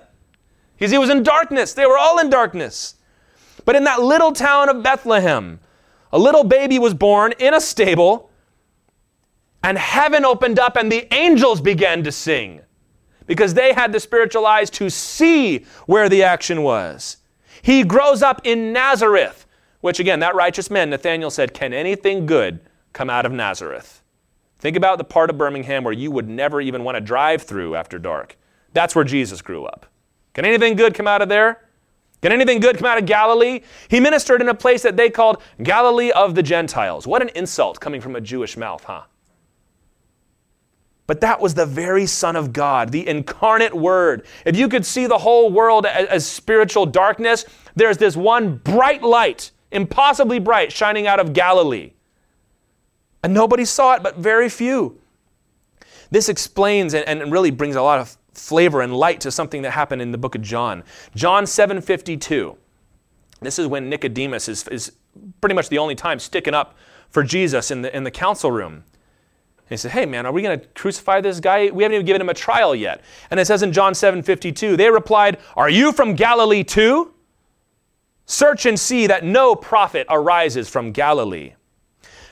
Because 0.75 0.91
he 0.91 0.97
was 0.97 1.11
in 1.11 1.21
darkness. 1.21 1.75
They 1.75 1.85
were 1.85 1.99
all 1.99 2.17
in 2.17 2.31
darkness. 2.31 2.95
But 3.66 3.76
in 3.76 3.84
that 3.84 4.01
little 4.01 4.32
town 4.32 4.70
of 4.70 4.84
Bethlehem, 4.84 5.59
a 6.13 6.20
little 6.20 6.43
baby 6.43 6.80
was 6.80 6.93
born 6.93 7.34
in 7.39 7.53
a 7.53 7.61
stable, 7.61 8.32
and 9.63 9.78
heaven 9.78 10.24
opened 10.24 10.59
up, 10.59 10.76
and 10.76 10.91
the 10.91 11.11
angels 11.13 11.59
began 11.59 12.03
to 12.03 12.11
sing 12.11 12.61
because 13.26 13.55
they 13.55 13.74
had 13.74 13.91
the 13.91 13.99
spiritual 13.99 14.45
eyes 14.45 14.70
to 14.70 14.89
see 14.89 15.66
where 15.88 16.07
the 16.07 16.24
action 16.24 16.61
was. 16.61 17.18
He 17.61 17.84
grows 17.84 18.22
up 18.22 18.41
in 18.43 18.72
Nazareth 18.72 19.45
which 19.86 19.99
again, 19.99 20.20
that 20.22 20.34
righteous 20.34 20.72
man, 20.72 20.89
Nathanael 20.89 21.30
said, 21.30 21.53
Can 21.53 21.72
anything 21.72 22.26
good 22.26 22.59
come 22.91 23.07
out 23.07 23.24
of 23.24 23.32
Nazareth? 23.32 24.01
Think 24.57 24.76
about 24.76 24.97
the 24.97 25.03
part 25.03 25.30
of 25.30 25.38
Birmingham 25.38 25.84
where 25.84 25.93
you 25.93 26.09
would 26.09 26.28
never 26.28 26.59
even 26.59 26.84
want 26.84 26.95
to 26.95 27.01
drive 27.01 27.43
through 27.43 27.76
after 27.76 27.99
dark. 27.99 28.36
That's 28.74 28.95
where 28.95 29.05
Jesus 29.05 29.43
grew 29.43 29.63
up. 29.66 29.86
Can 30.34 30.43
anything 30.43 30.76
good 30.76 30.95
come 30.95 31.07
out 31.07 31.22
of 31.22 31.30
there? 31.30 31.64
Can 32.22 32.32
anything 32.32 32.59
good 32.59 32.78
come 32.78 32.88
out 32.88 32.97
of 32.97 33.05
Galilee? 33.05 33.61
He 33.88 33.99
ministered 33.99 34.41
in 34.41 34.49
a 34.49 34.55
place 34.55 34.82
that 34.82 34.97
they 34.97 35.09
called 35.09 35.41
Galilee 35.61 36.11
of 36.11 36.36
the 36.36 36.43
Gentiles. 36.43 37.05
What 37.05 37.22
an 37.22 37.30
insult 37.36 37.80
coming 37.80 38.01
from 38.01 38.16
a 38.16 38.22
Jewish 38.22 38.57
mouth, 38.57 38.84
huh? 38.84 39.03
But 41.07 41.22
that 41.22 41.39
was 41.39 41.53
the 41.53 41.68
very 41.68 42.07
Son 42.07 42.36
of 42.36 42.51
God, 42.51 42.91
the 42.91 43.07
incarnate 43.07 43.76
Word. 43.76 44.26
If 44.43 44.57
you 44.57 44.68
could 44.68 44.86
see 44.86 45.05
the 45.05 45.20
whole 45.20 45.51
world 45.51 45.86
as, 45.86 46.07
as 46.07 46.26
spiritual 46.26 46.88
darkness, 46.88 47.45
there's 47.76 47.97
this 47.97 48.18
one 48.18 48.57
bright 48.57 49.03
light 49.03 49.51
impossibly 49.76 50.39
bright, 50.39 50.72
shining 50.72 51.05
out 51.05 51.20
of 51.20 51.34
Galilee. 51.34 51.91
And 53.24 53.34
nobody 53.34 53.66
saw 53.66 53.95
it, 53.95 54.03
but 54.03 54.18
very 54.18 54.49
few. 54.49 54.99
This 56.09 56.30
explains 56.30 56.93
and, 56.93 57.05
and 57.07 57.32
really 57.32 57.51
brings 57.51 57.76
a 57.76 57.82
lot 57.82 57.99
of 57.99 58.18
flavor 58.36 58.81
and 58.81 58.95
light 58.95 59.21
to 59.21 59.31
something 59.31 59.61
that 59.63 59.71
happened 59.71 60.01
in 60.01 60.11
the 60.11 60.17
book 60.17 60.36
of 60.36 60.41
John. 60.41 60.83
John 61.15 61.45
7:52. 61.45 62.57
This 63.41 63.59
is 63.59 63.67
when 63.67 63.89
Nicodemus 63.89 64.47
is, 64.47 64.67
is 64.69 64.91
pretty 65.41 65.55
much 65.55 65.69
the 65.69 65.77
only 65.77 65.95
time 65.95 66.19
sticking 66.19 66.53
up 66.53 66.75
for 67.09 67.23
Jesus 67.23 67.71
in 67.71 67.81
the, 67.81 67.95
in 67.95 68.03
the 68.03 68.11
council 68.11 68.51
room. 68.51 68.73
And 68.73 69.69
he 69.69 69.77
said, 69.77 69.91
Hey, 69.91 70.05
man, 70.05 70.25
are 70.25 70.31
we 70.31 70.41
going 70.41 70.59
to 70.59 70.65
crucify 70.69 71.21
this 71.21 71.39
guy? 71.39 71.69
We 71.69 71.83
haven't 71.83 71.95
even 71.95 72.05
given 72.05 72.21
him 72.21 72.29
a 72.29 72.33
trial 72.33 72.75
yet. 72.75 73.01
And 73.31 73.39
it 73.39 73.45
says 73.45 73.63
in 73.63 73.73
John 73.73 73.95
7 73.95 74.21
52, 74.21 74.77
they 74.77 74.89
replied, 74.89 75.38
Are 75.55 75.69
you 75.69 75.91
from 75.91 76.13
Galilee 76.15 76.63
too? 76.63 77.13
Search 78.25 78.65
and 78.65 78.79
see 78.79 79.07
that 79.07 79.23
no 79.23 79.55
prophet 79.55 80.07
arises 80.09 80.67
from 80.67 80.91
Galilee. 80.91 81.53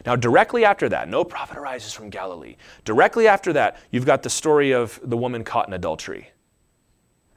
Now, 0.06 0.16
directly 0.16 0.66
after 0.66 0.90
that, 0.90 1.08
no 1.08 1.24
prophet 1.24 1.58
arises 1.58 1.94
from 1.94 2.10
Galilee. 2.10 2.58
Directly 2.84 3.28
after 3.28 3.54
that, 3.54 3.78
you've 3.92 4.06
got 4.06 4.22
the 4.24 4.30
story 4.30 4.72
of 4.72 5.00
the 5.04 5.16
woman 5.16 5.44
caught 5.44 5.68
in 5.68 5.74
adultery. 5.74 6.32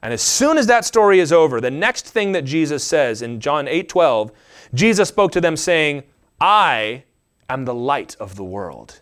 And 0.01 0.13
as 0.13 0.21
soon 0.21 0.57
as 0.57 0.67
that 0.67 0.85
story 0.85 1.19
is 1.19 1.31
over, 1.31 1.59
the 1.59 1.71
next 1.71 2.07
thing 2.07 2.33
that 2.33 2.45
Jesus 2.45 2.83
says 2.83 3.21
in 3.21 3.39
John 3.39 3.67
8 3.67 3.89
12, 3.89 4.31
Jesus 4.73 5.09
spoke 5.09 5.31
to 5.31 5.41
them 5.41 5.55
saying, 5.55 6.03
I 6.39 7.03
am 7.49 7.65
the 7.65 7.73
light 7.73 8.15
of 8.19 8.35
the 8.35 8.43
world. 8.43 9.01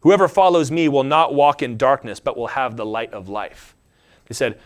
Whoever 0.00 0.28
follows 0.28 0.70
me 0.70 0.88
will 0.88 1.04
not 1.04 1.34
walk 1.34 1.60
in 1.60 1.76
darkness, 1.76 2.20
but 2.20 2.36
will 2.36 2.46
have 2.48 2.76
the 2.76 2.86
light 2.86 3.12
of 3.12 3.28
life. 3.28 3.74
He 4.26 4.34
said, 4.34 4.58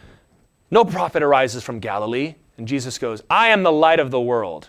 No 0.70 0.85
prophet 0.85 1.23
arises 1.23 1.62
from 1.62 1.81
Galilee. 1.81 2.35
And 2.59 2.68
Jesus 2.68 2.99
goes, 2.99 3.23
I 3.31 3.49
am 3.49 3.62
the 3.62 3.73
light 3.73 3.99
of 3.99 4.11
the 4.11 4.20
world. 4.20 4.68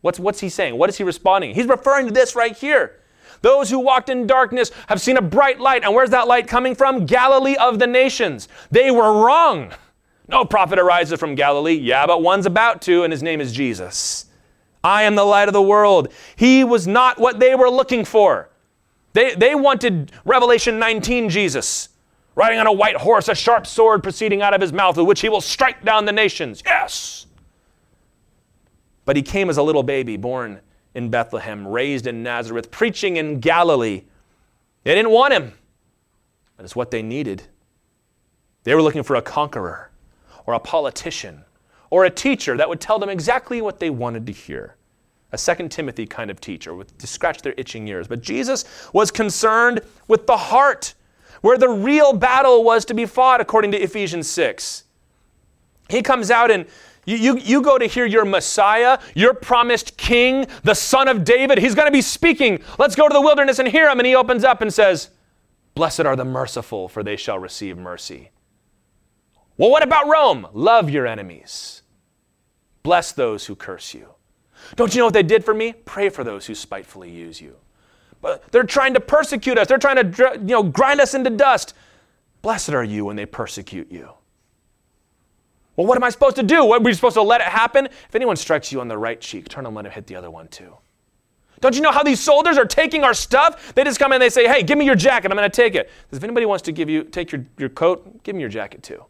What's, 0.00 0.18
what's 0.20 0.40
he 0.40 0.48
saying? 0.48 0.76
What 0.76 0.88
is 0.88 0.96
he 0.96 1.04
responding? 1.04 1.54
He's 1.54 1.66
referring 1.66 2.06
to 2.06 2.12
this 2.12 2.36
right 2.36 2.56
here. 2.56 3.00
Those 3.40 3.70
who 3.70 3.78
walked 3.78 4.08
in 4.08 4.26
darkness 4.26 4.70
have 4.88 5.00
seen 5.00 5.16
a 5.16 5.22
bright 5.22 5.60
light. 5.60 5.84
And 5.84 5.94
where's 5.94 6.10
that 6.10 6.28
light 6.28 6.48
coming 6.48 6.74
from? 6.74 7.06
Galilee 7.06 7.56
of 7.56 7.78
the 7.78 7.86
nations. 7.86 8.48
They 8.70 8.90
were 8.90 9.24
wrong. 9.24 9.72
No 10.28 10.44
prophet 10.44 10.78
arises 10.78 11.18
from 11.18 11.34
Galilee. 11.34 11.74
Yeah, 11.74 12.06
but 12.06 12.22
one's 12.22 12.46
about 12.46 12.82
to, 12.82 13.04
and 13.04 13.12
his 13.12 13.22
name 13.22 13.40
is 13.40 13.52
Jesus. 13.52 14.26
I 14.84 15.04
am 15.04 15.14
the 15.14 15.24
light 15.24 15.48
of 15.48 15.54
the 15.54 15.62
world. 15.62 16.12
He 16.36 16.64
was 16.64 16.86
not 16.86 17.18
what 17.18 17.40
they 17.40 17.54
were 17.54 17.70
looking 17.70 18.04
for. 18.04 18.50
They, 19.14 19.34
they 19.34 19.54
wanted 19.54 20.12
Revelation 20.24 20.78
19 20.78 21.30
Jesus, 21.30 21.88
riding 22.34 22.58
on 22.58 22.66
a 22.66 22.72
white 22.72 22.96
horse, 22.96 23.28
a 23.28 23.34
sharp 23.34 23.66
sword 23.66 24.02
proceeding 24.02 24.42
out 24.42 24.54
of 24.54 24.60
his 24.60 24.72
mouth, 24.72 24.96
with 24.96 25.06
which 25.06 25.20
he 25.20 25.28
will 25.28 25.40
strike 25.40 25.82
down 25.84 26.04
the 26.04 26.12
nations. 26.12 26.62
Yes. 26.64 27.26
But 29.08 29.16
he 29.16 29.22
came 29.22 29.48
as 29.48 29.56
a 29.56 29.62
little 29.62 29.82
baby, 29.82 30.18
born 30.18 30.60
in 30.94 31.08
Bethlehem, 31.08 31.66
raised 31.66 32.06
in 32.06 32.22
Nazareth, 32.22 32.70
preaching 32.70 33.16
in 33.16 33.40
Galilee. 33.40 34.02
They 34.84 34.94
didn't 34.94 35.12
want 35.12 35.32
him, 35.32 35.54
but 36.58 36.64
it's 36.64 36.76
what 36.76 36.90
they 36.90 37.00
needed. 37.00 37.44
They 38.64 38.74
were 38.74 38.82
looking 38.82 39.02
for 39.02 39.16
a 39.16 39.22
conqueror 39.22 39.90
or 40.44 40.52
a 40.52 40.60
politician 40.60 41.42
or 41.88 42.04
a 42.04 42.10
teacher 42.10 42.54
that 42.58 42.68
would 42.68 42.82
tell 42.82 42.98
them 42.98 43.08
exactly 43.08 43.62
what 43.62 43.80
they 43.80 43.88
wanted 43.88 44.26
to 44.26 44.32
hear. 44.32 44.76
A 45.32 45.38
second 45.38 45.70
Timothy 45.70 46.04
kind 46.04 46.30
of 46.30 46.38
teacher 46.38 46.74
with, 46.74 46.98
to 46.98 47.06
scratch 47.06 47.40
their 47.40 47.54
itching 47.56 47.88
ears. 47.88 48.08
But 48.08 48.20
Jesus 48.20 48.90
was 48.92 49.10
concerned 49.10 49.80
with 50.06 50.26
the 50.26 50.36
heart, 50.36 50.92
where 51.40 51.56
the 51.56 51.70
real 51.70 52.12
battle 52.12 52.62
was 52.62 52.84
to 52.84 52.92
be 52.92 53.06
fought, 53.06 53.40
according 53.40 53.70
to 53.70 53.78
Ephesians 53.82 54.28
6. 54.28 54.84
He 55.88 56.02
comes 56.02 56.30
out 56.30 56.50
and 56.50 56.66
you, 57.06 57.16
you, 57.16 57.38
you 57.38 57.62
go 57.62 57.78
to 57.78 57.86
hear 57.86 58.04
your 58.04 58.26
Messiah, 58.26 58.98
your 59.14 59.32
promised 59.32 59.96
king, 59.96 60.46
the 60.62 60.74
son 60.74 61.08
of 61.08 61.24
David. 61.24 61.56
He's 61.56 61.74
going 61.74 61.86
to 61.86 61.92
be 61.92 62.02
speaking. 62.02 62.62
Let's 62.78 62.94
go 62.94 63.08
to 63.08 63.12
the 63.12 63.20
wilderness 63.20 63.58
and 63.58 63.66
hear 63.66 63.88
him. 63.88 63.98
And 63.98 64.06
he 64.06 64.14
opens 64.14 64.44
up 64.44 64.60
and 64.60 64.72
says, 64.72 65.08
Blessed 65.74 66.00
are 66.00 66.16
the 66.16 66.24
merciful, 66.24 66.88
for 66.88 67.02
they 67.02 67.16
shall 67.16 67.38
receive 67.38 67.78
mercy. 67.78 68.30
Well, 69.56 69.70
what 69.70 69.82
about 69.82 70.06
Rome? 70.06 70.48
Love 70.52 70.90
your 70.90 71.06
enemies. 71.06 71.82
Bless 72.82 73.12
those 73.12 73.46
who 73.46 73.56
curse 73.56 73.94
you. 73.94 74.08
Don't 74.76 74.94
you 74.94 74.98
know 74.98 75.06
what 75.06 75.14
they 75.14 75.22
did 75.22 75.44
for 75.44 75.54
me? 75.54 75.72
Pray 75.72 76.10
for 76.10 76.24
those 76.24 76.46
who 76.46 76.54
spitefully 76.54 77.10
use 77.10 77.40
you. 77.40 77.56
But 78.20 78.50
they're 78.50 78.64
trying 78.64 78.94
to 78.94 79.00
persecute 79.00 79.56
us. 79.56 79.68
They're 79.68 79.78
trying 79.78 80.12
to 80.12 80.32
you 80.34 80.46
know, 80.46 80.62
grind 80.62 81.00
us 81.00 81.14
into 81.14 81.30
dust. 81.30 81.74
Blessed 82.42 82.70
are 82.70 82.84
you 82.84 83.04
when 83.04 83.16
they 83.16 83.26
persecute 83.26 83.90
you. 83.90 84.10
Well, 85.78 85.86
what 85.86 85.96
am 85.96 86.02
I 86.02 86.10
supposed 86.10 86.34
to 86.34 86.42
do? 86.42 86.64
What, 86.64 86.80
are 86.80 86.84
we 86.84 86.92
supposed 86.92 87.14
to 87.14 87.22
let 87.22 87.40
it 87.40 87.46
happen? 87.46 87.86
If 87.86 88.14
anyone 88.16 88.34
strikes 88.34 88.72
you 88.72 88.80
on 88.80 88.88
the 88.88 88.98
right 88.98 89.20
cheek, 89.20 89.48
turn 89.48 89.64
and 89.64 89.76
let 89.76 89.86
him 89.86 89.92
hit 89.92 90.08
the 90.08 90.16
other 90.16 90.28
one 90.28 90.48
too. 90.48 90.76
Don't 91.60 91.76
you 91.76 91.82
know 91.82 91.92
how 91.92 92.02
these 92.02 92.18
soldiers 92.18 92.58
are 92.58 92.64
taking 92.64 93.04
our 93.04 93.14
stuff? 93.14 93.72
They 93.76 93.84
just 93.84 94.00
come 94.00 94.10
in 94.10 94.16
and 94.16 94.22
they 94.22 94.28
say, 94.28 94.48
hey, 94.48 94.64
give 94.64 94.76
me 94.76 94.84
your 94.84 94.96
jacket. 94.96 95.30
I'm 95.30 95.38
going 95.38 95.48
to 95.48 95.56
take 95.56 95.76
it. 95.76 95.88
If 96.10 96.24
anybody 96.24 96.46
wants 96.46 96.62
to 96.62 96.72
give 96.72 96.90
you, 96.90 97.04
take 97.04 97.30
your, 97.30 97.46
your 97.58 97.68
coat, 97.68 98.24
give 98.24 98.34
me 98.34 98.40
your 98.40 98.48
jacket 98.48 98.82
too. 98.82 99.04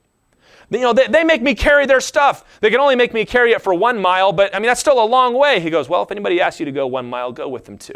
You 0.69 0.81
know, 0.81 0.93
they, 0.93 1.07
they 1.07 1.25
make 1.25 1.41
me 1.41 1.55
carry 1.55 1.87
their 1.87 2.03
stuff. 2.03 2.61
They 2.61 2.69
can 2.69 2.81
only 2.81 2.97
make 2.97 3.15
me 3.15 3.25
carry 3.25 3.53
it 3.53 3.63
for 3.63 3.73
one 3.73 3.99
mile, 3.99 4.33
but 4.33 4.55
I 4.55 4.59
mean, 4.59 4.67
that's 4.67 4.81
still 4.81 5.03
a 5.03 5.07
long 5.07 5.33
way. 5.33 5.61
He 5.61 5.71
goes, 5.71 5.89
Well, 5.89 6.03
if 6.03 6.11
anybody 6.11 6.39
asks 6.39 6.61
you 6.61 6.67
to 6.67 6.73
go 6.73 6.87
one 6.87 7.09
mile, 7.09 7.33
go 7.33 7.49
with 7.49 7.65
them 7.65 7.79
too. 7.79 7.95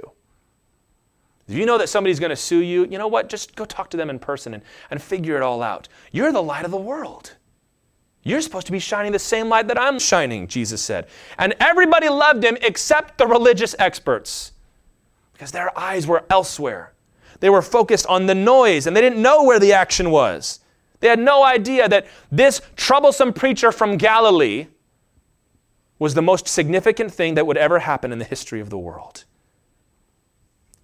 If 1.47 1.57
you 1.57 1.67
know 1.67 1.77
that 1.77 1.91
somebody's 1.91 2.19
going 2.19 2.31
to 2.31 2.37
sue 2.37 2.61
you, 2.61 2.87
you 2.87 2.97
know 2.97 3.09
what? 3.09 3.29
Just 3.29 3.55
go 3.55 3.67
talk 3.67 3.91
to 3.91 3.99
them 3.99 4.09
in 4.09 4.19
person 4.19 4.55
and, 4.55 4.63
and 4.91 5.03
figure 5.03 5.37
it 5.37 5.43
all 5.43 5.63
out. 5.63 5.89
You're 6.11 6.33
the 6.33 6.43
light 6.43 6.65
of 6.65 6.71
the 6.71 6.79
world. 6.79 7.37
You're 8.23 8.41
supposed 8.41 8.67
to 8.67 8.73
be 8.73 8.79
shining 8.79 9.13
the 9.13 9.19
same 9.19 9.49
light 9.49 9.67
that 9.69 9.81
I'm 9.81 9.99
shining, 9.99 10.47
Jesus 10.47 10.81
said. 10.81 11.09
And 11.39 11.55
everybody 11.59 12.09
loved 12.09 12.45
him 12.45 12.57
except 12.63 13.19
the 13.19 13.27
religious 13.27 13.75
experts 13.79 14.53
because 15.33 15.51
their 15.51 15.77
eyes 15.77 16.07
were 16.07 16.25
elsewhere. 16.31 16.93
They 17.41 17.51
were 17.51 17.63
focused 17.63 18.07
on 18.07 18.27
the 18.27 18.35
noise 18.35 18.87
and 18.87 18.97
they 18.97 19.01
didn't 19.01 19.21
know 19.21 19.43
where 19.43 19.59
the 19.59 19.73
action 19.73 20.11
was. 20.11 20.61
They 21.01 21.09
had 21.09 21.19
no 21.19 21.43
idea 21.43 21.89
that 21.89 22.07
this 22.31 22.61
troublesome 22.77 23.33
preacher 23.33 23.73
from 23.73 23.97
Galilee 23.97 24.69
was 25.99 26.15
the 26.15 26.23
most 26.23 26.47
significant 26.47 27.13
thing 27.13 27.35
that 27.35 27.47
would 27.47 27.57
ever 27.57 27.81
happen 27.81 28.13
in 28.13 28.21
the 28.21 28.25
history 28.25 28.61
of 28.61 28.71
the 28.71 28.79
world. 28.79 29.25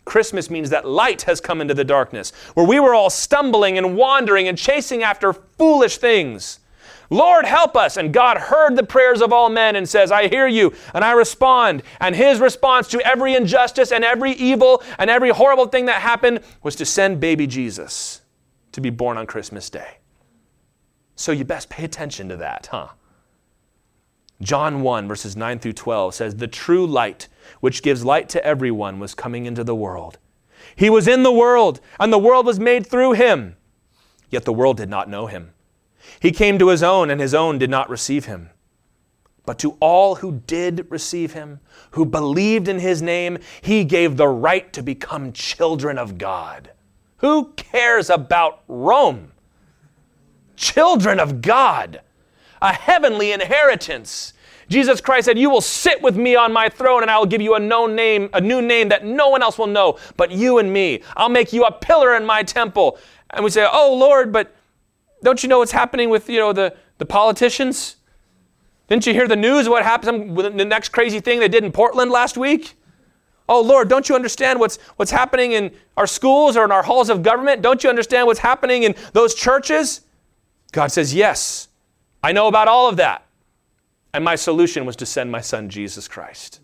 Christmas 0.05 0.51
means 0.51 0.70
that 0.70 0.89
light 0.89 1.22
has 1.22 1.41
come 1.41 1.61
into 1.61 1.74
the 1.74 1.84
darkness, 1.84 2.32
where 2.55 2.66
we 2.66 2.80
were 2.80 2.95
all 2.95 3.11
stumbling 3.11 3.78
and 3.78 3.97
wandering 3.97 4.49
and 4.49 4.59
chasing 4.59 5.05
after 5.05 5.32
foolish 5.32 5.99
things. 5.99 6.61
Lord, 7.11 7.46
help 7.46 7.76
us. 7.76 7.96
And 7.96 8.12
God 8.12 8.36
heard 8.36 8.76
the 8.76 8.82
prayers 8.82 9.22
of 9.22 9.32
all 9.32 9.48
men 9.48 9.76
and 9.76 9.88
says, 9.88 10.12
I 10.12 10.28
hear 10.28 10.46
you 10.46 10.74
and 10.94 11.04
I 11.04 11.12
respond. 11.12 11.82
And 12.00 12.14
his 12.14 12.40
response 12.40 12.88
to 12.88 13.00
every 13.06 13.34
injustice 13.34 13.92
and 13.92 14.04
every 14.04 14.32
evil 14.32 14.82
and 14.98 15.09
every 15.09 15.30
horrible 15.30 15.66
thing 15.66 15.86
that 15.86 16.02
happened 16.02 16.40
was 16.62 16.76
to 16.76 16.84
send 16.84 17.20
baby 17.20 17.46
Jesus 17.46 18.22
to 18.72 18.80
be 18.80 18.90
born 18.90 19.16
on 19.16 19.26
Christmas 19.26 19.70
Day. 19.70 19.98
So 21.16 21.32
you 21.32 21.44
best 21.44 21.68
pay 21.68 21.84
attention 21.84 22.28
to 22.28 22.36
that, 22.36 22.68
huh? 22.70 22.88
John 24.40 24.82
1, 24.82 25.09
verses 25.09 25.36
9 25.36 25.59
through 25.59 25.72
12 25.72 26.14
says, 26.14 26.36
The 26.36 26.46
true 26.46 26.86
light, 26.86 27.26
which 27.61 27.82
gives 27.82 28.04
light 28.04 28.28
to 28.30 28.44
everyone, 28.44 29.00
was 29.00 29.14
coming 29.14 29.46
into 29.46 29.64
the 29.64 29.74
world. 29.74 30.18
He 30.76 30.88
was 30.88 31.09
in 31.09 31.24
the 31.24 31.32
world, 31.32 31.80
and 31.98 32.12
the 32.12 32.18
world 32.18 32.46
was 32.46 32.61
made 32.61 32.86
through 32.86 33.14
him. 33.14 33.56
Yet 34.30 34.44
the 34.44 34.52
world 34.52 34.76
did 34.76 34.88
not 34.88 35.09
know 35.09 35.26
him. 35.26 35.54
He 36.20 36.30
came 36.30 36.59
to 36.59 36.68
his 36.68 36.82
own, 36.82 37.11
and 37.11 37.20
his 37.20 37.34
own 37.34 37.59
did 37.59 37.70
not 37.70 37.90
receive 37.90 38.26
him. 38.26 38.50
But 39.46 39.59
to 39.61 39.76
all 39.80 40.16
who 40.16 40.42
did 40.46 40.86
receive 40.90 41.32
him, 41.32 41.61
who 41.92 42.04
believed 42.04 42.68
in 42.68 42.78
his 42.80 43.00
name, 43.00 43.38
he 43.62 43.84
gave 43.84 44.16
the 44.16 44.28
right 44.28 44.72
to 44.74 44.82
become 44.82 45.32
children 45.32 45.96
of 45.98 46.18
God. 46.18 46.70
Who 47.18 47.52
cares 47.56 48.11
about 48.11 48.62
Rome? 48.68 49.32
children 50.59 51.20
of 51.20 51.40
God, 51.40 52.02
a 52.61 52.74
heavenly 52.74 53.32
inheritance. 53.32 54.34
Jesus 54.68 55.00
Christ 55.00 55.24
said, 55.24 55.38
You 55.38 55.48
will 55.48 55.62
sit 55.62 56.02
with 56.02 56.16
me 56.16 56.36
on 56.36 56.52
my 56.52 56.68
throne, 56.68 57.00
and 57.00 57.11
I 57.11 57.18
will 57.18 57.26
give 57.26 57.40
you 57.40 57.54
a 57.54 57.61
known 57.61 57.96
name, 57.96 58.28
a 58.34 58.40
new 58.40 58.61
name 58.61 58.90
that 58.90 59.06
no 59.06 59.30
one 59.30 59.42
else 59.42 59.56
will 59.56 59.66
know 59.66 59.98
but 60.18 60.30
you 60.30 60.59
and 60.59 60.70
me. 60.70 61.02
I'll 61.16 61.30
make 61.30 61.54
you 61.54 61.64
a 61.64 61.72
pillar 61.72 62.16
in 62.16 62.26
my 62.26 62.42
temple. 62.42 62.98
And 63.30 63.42
we 63.42 63.50
say, 63.50 63.66
Oh 63.70 63.94
Lord, 63.94 64.32
but 64.32 64.54
don't 65.23 65.43
you 65.43 65.49
know 65.49 65.59
what's 65.59 65.73
happening 65.73 66.11
with 66.11 66.29
you 66.29 66.39
know 66.39 66.53
the, 66.53 66.75
the 66.99 67.07
politicians? 67.07 67.97
Didn't 68.89 69.07
you 69.07 69.12
hear 69.12 69.29
the 69.29 69.37
news 69.37 69.69
what 69.69 69.83
happened 69.83 70.37
with 70.37 70.57
the 70.57 70.64
next 70.64 70.91
crazy 70.91 71.21
thing 71.21 71.41
they 71.41 71.49
did 71.49 71.64
in 71.64 71.73
Portland 71.73 72.11
last 72.11 72.37
week? 72.37 72.75
Oh 73.49 73.61
Lord, 73.61 73.89
don't 73.89 74.09
you 74.09 74.14
understand 74.14 74.61
what's 74.61 74.77
what's 74.97 75.11
happening 75.11 75.53
in 75.53 75.73
our 75.97 76.07
schools 76.07 76.57
or 76.57 76.64
in 76.64 76.73
our 76.73 76.83
halls 76.83 77.09
of 77.11 77.23
government? 77.23 77.62
Don't 77.62 77.83
you 77.83 77.91
understand 77.91 78.27
what's 78.27 78.41
happening 78.41 78.83
in 78.83 78.95
those 79.12 79.35
churches? 79.35 80.03
God 80.73 80.93
says, 80.93 81.14
Yes, 81.14 81.69
I 82.23 82.33
know 82.33 82.47
about 82.47 82.69
all 82.69 82.89
of 82.89 82.97
that. 82.97 83.25
And 84.12 84.25
my 84.25 84.37
solution 84.37 84.85
was 84.87 84.97
to 84.97 85.07
send 85.07 85.31
my 85.31 85.41
son, 85.41 85.69
Jesus 85.69 86.09
Christ. 86.09 86.61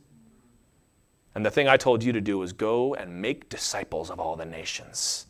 And 1.34 1.44
the 1.44 1.50
thing 1.50 1.68
I 1.68 1.76
told 1.76 2.02
you 2.02 2.12
to 2.12 2.20
do 2.20 2.38
was 2.38 2.52
go 2.52 2.94
and 2.94 3.20
make 3.20 3.48
disciples 3.48 4.10
of 4.10 4.20
all 4.20 4.36
the 4.36 4.46
nations. 4.46 5.26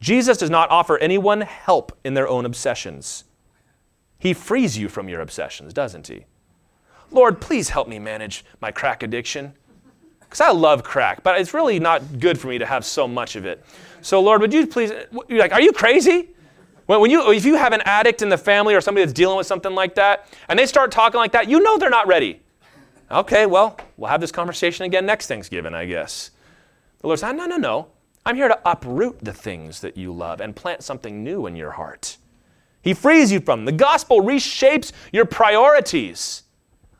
Jesus 0.00 0.36
does 0.36 0.50
not 0.50 0.70
offer 0.70 0.98
anyone 0.98 1.40
help 1.40 1.96
in 2.04 2.14
their 2.14 2.28
own 2.28 2.44
obsessions. 2.44 3.24
He 4.18 4.34
frees 4.34 4.76
you 4.76 4.88
from 4.88 5.08
your 5.08 5.20
obsessions, 5.20 5.72
doesn't 5.72 6.08
he? 6.08 6.26
Lord, 7.10 7.40
please 7.40 7.70
help 7.70 7.88
me 7.88 7.98
manage 7.98 8.44
my 8.60 8.70
crack 8.70 9.02
addiction. 9.02 9.54
Because 10.20 10.40
I 10.40 10.50
love 10.50 10.82
crack, 10.82 11.22
but 11.22 11.40
it's 11.40 11.54
really 11.54 11.78
not 11.78 12.18
good 12.18 12.38
for 12.38 12.48
me 12.48 12.58
to 12.58 12.66
have 12.66 12.84
so 12.84 13.06
much 13.06 13.36
of 13.36 13.46
it. 13.46 13.64
So, 14.02 14.20
Lord, 14.20 14.40
would 14.40 14.52
you 14.52 14.66
please, 14.66 14.92
you're 15.28 15.38
like, 15.38 15.52
are 15.52 15.60
you 15.60 15.72
crazy? 15.72 16.30
When 16.86 17.10
you, 17.10 17.32
if 17.32 17.44
you 17.44 17.56
have 17.56 17.72
an 17.72 17.82
addict 17.84 18.22
in 18.22 18.28
the 18.28 18.38
family 18.38 18.74
or 18.74 18.80
somebody 18.80 19.04
that's 19.04 19.12
dealing 19.12 19.36
with 19.36 19.46
something 19.46 19.74
like 19.74 19.94
that, 19.96 20.28
and 20.48 20.58
they 20.58 20.66
start 20.66 20.92
talking 20.92 21.18
like 21.18 21.32
that, 21.32 21.48
you 21.48 21.60
know 21.60 21.78
they're 21.78 21.90
not 21.90 22.06
ready. 22.06 22.40
Okay, 23.10 23.46
well, 23.46 23.78
we'll 23.96 24.10
have 24.10 24.20
this 24.20 24.32
conversation 24.32 24.84
again 24.84 25.06
next 25.06 25.26
Thanksgiving, 25.26 25.74
I 25.74 25.86
guess. 25.86 26.30
The 27.00 27.06
Lord 27.06 27.18
said, 27.18 27.28
ah, 27.30 27.32
No, 27.32 27.46
no, 27.46 27.56
no. 27.56 27.88
I'm 28.26 28.34
here 28.34 28.48
to 28.48 28.58
uproot 28.64 29.20
the 29.24 29.32
things 29.32 29.80
that 29.82 29.96
you 29.96 30.12
love 30.12 30.40
and 30.40 30.54
plant 30.54 30.82
something 30.82 31.22
new 31.22 31.46
in 31.46 31.54
your 31.54 31.70
heart. 31.70 32.16
He 32.82 32.92
frees 32.92 33.30
you 33.30 33.38
from. 33.38 33.64
Them. 33.64 33.76
The 33.76 33.84
gospel 33.84 34.20
reshapes 34.20 34.90
your 35.12 35.26
priorities. 35.26 36.42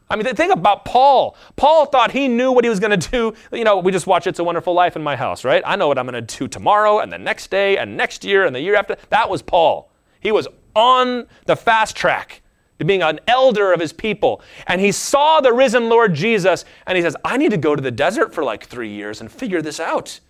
I 0.09 0.15
mean, 0.15 0.25
think 0.37 0.53
about 0.53 0.85
Paul. 0.85 1.37
Paul 1.57 1.87
thought 1.87 2.13
he 2.13 2.29
knew 2.29 2.53
what 2.53 2.63
he 2.63 2.71
was 2.71 2.79
going 2.79 2.97
to 2.97 3.11
do. 3.11 3.35
You 3.51 3.65
know, 3.65 3.79
we 3.79 3.91
just 3.91 4.07
watch 4.07 4.29
It's 4.29 4.39
a 4.39 4.45
Wonderful 4.45 4.73
Life 4.73 4.95
in 4.95 5.03
my 5.03 5.17
house, 5.17 5.45
right? 5.45 5.65
I 5.67 5.75
know 5.75 5.89
what 5.89 5.99
I'm 5.99 6.07
going 6.07 6.25
to 6.25 6.39
do 6.39 6.47
tomorrow 6.47 7.01
and 7.01 7.11
the 7.11 7.19
next 7.19 7.51
day 7.51 7.77
and 7.77 7.97
next 7.97 8.25
year 8.25 8.47
and 8.47 8.55
the 8.55 8.61
year 8.61 8.77
after. 8.77 8.97
That 9.09 9.29
was 9.29 9.43
Paul. 9.43 9.91
He 10.21 10.31
was 10.31 10.47
on 10.77 11.27
the 11.47 11.57
fast 11.57 11.97
track 11.97 12.41
to 12.79 12.85
being 12.85 13.03
an 13.03 13.19
elder 13.27 13.73
of 13.73 13.81
his 13.81 13.93
people. 13.93 14.43
And 14.69 14.81
he 14.81 14.93
saw 14.93 15.41
the 15.41 15.53
risen 15.53 15.89
Lord 15.89 16.15
Jesus 16.15 16.65
and 16.87 16.95
he 16.95 17.03
says, 17.03 17.17
I 17.25 17.37
need 17.37 17.51
to 17.51 17.57
go 17.57 17.75
to 17.75 17.83
the 17.83 17.91
desert 17.91 18.33
for 18.33 18.45
like 18.45 18.67
three 18.67 18.91
years 18.91 19.21
and 19.21 19.33
figure 19.33 19.61
this 19.61 19.81
out 19.81 20.21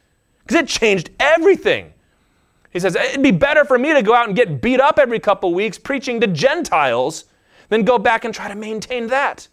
because 0.47 0.63
it 0.63 0.69
changed 0.69 1.11
everything. 1.19 1.93
He 2.71 2.79
says, 2.79 2.95
It'd 2.95 3.23
be 3.23 3.31
better 3.31 3.65
for 3.65 3.79
me 3.79 3.93
to 3.95 4.03
go 4.03 4.15
out 4.15 4.29
and 4.29 4.37
get 4.37 4.61
beat 4.61 4.81
up 4.81 4.99
every 4.99 5.19
couple 5.19 5.53
weeks 5.53 5.79
preaching 5.79 6.21
to 6.21 6.27
Gentiles 6.27 7.25
than 7.69 7.85
go 7.85 7.99
back 7.99 8.25
and 8.25 8.33
try 8.33 8.49
to 8.49 8.55
maintain 8.55 9.09
that. 9.09 9.49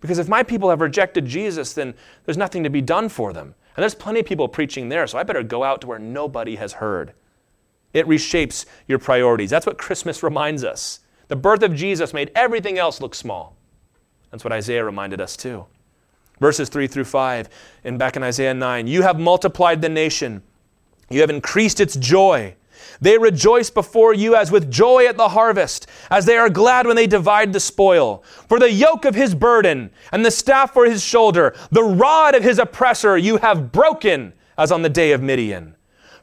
Because 0.00 0.18
if 0.18 0.28
my 0.28 0.42
people 0.42 0.70
have 0.70 0.80
rejected 0.80 1.26
Jesus, 1.26 1.72
then 1.72 1.94
there's 2.24 2.36
nothing 2.36 2.62
to 2.62 2.70
be 2.70 2.80
done 2.80 3.08
for 3.08 3.32
them. 3.32 3.54
And 3.76 3.82
there's 3.82 3.94
plenty 3.94 4.20
of 4.20 4.26
people 4.26 4.46
preaching 4.46 4.88
there, 4.88 5.06
so 5.06 5.18
I 5.18 5.22
better 5.22 5.42
go 5.42 5.64
out 5.64 5.80
to 5.80 5.86
where 5.86 5.98
nobody 5.98 6.56
has 6.56 6.74
heard. 6.74 7.12
It 7.92 8.06
reshapes 8.06 8.66
your 8.86 8.98
priorities. 8.98 9.50
That's 9.50 9.66
what 9.66 9.78
Christmas 9.78 10.22
reminds 10.22 10.64
us. 10.64 11.00
The 11.28 11.36
birth 11.36 11.62
of 11.62 11.74
Jesus 11.74 12.14
made 12.14 12.30
everything 12.34 12.78
else 12.78 13.00
look 13.00 13.14
small. 13.14 13.56
That's 14.30 14.44
what 14.44 14.52
Isaiah 14.52 14.84
reminded 14.84 15.20
us 15.20 15.36
too. 15.36 15.66
Verses 16.40 16.68
3 16.68 16.86
through 16.86 17.04
5, 17.04 17.48
and 17.84 17.98
back 17.98 18.16
in 18.16 18.22
Isaiah 18.22 18.54
9, 18.54 18.86
you 18.86 19.02
have 19.02 19.18
multiplied 19.18 19.80
the 19.80 19.88
nation, 19.88 20.42
you 21.08 21.20
have 21.20 21.30
increased 21.30 21.80
its 21.80 21.96
joy. 21.96 22.54
They 23.00 23.16
rejoice 23.18 23.70
before 23.70 24.12
you 24.12 24.36
as 24.36 24.50
with 24.50 24.70
joy 24.70 25.06
at 25.06 25.16
the 25.16 25.30
harvest, 25.30 25.86
as 26.10 26.26
they 26.26 26.36
are 26.36 26.50
glad 26.50 26.86
when 26.86 26.96
they 26.96 27.06
divide 27.06 27.52
the 27.52 27.60
spoil. 27.60 28.22
For 28.48 28.58
the 28.58 28.70
yoke 28.70 29.04
of 29.04 29.14
his 29.14 29.34
burden 29.34 29.90
and 30.12 30.24
the 30.24 30.30
staff 30.30 30.72
for 30.72 30.84
his 30.84 31.02
shoulder, 31.02 31.54
the 31.70 31.84
rod 31.84 32.34
of 32.34 32.42
his 32.42 32.58
oppressor 32.58 33.16
you 33.16 33.38
have 33.38 33.72
broken, 33.72 34.32
as 34.58 34.72
on 34.72 34.82
the 34.82 34.88
day 34.88 35.12
of 35.12 35.22
Midian. 35.22 35.74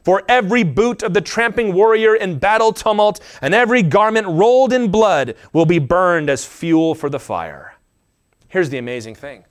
For 0.02 0.22
every 0.28 0.64
boot 0.64 1.02
of 1.02 1.14
the 1.14 1.20
tramping 1.22 1.72
warrior 1.72 2.14
in 2.14 2.38
battle 2.38 2.72
tumult 2.72 3.20
and 3.40 3.54
every 3.54 3.82
garment 3.82 4.26
rolled 4.26 4.72
in 4.72 4.90
blood 4.90 5.34
will 5.52 5.64
be 5.64 5.78
burned 5.78 6.28
as 6.28 6.44
fuel 6.44 6.94
for 6.94 7.08
the 7.08 7.18
fire. 7.18 7.74
Here's 8.48 8.68
the 8.68 8.78
amazing 8.78 9.14
thing 9.14 9.44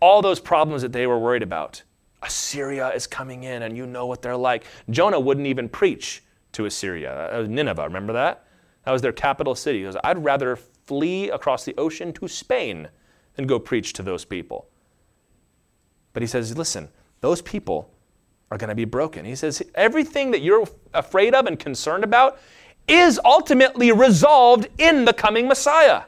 all 0.00 0.22
those 0.22 0.40
problems 0.40 0.82
that 0.82 0.92
they 0.92 1.06
were 1.06 1.18
worried 1.18 1.42
about. 1.42 1.82
Assyria 2.22 2.90
is 2.90 3.06
coming 3.06 3.44
in, 3.44 3.62
and 3.62 3.76
you 3.76 3.86
know 3.86 4.06
what 4.06 4.22
they're 4.22 4.36
like. 4.36 4.64
Jonah 4.90 5.20
wouldn't 5.20 5.46
even 5.46 5.68
preach 5.68 6.22
to 6.52 6.66
Assyria. 6.66 7.46
Nineveh, 7.48 7.84
remember 7.84 8.12
that? 8.14 8.46
That 8.84 8.92
was 8.92 9.02
their 9.02 9.12
capital 9.12 9.54
city. 9.54 9.78
He 9.78 9.84
goes, 9.84 9.96
I'd 10.02 10.24
rather 10.24 10.56
flee 10.56 11.30
across 11.30 11.64
the 11.64 11.74
ocean 11.76 12.12
to 12.14 12.28
Spain 12.28 12.88
than 13.34 13.46
go 13.46 13.58
preach 13.58 13.92
to 13.94 14.02
those 14.02 14.24
people. 14.24 14.68
But 16.12 16.22
he 16.22 16.26
says, 16.26 16.56
listen, 16.56 16.88
those 17.20 17.42
people 17.42 17.92
are 18.50 18.56
going 18.56 18.68
to 18.68 18.74
be 18.74 18.84
broken. 18.84 19.24
He 19.24 19.34
says, 19.34 19.62
everything 19.74 20.30
that 20.30 20.40
you're 20.40 20.66
afraid 20.94 21.34
of 21.34 21.46
and 21.46 21.58
concerned 21.58 22.04
about 22.04 22.38
is 22.88 23.20
ultimately 23.24 23.92
resolved 23.92 24.68
in 24.78 25.04
the 25.04 25.12
coming 25.12 25.48
Messiah. 25.48 26.02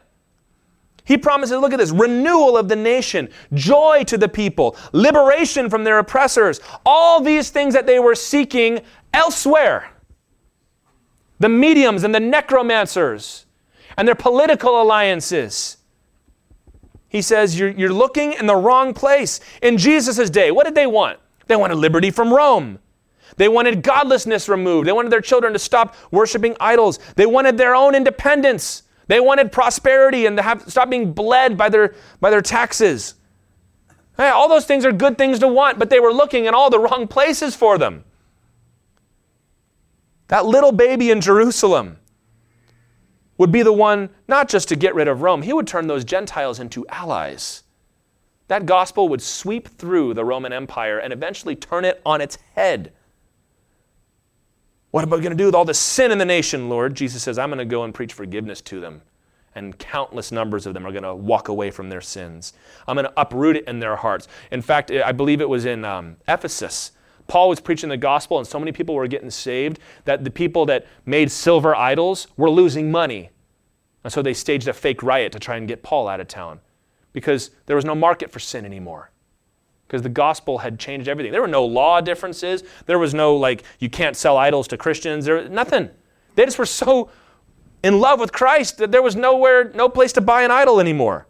He 1.09 1.17
promises, 1.17 1.59
look 1.59 1.73
at 1.73 1.79
this 1.79 1.91
renewal 1.91 2.59
of 2.59 2.69
the 2.69 2.77
nation, 2.77 3.31
joy 3.55 4.05
to 4.05 4.19
the 4.19 4.29
people, 4.29 4.77
liberation 4.93 5.71
from 5.71 5.83
their 5.83 5.99
oppressors, 5.99 6.61
all 6.85 7.23
these 7.23 7.49
things 7.49 7.73
that 7.73 7.87
they 7.87 7.99
were 7.99 8.15
seeking 8.15 8.83
elsewhere. 9.15 9.91
The 11.39 11.49
mediums 11.49 12.05
and 12.05 12.15
the 12.15 12.21
necromancers 12.21 13.47
and 13.97 14.07
their 14.07 14.15
political 14.15 14.83
alliances. 14.83 15.79
He 17.09 17.23
says, 17.23 17.59
you're, 17.59 17.71
you're 17.71 17.91
looking 17.91 18.35
in 18.35 18.45
the 18.45 18.57
wrong 18.57 18.93
place. 18.93 19.41
In 19.63 19.79
Jesus' 19.79 20.29
day, 20.29 20.51
what 20.51 20.67
did 20.67 20.75
they 20.75 20.87
want? 20.87 21.19
They 21.47 21.57
wanted 21.57 21.77
liberty 21.77 22.11
from 22.11 22.35
Rome. 22.35 22.81
They 23.39 23.49
wanted 23.49 23.83
godlessness 23.83 24.47
removed. 24.47 24.87
They 24.87 24.93
wanted 24.93 25.11
their 25.11 25.23
children 25.23 25.55
to 25.55 25.59
stop 25.59 25.97
worshiping 26.11 26.55
idols. 26.61 26.99
They 27.17 27.25
wanted 27.25 27.57
their 27.57 27.75
own 27.75 27.95
independence. 27.95 28.83
They 29.09 29.21
wanted 29.21 29.51
prosperity 29.51 30.27
and 30.27 30.37
to 30.37 30.43
have, 30.43 30.71
stop 30.71 30.89
being 30.89 31.13
bled 31.13 31.57
by 31.57 31.69
their, 31.69 31.95
by 32.21 32.31
their 32.31 32.43
taxes. 32.43 33.15
Hey, 34.17 34.29
all 34.29 34.49
those 34.49 34.67
things 34.67 34.85
are 34.85 34.93
good 34.93 35.19
things 35.19 35.39
to 35.41 35.49
want, 35.49 35.79
but 35.79 35.91
they 35.91 36.01
were 36.01 36.13
looking 36.13 36.45
in 36.45 36.55
all 36.55 36.71
the 36.71 36.79
wrong 36.79 37.09
places 37.09 37.57
for 37.57 37.79
them. 37.79 38.05
That 40.29 40.45
little 40.45 40.73
baby 40.73 41.11
in 41.11 41.21
Jerusalem 41.21 41.99
would 43.39 43.51
be 43.51 43.63
the 43.63 43.73
one 43.73 44.11
not 44.27 44.49
just 44.49 44.69
to 44.69 44.77
get 44.77 44.95
rid 44.95 45.09
of 45.09 45.23
Rome, 45.23 45.43
he 45.43 45.53
would 45.53 45.67
turn 45.67 45.87
those 45.87 46.05
Gentiles 46.05 46.61
into 46.61 46.87
allies. 46.89 47.63
That 48.49 48.67
gospel 48.67 49.09
would 49.09 49.23
sweep 49.23 49.69
through 49.69 50.15
the 50.15 50.25
Roman 50.25 50.53
Empire 50.53 50.99
and 50.99 51.13
eventually 51.13 51.55
turn 51.55 51.85
it 51.85 52.01
on 52.05 52.21
its 52.21 52.37
head. 52.55 52.93
What 54.91 55.05
am 55.05 55.13
I 55.13 55.17
going 55.19 55.31
to 55.31 55.37
do 55.37 55.47
with 55.47 55.55
all 55.55 55.67
the 55.67 55.75
sin 55.75 56.11
in 56.11 56.19
the 56.19 56.25
nation, 56.25 56.71
Lord? 56.71 56.95
Jesus 56.95 57.23
says, 57.23 57.39
I'm 57.39 57.51
going 57.51 57.59
to 57.59 57.67
go 57.67 57.85
and 57.85 57.93
preach 57.95 58.15
forgiveness 58.15 58.63
to 58.63 58.81
them. 58.81 59.03
And 59.55 59.79
countless 59.79 60.33
numbers 60.33 60.67
of 60.67 60.73
them 60.73 60.87
are 60.87 60.93
going 60.93 61.03
to 61.03 61.15
walk 61.15 61.49
away 61.49 61.71
from 61.71 61.91
their 61.91 62.01
sins. 62.01 62.55
I'm 62.87 62.95
going 62.95 63.07
to 63.07 63.21
uproot 63.21 63.57
it 63.57 63.67
in 63.67 63.81
their 63.81 63.97
hearts. 63.97 64.29
In 64.51 64.63
fact, 64.63 64.91
I 64.91 65.13
believe 65.13 65.41
it 65.41 65.49
was 65.49 65.67
in 65.67 65.85
um, 65.85 66.17
Ephesus. 66.27 66.93
Paul 67.27 67.51
was 67.51 67.61
preaching 67.61 67.91
the 67.91 67.97
gospel, 67.99 68.39
and 68.39 68.47
so 68.47 68.59
many 68.59 68.73
people 68.73 68.95
were 68.95 69.09
getting 69.09 69.31
saved 69.31 69.79
that 70.07 70.25
the 70.25 70.31
people 70.31 70.65
that 70.67 70.87
made 71.05 71.31
silver 71.31 71.75
idols 71.75 72.29
were 72.39 72.49
losing 72.49 72.91
money. 72.91 73.31
And 74.05 74.13
so 74.13 74.23
they 74.23 74.33
staged 74.33 74.69
a 74.69 74.73
fake 74.73 75.03
riot 75.03 75.33
to 75.33 75.39
try 75.39 75.57
and 75.57 75.69
get 75.69 75.83
Paul 75.83 76.09
out 76.09 76.21
of 76.21 76.29
town 76.29 76.61
because 77.13 77.51
there 77.67 77.77
was 77.77 77.85
no 77.85 77.95
market 77.95 78.31
for 78.31 78.39
sin 78.39 78.65
anymore 78.65 79.11
because 79.89 80.03
the 80.03 80.11
gospel 80.11 80.59
had 80.59 80.79
changed 80.79 81.09
everything. 81.09 81.33
There 81.33 81.41
were 81.41 81.49
no 81.49 81.65
law 81.65 82.03
differences. 82.03 82.63
There 82.85 82.99
was 82.99 83.15
no, 83.15 83.35
like, 83.35 83.63
you 83.79 83.89
can't 83.89 84.15
sell 84.17 84.37
idols 84.37 84.69
to 84.69 84.77
Christians. 84.77 85.25
There, 85.25 85.49
nothing. 85.49 85.89
They 86.35 86.45
just 86.45 86.59
were 86.59 86.67
so 86.67 87.11
in 87.83 87.99
love 87.99 88.21
with 88.21 88.31
Christ 88.31 88.77
that 88.79 88.93
there 88.93 89.01
was 89.01 89.17
nowhere, 89.17 89.73
no 89.75 89.89
place 89.89 90.13
to 90.13 90.21
buy 90.21 90.43
an 90.43 90.51
idol 90.51 90.79
anymore. 90.79 91.27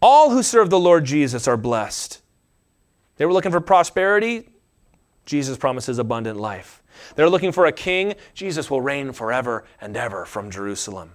All 0.00 0.30
who 0.30 0.42
serve 0.42 0.70
the 0.70 0.78
Lord 0.78 1.04
Jesus 1.04 1.46
are 1.46 1.58
blessed. 1.58 2.22
They 3.16 3.26
were 3.26 3.32
looking 3.32 3.52
for 3.52 3.60
prosperity. 3.60 4.48
Jesus 5.26 5.58
promises 5.58 5.98
abundant 5.98 6.38
life. 6.38 6.82
They're 7.14 7.28
looking 7.28 7.52
for 7.52 7.66
a 7.66 7.72
king. 7.72 8.14
Jesus 8.32 8.70
will 8.70 8.80
reign 8.80 9.12
forever 9.12 9.64
and 9.82 9.96
ever 9.96 10.24
from 10.24 10.50
Jerusalem. 10.50 11.14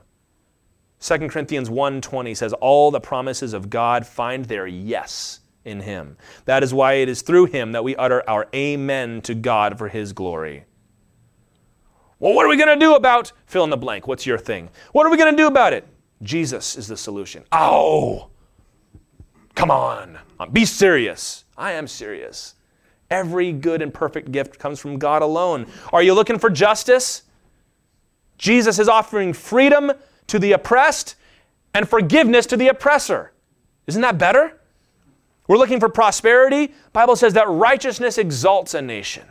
2 1.00 1.30
Corinthians 1.30 1.70
1:20 1.70 2.36
says 2.36 2.54
all 2.54 2.92
the 2.92 3.00
promises 3.00 3.54
of 3.54 3.70
God 3.70 4.06
find 4.06 4.46
their 4.46 4.68
yes 4.68 5.39
in 5.66 5.82
him. 5.82 6.18
That 6.46 6.64
is 6.64 6.74
why 6.74 6.94
it 6.94 7.10
is 7.10 7.22
through 7.22 7.46
him 7.46 7.72
that 7.74 7.84
we 7.84 7.96
utter 7.96 8.28
our 8.30 8.48
amen 8.54 9.22
to 9.24 9.36
God 9.36 9.78
for 9.78 9.88
his 9.88 10.14
glory. 10.14 10.66
Well, 12.20 12.34
what 12.34 12.46
are 12.46 12.50
we 12.50 12.58
going 12.58 12.80
to 12.80 12.86
do 12.86 12.96
about 12.96 13.32
fill 13.46 13.64
in 13.64 13.70
the 13.70 13.78
blank? 13.78 14.08
What's 14.08 14.26
your 14.26 14.38
thing? 14.38 14.70
What 14.92 15.06
are 15.06 15.10
we 15.10 15.18
going 15.18 15.34
to 15.34 15.42
do 15.42 15.48
about 15.48 15.74
it? 15.74 15.88
Jesus 16.22 16.76
is 16.76 16.88
the 16.88 16.98
solution. 16.98 17.44
Oh. 17.52 18.30
Come 19.56 19.72
on. 19.72 20.18
Be 20.52 20.66
serious. 20.66 21.46
I 21.58 21.74
am 21.74 21.88
serious. 21.88 22.56
Every 23.10 23.52
good 23.52 23.82
and 23.82 23.94
perfect 23.94 24.32
gift 24.32 24.60
comes 24.60 24.80
from 24.80 25.00
God 25.00 25.22
alone. 25.22 25.66
Are 25.92 26.04
you 26.04 26.14
looking 26.14 26.40
for 26.40 26.50
justice? 26.50 27.24
Jesus 28.38 28.80
is 28.80 28.88
offering 28.88 29.34
freedom 29.34 29.92
to 30.28 30.40
the 30.40 30.52
oppressed 30.52 31.16
and 31.74 31.88
forgiveness 31.88 32.46
to 32.48 32.58
the 32.58 32.68
oppressor. 32.68 33.34
Isn't 33.88 34.02
that 34.02 34.18
better? 34.18 34.59
We're 35.50 35.58
looking 35.58 35.80
for 35.80 35.90
prosperity. 35.90 36.72
Bible 36.94 37.16
says 37.16 37.34
that 37.34 37.50
righteousness 37.50 38.20
exalts 38.20 38.76
a 38.76 38.84
nation. 38.84 39.26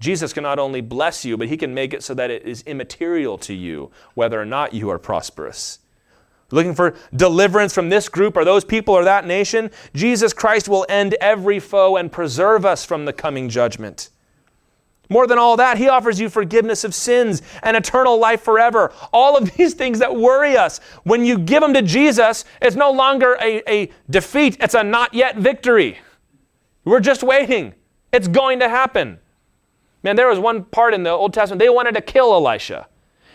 Jesus 0.00 0.32
can 0.32 0.42
not 0.42 0.58
only 0.58 0.80
bless 0.80 1.22
you, 1.22 1.36
but 1.36 1.48
he 1.48 1.58
can 1.58 1.74
make 1.74 1.92
it 1.92 2.02
so 2.02 2.14
that 2.14 2.30
it 2.30 2.44
is 2.44 2.62
immaterial 2.62 3.36
to 3.38 3.52
you 3.52 3.90
whether 4.14 4.40
or 4.40 4.46
not 4.46 4.72
you 4.72 4.88
are 4.88 4.98
prosperous. 4.98 5.80
Looking 6.50 6.74
for 6.74 6.94
deliverance 7.14 7.74
from 7.74 7.90
this 7.90 8.08
group 8.08 8.38
or 8.38 8.44
those 8.46 8.64
people 8.64 8.94
or 8.94 9.04
that 9.04 9.26
nation, 9.26 9.70
Jesus 9.94 10.32
Christ 10.32 10.66
will 10.66 10.86
end 10.88 11.14
every 11.20 11.60
foe 11.60 11.96
and 11.96 12.10
preserve 12.10 12.64
us 12.64 12.82
from 12.86 13.04
the 13.04 13.12
coming 13.12 13.50
judgment. 13.50 14.08
More 15.08 15.26
than 15.26 15.38
all 15.38 15.56
that, 15.56 15.78
He 15.78 15.88
offers 15.88 16.18
you 16.18 16.28
forgiveness 16.28 16.84
of 16.84 16.94
sins 16.94 17.42
and 17.62 17.76
eternal 17.76 18.18
life 18.18 18.42
forever. 18.42 18.92
All 19.12 19.36
of 19.36 19.52
these 19.56 19.74
things 19.74 19.98
that 20.00 20.14
worry 20.14 20.56
us. 20.56 20.80
When 21.04 21.24
you 21.24 21.38
give 21.38 21.62
them 21.62 21.74
to 21.74 21.82
Jesus, 21.82 22.44
it's 22.60 22.76
no 22.76 22.90
longer 22.90 23.36
a, 23.40 23.62
a 23.70 23.90
defeat, 24.10 24.56
it's 24.60 24.74
a 24.74 24.82
not 24.82 25.14
yet 25.14 25.36
victory. 25.36 25.98
We're 26.84 27.00
just 27.00 27.22
waiting. 27.22 27.74
It's 28.12 28.28
going 28.28 28.60
to 28.60 28.68
happen. 28.68 29.18
Man, 30.02 30.16
there 30.16 30.28
was 30.28 30.38
one 30.38 30.64
part 30.64 30.94
in 30.94 31.02
the 31.02 31.10
Old 31.10 31.34
Testament, 31.34 31.58
they 31.58 31.68
wanted 31.68 31.94
to 31.96 32.00
kill 32.00 32.32
Elisha 32.32 32.86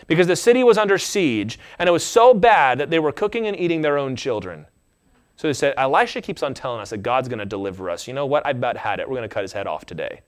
because 0.06 0.26
the 0.26 0.36
city 0.36 0.64
was 0.64 0.78
under 0.78 0.98
siege 0.98 1.58
and 1.78 1.88
it 1.88 1.92
was 1.92 2.04
so 2.04 2.32
bad 2.32 2.78
that 2.78 2.90
they 2.90 2.98
were 2.98 3.12
cooking 3.12 3.46
and 3.46 3.58
eating 3.58 3.82
their 3.82 3.98
own 3.98 4.16
children. 4.16 4.66
So 5.36 5.48
they 5.48 5.52
said, 5.52 5.74
Elisha 5.76 6.20
keeps 6.20 6.42
on 6.42 6.54
telling 6.54 6.80
us 6.80 6.90
that 6.90 6.98
God's 6.98 7.28
going 7.28 7.40
to 7.40 7.46
deliver 7.46 7.90
us. 7.90 8.06
You 8.06 8.14
know 8.14 8.26
what? 8.26 8.46
I 8.46 8.50
about 8.50 8.76
had 8.76 9.00
it. 9.00 9.08
We're 9.08 9.16
going 9.16 9.28
to 9.28 9.32
cut 9.32 9.42
his 9.42 9.52
head 9.52 9.66
off 9.66 9.84
today. 9.84 10.20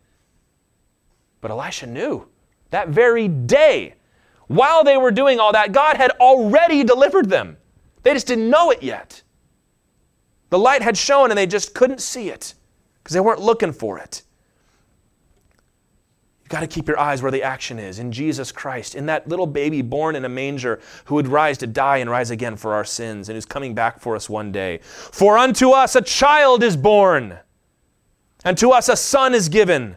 But 1.44 1.50
Elisha 1.50 1.86
knew 1.86 2.26
that 2.70 2.88
very 2.88 3.28
day, 3.28 3.96
while 4.46 4.82
they 4.82 4.96
were 4.96 5.10
doing 5.10 5.38
all 5.38 5.52
that, 5.52 5.72
God 5.72 5.98
had 5.98 6.12
already 6.12 6.82
delivered 6.84 7.28
them. 7.28 7.58
They 8.02 8.14
just 8.14 8.26
didn't 8.26 8.48
know 8.48 8.70
it 8.70 8.82
yet. 8.82 9.22
The 10.48 10.58
light 10.58 10.80
had 10.80 10.96
shone 10.96 11.30
and 11.30 11.36
they 11.36 11.46
just 11.46 11.74
couldn't 11.74 12.00
see 12.00 12.30
it 12.30 12.54
because 12.96 13.12
they 13.12 13.20
weren't 13.20 13.42
looking 13.42 13.74
for 13.74 13.98
it. 13.98 14.22
You've 16.40 16.48
got 16.48 16.60
to 16.60 16.66
keep 16.66 16.88
your 16.88 16.98
eyes 16.98 17.20
where 17.20 17.30
the 17.30 17.42
action 17.42 17.78
is 17.78 17.98
in 17.98 18.10
Jesus 18.10 18.50
Christ, 18.50 18.94
in 18.94 19.04
that 19.04 19.28
little 19.28 19.46
baby 19.46 19.82
born 19.82 20.16
in 20.16 20.24
a 20.24 20.30
manger 20.30 20.80
who 21.04 21.16
would 21.16 21.28
rise 21.28 21.58
to 21.58 21.66
die 21.66 21.98
and 21.98 22.08
rise 22.08 22.30
again 22.30 22.56
for 22.56 22.72
our 22.72 22.86
sins 22.86 23.28
and 23.28 23.36
who's 23.36 23.44
coming 23.44 23.74
back 23.74 24.00
for 24.00 24.16
us 24.16 24.30
one 24.30 24.50
day. 24.50 24.78
For 24.82 25.36
unto 25.36 25.72
us 25.72 25.94
a 25.94 26.00
child 26.00 26.62
is 26.62 26.74
born, 26.74 27.38
and 28.46 28.56
to 28.56 28.70
us 28.70 28.88
a 28.88 28.96
son 28.96 29.34
is 29.34 29.50
given, 29.50 29.96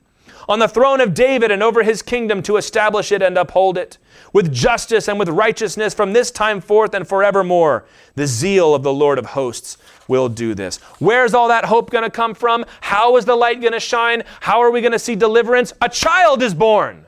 on 0.51 0.59
the 0.59 0.67
throne 0.67 0.99
of 0.99 1.13
David 1.13 1.49
and 1.49 1.63
over 1.63 1.81
his 1.81 2.01
kingdom 2.01 2.43
to 2.43 2.57
establish 2.57 3.13
it 3.13 3.21
and 3.21 3.37
uphold 3.37 3.77
it 3.77 3.97
with 4.33 4.51
justice 4.51 5.07
and 5.07 5.17
with 5.17 5.29
righteousness 5.29 5.93
from 5.93 6.11
this 6.11 6.29
time 6.29 6.59
forth 6.59 6.93
and 6.93 7.07
forevermore. 7.07 7.85
The 8.15 8.27
zeal 8.27 8.75
of 8.75 8.83
the 8.83 8.91
Lord 8.91 9.17
of 9.17 9.27
hosts 9.27 9.77
will 10.09 10.27
do 10.27 10.53
this. 10.53 10.75
Where's 10.99 11.33
all 11.33 11.47
that 11.47 11.63
hope 11.63 11.89
going 11.89 12.03
to 12.03 12.09
come 12.09 12.33
from? 12.33 12.65
How 12.81 13.15
is 13.15 13.23
the 13.23 13.37
light 13.37 13.61
going 13.61 13.71
to 13.71 13.79
shine? 13.79 14.23
How 14.41 14.61
are 14.61 14.71
we 14.71 14.81
going 14.81 14.91
to 14.91 14.99
see 14.99 15.15
deliverance? 15.15 15.71
A 15.81 15.87
child 15.87 16.43
is 16.43 16.53
born. 16.53 17.07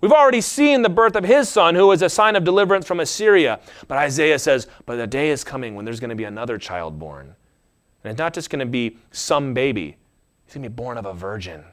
We've 0.00 0.10
already 0.10 0.40
seen 0.40 0.82
the 0.82 0.88
birth 0.88 1.14
of 1.14 1.22
his 1.22 1.48
son, 1.48 1.76
who 1.76 1.92
is 1.92 2.02
a 2.02 2.08
sign 2.08 2.34
of 2.34 2.42
deliverance 2.42 2.88
from 2.88 2.98
Assyria. 2.98 3.60
But 3.86 3.98
Isaiah 3.98 4.40
says, 4.40 4.66
But 4.84 4.96
the 4.96 5.06
day 5.06 5.30
is 5.30 5.44
coming 5.44 5.76
when 5.76 5.84
there's 5.84 6.00
going 6.00 6.10
to 6.10 6.16
be 6.16 6.24
another 6.24 6.58
child 6.58 6.98
born. 6.98 7.36
And 8.02 8.10
it's 8.10 8.18
not 8.18 8.34
just 8.34 8.50
going 8.50 8.58
to 8.58 8.66
be 8.66 8.98
some 9.12 9.54
baby, 9.54 9.96
he's 10.44 10.54
going 10.54 10.64
to 10.64 10.70
be 10.70 10.74
born 10.74 10.98
of 10.98 11.06
a 11.06 11.14
virgin 11.14 11.64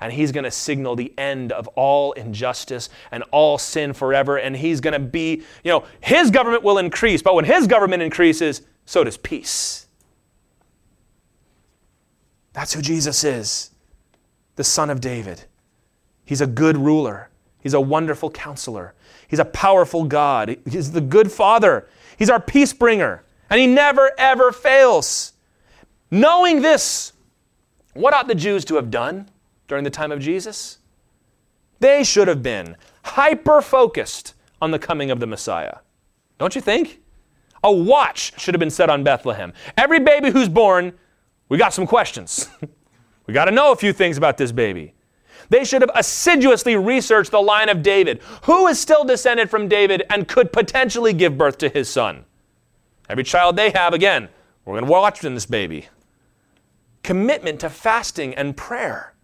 and 0.00 0.12
he's 0.12 0.32
going 0.32 0.44
to 0.44 0.50
signal 0.50 0.96
the 0.96 1.12
end 1.18 1.52
of 1.52 1.68
all 1.68 2.12
injustice 2.12 2.88
and 3.10 3.24
all 3.30 3.58
sin 3.58 3.92
forever. 3.92 4.36
And 4.36 4.56
he's 4.56 4.80
going 4.80 4.92
to 4.92 4.98
be, 4.98 5.42
you 5.64 5.70
know, 5.70 5.84
his 6.00 6.30
government 6.30 6.62
will 6.62 6.78
increase, 6.78 7.22
but 7.22 7.34
when 7.34 7.44
his 7.44 7.66
government 7.66 8.02
increases, 8.02 8.62
so 8.84 9.04
does 9.04 9.16
peace. 9.16 9.86
That's 12.52 12.72
who 12.72 12.80
Jesus 12.80 13.22
is 13.24 13.70
the 14.56 14.64
Son 14.64 14.88
of 14.88 15.00
David. 15.00 15.44
He's 16.24 16.40
a 16.40 16.46
good 16.46 16.76
ruler, 16.76 17.28
he's 17.60 17.74
a 17.74 17.80
wonderful 17.80 18.30
counselor, 18.30 18.94
he's 19.28 19.38
a 19.38 19.44
powerful 19.44 20.04
God, 20.04 20.56
he's 20.68 20.92
the 20.92 21.00
good 21.00 21.30
Father, 21.30 21.88
he's 22.18 22.30
our 22.30 22.40
peace 22.40 22.72
bringer, 22.72 23.22
and 23.50 23.60
he 23.60 23.66
never, 23.66 24.10
ever 24.18 24.50
fails. 24.50 25.34
Knowing 26.10 26.62
this, 26.62 27.12
what 27.94 28.14
ought 28.14 28.28
the 28.28 28.34
Jews 28.34 28.64
to 28.66 28.76
have 28.76 28.90
done? 28.90 29.28
During 29.68 29.84
the 29.84 29.90
time 29.90 30.12
of 30.12 30.20
Jesus? 30.20 30.78
They 31.80 32.04
should 32.04 32.28
have 32.28 32.42
been 32.42 32.76
hyper 33.02 33.60
focused 33.60 34.34
on 34.60 34.70
the 34.70 34.78
coming 34.78 35.10
of 35.10 35.20
the 35.20 35.26
Messiah. 35.26 35.78
Don't 36.38 36.54
you 36.54 36.60
think? 36.60 37.00
A 37.62 37.72
watch 37.72 38.38
should 38.40 38.54
have 38.54 38.60
been 38.60 38.70
set 38.70 38.90
on 38.90 39.04
Bethlehem. 39.04 39.52
Every 39.76 40.00
baby 40.00 40.30
who's 40.30 40.48
born, 40.48 40.92
we 41.48 41.58
got 41.58 41.72
some 41.72 41.86
questions. 41.86 42.48
we 43.26 43.34
got 43.34 43.46
to 43.46 43.50
know 43.50 43.72
a 43.72 43.76
few 43.76 43.92
things 43.92 44.16
about 44.16 44.36
this 44.36 44.52
baby. 44.52 44.94
They 45.48 45.64
should 45.64 45.82
have 45.82 45.90
assiduously 45.94 46.76
researched 46.76 47.30
the 47.30 47.40
line 47.40 47.68
of 47.68 47.82
David. 47.82 48.20
Who 48.42 48.66
is 48.66 48.78
still 48.78 49.04
descended 49.04 49.50
from 49.50 49.68
David 49.68 50.02
and 50.10 50.26
could 50.26 50.52
potentially 50.52 51.12
give 51.12 51.38
birth 51.38 51.58
to 51.58 51.68
his 51.68 51.88
son? 51.88 52.24
Every 53.08 53.24
child 53.24 53.56
they 53.56 53.70
have, 53.70 53.94
again, 53.94 54.28
we're 54.64 54.74
going 54.74 54.84
to 54.84 54.90
watch 54.90 55.24
in 55.24 55.34
this 55.34 55.46
baby. 55.46 55.88
Commitment 57.02 57.60
to 57.60 57.70
fasting 57.70 58.34
and 58.34 58.56
prayer. 58.56 59.14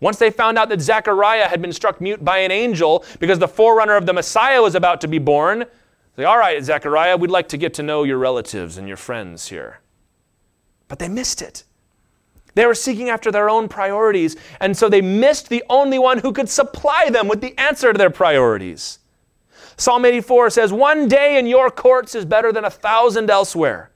Once 0.00 0.18
they 0.18 0.30
found 0.30 0.56
out 0.56 0.68
that 0.68 0.80
Zechariah 0.80 1.48
had 1.48 1.60
been 1.60 1.72
struck 1.72 2.00
mute 2.00 2.24
by 2.24 2.38
an 2.38 2.50
angel 2.50 3.04
because 3.18 3.38
the 3.38 3.48
forerunner 3.48 3.96
of 3.96 4.06
the 4.06 4.12
Messiah 4.12 4.62
was 4.62 4.74
about 4.74 5.00
to 5.00 5.08
be 5.08 5.18
born, 5.18 5.64
they 6.16 6.24
all 6.24 6.38
right, 6.38 6.62
Zechariah, 6.62 7.16
we'd 7.16 7.30
like 7.30 7.48
to 7.48 7.56
get 7.56 7.74
to 7.74 7.82
know 7.82 8.04
your 8.04 8.18
relatives 8.18 8.78
and 8.78 8.86
your 8.86 8.96
friends 8.96 9.48
here. 9.48 9.80
But 10.86 10.98
they 10.98 11.08
missed 11.08 11.42
it. 11.42 11.64
They 12.54 12.66
were 12.66 12.74
seeking 12.74 13.08
after 13.08 13.30
their 13.30 13.48
own 13.48 13.68
priorities, 13.68 14.36
and 14.60 14.76
so 14.76 14.88
they 14.88 15.00
missed 15.00 15.48
the 15.48 15.62
only 15.68 15.98
one 15.98 16.18
who 16.18 16.32
could 16.32 16.48
supply 16.48 17.08
them 17.10 17.28
with 17.28 17.40
the 17.40 17.56
answer 17.58 17.92
to 17.92 17.98
their 17.98 18.10
priorities. 18.10 18.98
Psalm 19.76 20.04
84 20.04 20.50
says, 20.50 20.72
One 20.72 21.06
day 21.06 21.38
in 21.38 21.46
your 21.46 21.70
courts 21.70 22.16
is 22.16 22.24
better 22.24 22.50
than 22.50 22.64
a 22.64 22.70
thousand 22.70 23.30
elsewhere. 23.30 23.92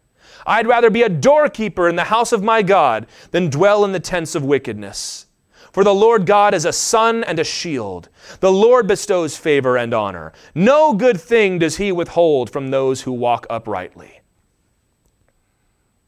I'd 0.47 0.69
rather 0.69 0.91
be 0.91 1.03
a 1.03 1.09
doorkeeper 1.09 1.89
in 1.89 1.97
the 1.97 2.05
house 2.05 2.31
of 2.33 2.43
my 2.43 2.63
God 2.63 3.07
than 3.33 3.51
dwell 3.51 3.85
in 3.85 3.91
the 3.91 4.01
tents 4.01 4.35
of 4.35 4.45
wickedness. 4.45 5.27
For 5.73 5.85
the 5.85 5.95
Lord 5.95 6.27
God 6.27 6.53
is 6.53 6.67
a 6.67 6.73
sun 6.73 7.25
and 7.25 7.39
a 7.39 7.45
shield. 7.45 8.11
The 8.41 8.53
Lord 8.53 8.87
bestows 8.87 9.39
favor 9.39 9.79
and 9.79 9.95
honor. 9.95 10.33
No 10.55 10.93
good 10.93 11.19
thing 11.19 11.59
does 11.59 11.79
he 11.79 11.91
withhold 11.91 12.51
from 12.51 12.69
those 12.69 13.03
who 13.03 13.13
walk 13.13 13.47
uprightly. 13.49 14.21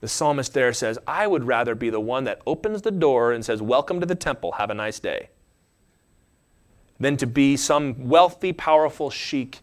The 0.01 0.09
psalmist 0.09 0.53
there 0.53 0.75
says, 0.75 0.99
I 1.07 1.27
would 1.27 1.45
rather 1.45 1.75
be 1.75 1.89
the 1.89 1.99
one 1.99 2.25
that 2.25 2.43
opens 2.47 2.83
the 2.83 2.91
door 2.91 3.33
and 3.33 3.43
says, 3.43 3.63
Welcome 3.63 4.01
to 4.01 4.07
the 4.07 4.15
temple, 4.15 4.53
have 4.53 4.69
a 4.69 4.75
nice 4.75 5.01
day, 5.01 5.31
than 7.01 7.17
to 7.17 7.27
be 7.27 7.57
some 7.57 8.07
wealthy, 8.07 8.53
powerful 8.53 9.09
sheik 9.09 9.61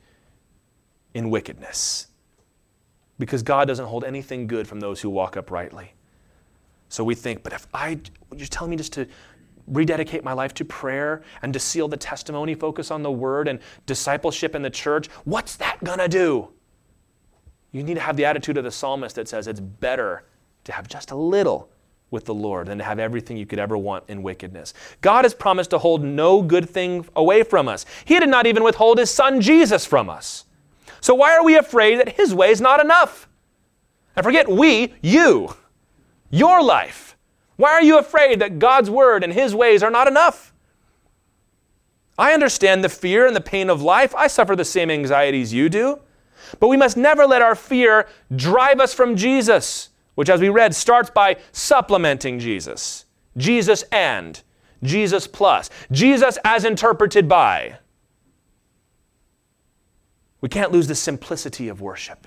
in 1.14 1.30
wickedness. 1.30 2.08
Because 3.20 3.44
God 3.44 3.68
doesn't 3.68 3.86
hold 3.86 4.04
anything 4.04 4.48
good 4.48 4.68
from 4.68 4.80
those 4.80 5.02
who 5.02 5.12
walk 5.12 5.38
uprightly. 5.38 5.94
So 6.90 7.04
we 7.04 7.14
think, 7.14 7.44
but 7.44 7.54
if 7.54 7.68
I, 7.72 8.00
would 8.30 8.40
you're 8.40 8.48
telling 8.48 8.72
me 8.72 8.78
just 8.78 8.94
to 8.94 9.08
rededicate 9.68 10.24
my 10.24 10.34
life 10.34 10.54
to 10.56 10.66
prayer 10.66 11.22
and 11.42 11.54
to 11.54 11.60
seal 11.60 11.88
the 11.88 11.98
testimony, 11.98 12.56
focus 12.56 12.92
on 12.92 13.04
the 13.04 13.12
word 13.12 13.48
and 13.48 13.60
discipleship 13.86 14.56
in 14.56 14.62
the 14.62 14.70
church, 14.70 15.08
what's 15.26 15.56
that 15.58 15.84
gonna 15.84 16.08
do? 16.08 16.50
You 17.72 17.84
need 17.84 17.96
to 17.96 18.02
have 18.02 18.18
the 18.18 18.26
attitude 18.26 18.58
of 18.58 18.64
the 18.64 18.72
psalmist 18.72 19.16
that 19.16 19.28
says 19.28 19.48
it's 19.48 19.60
better 19.60 20.24
to 20.66 20.72
have 20.72 20.88
just 20.88 21.12
a 21.12 21.16
little 21.16 21.70
with 22.12 22.26
the 22.26 22.34
Lord 22.34 22.68
than 22.68 22.78
to 22.78 22.84
have 22.84 23.00
everything 23.00 23.38
you 23.38 23.46
could 23.46 23.60
ever 23.60 23.78
want 23.78 24.04
in 24.10 24.22
wickedness. 24.22 24.74
God 25.00 25.24
has 25.24 25.34
promised 25.34 25.70
to 25.70 25.78
hold 25.78 26.04
no 26.04 26.42
good 26.42 26.70
thing 26.70 27.08
away 27.16 27.44
from 27.44 27.70
us. 27.70 27.86
He 28.04 28.20
did 28.20 28.30
not 28.30 28.46
even 28.46 28.64
withhold 28.64 28.98
his 28.98 29.10
son 29.10 29.40
Jesus 29.40 29.86
from 29.86 30.10
us. 30.10 30.46
So 31.00 31.16
why 31.16 31.36
are 31.36 31.44
we 31.44 31.56
afraid 31.56 32.00
that 32.00 32.10
his 32.10 32.36
way 32.36 32.52
is 32.52 32.62
not 32.62 32.82
enough? 32.82 33.30
And 34.16 34.24
forget 34.26 34.50
we, 34.50 34.94
you, 35.02 35.56
your 36.30 36.62
life. 36.62 37.11
Why 37.62 37.74
are 37.74 37.84
you 37.84 38.00
afraid 38.00 38.40
that 38.40 38.58
God's 38.58 38.90
word 38.90 39.24
and 39.24 39.32
his 39.32 39.54
ways 39.54 39.84
are 39.84 39.92
not 39.92 40.08
enough? 40.08 40.52
I 42.18 42.34
understand 42.34 42.84
the 42.84 42.90
fear 42.90 43.28
and 43.28 43.36
the 43.36 43.40
pain 43.40 43.70
of 43.70 43.84
life. 43.84 44.16
I 44.16 44.26
suffer 44.26 44.56
the 44.56 44.66
same 44.66 44.90
anxieties 44.90 45.54
you 45.54 45.70
do. 45.70 46.00
But 46.60 46.70
we 46.70 46.76
must 46.76 46.98
never 46.98 47.28
let 47.28 47.44
our 47.44 47.54
fear 47.54 48.08
drive 48.36 48.80
us 48.80 48.96
from 48.96 49.16
Jesus, 49.16 49.90
which, 50.16 50.28
as 50.28 50.42
we 50.42 50.50
read, 50.50 50.74
starts 50.74 51.12
by 51.12 51.38
supplementing 51.52 52.40
Jesus. 52.40 53.06
Jesus 53.38 53.84
and, 53.92 54.42
Jesus 54.82 55.28
plus, 55.28 55.70
Jesus 55.92 56.40
as 56.44 56.66
interpreted 56.66 57.30
by. 57.30 57.78
We 60.42 60.50
can't 60.50 60.72
lose 60.72 60.88
the 60.88 60.96
simplicity 60.96 61.68
of 61.68 61.80
worship. 61.80 62.26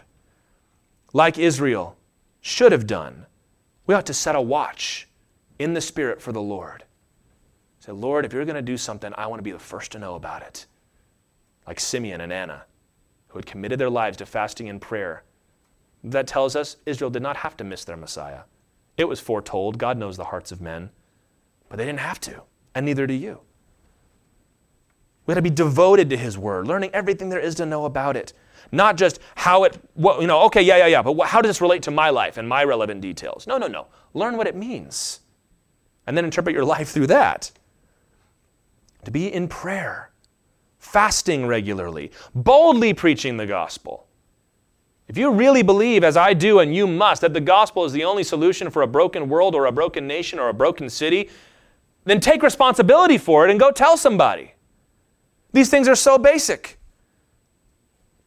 Like 1.12 1.38
Israel 1.38 1.96
should 2.40 2.70
have 2.70 2.86
done, 2.86 3.26
we 3.88 3.96
ought 3.96 4.06
to 4.06 4.14
set 4.14 4.36
a 4.36 4.40
watch 4.40 5.08
in 5.58 5.74
the 5.74 5.80
Spirit 5.80 6.20
for 6.20 6.32
the 6.32 6.42
Lord. 6.42 6.84
Say, 7.80 7.92
Lord, 7.92 8.24
if 8.24 8.32
you're 8.32 8.44
going 8.44 8.54
to 8.54 8.62
do 8.62 8.76
something, 8.76 9.12
I 9.16 9.26
want 9.26 9.40
to 9.40 9.44
be 9.44 9.52
the 9.52 9.58
first 9.58 9.92
to 9.92 9.98
know 9.98 10.14
about 10.14 10.42
it. 10.42 10.66
Like 11.66 11.78
Simeon 11.78 12.20
and 12.20 12.32
Anna, 12.32 12.64
who 13.28 13.38
had 13.38 13.46
committed 13.46 13.78
their 13.78 13.90
lives 13.90 14.16
to 14.18 14.26
fasting 14.26 14.68
and 14.68 14.80
prayer. 14.80 15.24
That 16.02 16.26
tells 16.26 16.56
us 16.56 16.76
Israel 16.86 17.10
did 17.10 17.22
not 17.22 17.36
have 17.38 17.56
to 17.58 17.64
miss 17.64 17.84
their 17.84 17.96
Messiah. 17.96 18.40
It 18.96 19.04
was 19.04 19.20
foretold. 19.20 19.78
God 19.78 19.98
knows 19.98 20.16
the 20.16 20.24
hearts 20.24 20.52
of 20.52 20.60
men. 20.60 20.90
But 21.68 21.78
they 21.78 21.86
didn't 21.86 22.00
have 22.00 22.20
to, 22.20 22.42
and 22.74 22.86
neither 22.86 23.06
do 23.06 23.14
you. 23.14 23.40
We 25.26 25.32
had 25.32 25.36
to 25.36 25.42
be 25.42 25.50
devoted 25.50 26.10
to 26.10 26.16
His 26.16 26.38
Word, 26.38 26.68
learning 26.68 26.90
everything 26.92 27.30
there 27.30 27.40
is 27.40 27.54
to 27.56 27.66
know 27.66 27.86
about 27.86 28.16
it. 28.16 28.32
Not 28.70 28.96
just 28.96 29.18
how 29.34 29.64
it, 29.64 29.78
what, 29.94 30.20
you 30.20 30.26
know, 30.26 30.42
okay, 30.42 30.62
yeah, 30.62 30.76
yeah, 30.76 30.86
yeah, 30.86 31.02
but 31.02 31.18
how 31.26 31.40
does 31.40 31.50
this 31.50 31.60
relate 31.60 31.82
to 31.82 31.90
my 31.90 32.10
life 32.10 32.36
and 32.36 32.48
my 32.48 32.64
relevant 32.64 33.00
details? 33.00 33.46
No, 33.46 33.58
no, 33.58 33.66
no. 33.66 33.88
Learn 34.12 34.36
what 34.36 34.46
it 34.46 34.54
means 34.54 35.20
and 36.06 36.16
then 36.16 36.24
interpret 36.24 36.54
your 36.54 36.64
life 36.64 36.90
through 36.90 37.08
that. 37.08 37.50
To 39.04 39.10
be 39.10 39.32
in 39.32 39.48
prayer, 39.48 40.10
fasting 40.78 41.46
regularly, 41.46 42.10
boldly 42.34 42.94
preaching 42.94 43.36
the 43.36 43.46
gospel. 43.46 44.06
If 45.06 45.18
you 45.18 45.30
really 45.30 45.62
believe, 45.62 46.02
as 46.02 46.16
I 46.16 46.32
do 46.32 46.60
and 46.60 46.74
you 46.74 46.86
must, 46.86 47.20
that 47.20 47.34
the 47.34 47.40
gospel 47.40 47.84
is 47.84 47.92
the 47.92 48.04
only 48.04 48.24
solution 48.24 48.70
for 48.70 48.82
a 48.82 48.86
broken 48.86 49.28
world 49.28 49.54
or 49.54 49.66
a 49.66 49.72
broken 49.72 50.06
nation 50.06 50.38
or 50.38 50.48
a 50.48 50.54
broken 50.54 50.88
city, 50.88 51.28
then 52.04 52.20
take 52.20 52.42
responsibility 52.42 53.18
for 53.18 53.46
it 53.46 53.50
and 53.50 53.60
go 53.60 53.70
tell 53.70 53.96
somebody. 53.96 54.54
These 55.52 55.68
things 55.68 55.88
are 55.88 55.94
so 55.94 56.18
basic. 56.18 56.78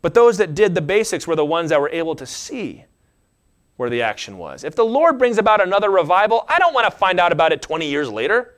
But 0.02 0.14
those 0.14 0.38
that 0.38 0.54
did 0.54 0.76
the 0.76 0.82
basics 0.82 1.28
were 1.28 1.36
the 1.36 1.46
ones 1.46 1.70
that 1.72 1.82
were 1.82 1.90
able 1.90 2.16
to 2.16 2.26
see 2.26 2.86
where 3.78 3.90
the 3.90 4.02
action 4.02 4.38
was. 4.38 4.64
If 4.64 4.76
the 4.76 4.86
Lord 4.86 5.18
brings 5.18 5.38
about 5.38 5.62
another 5.62 5.90
revival, 5.90 6.44
I 6.48 6.60
don't 6.60 6.74
want 6.74 6.92
to 6.92 6.92
find 6.92 7.20
out 7.20 7.32
about 7.32 7.54
it 7.54 7.62
20 7.62 7.88
years 7.90 8.10
later. 8.10 8.56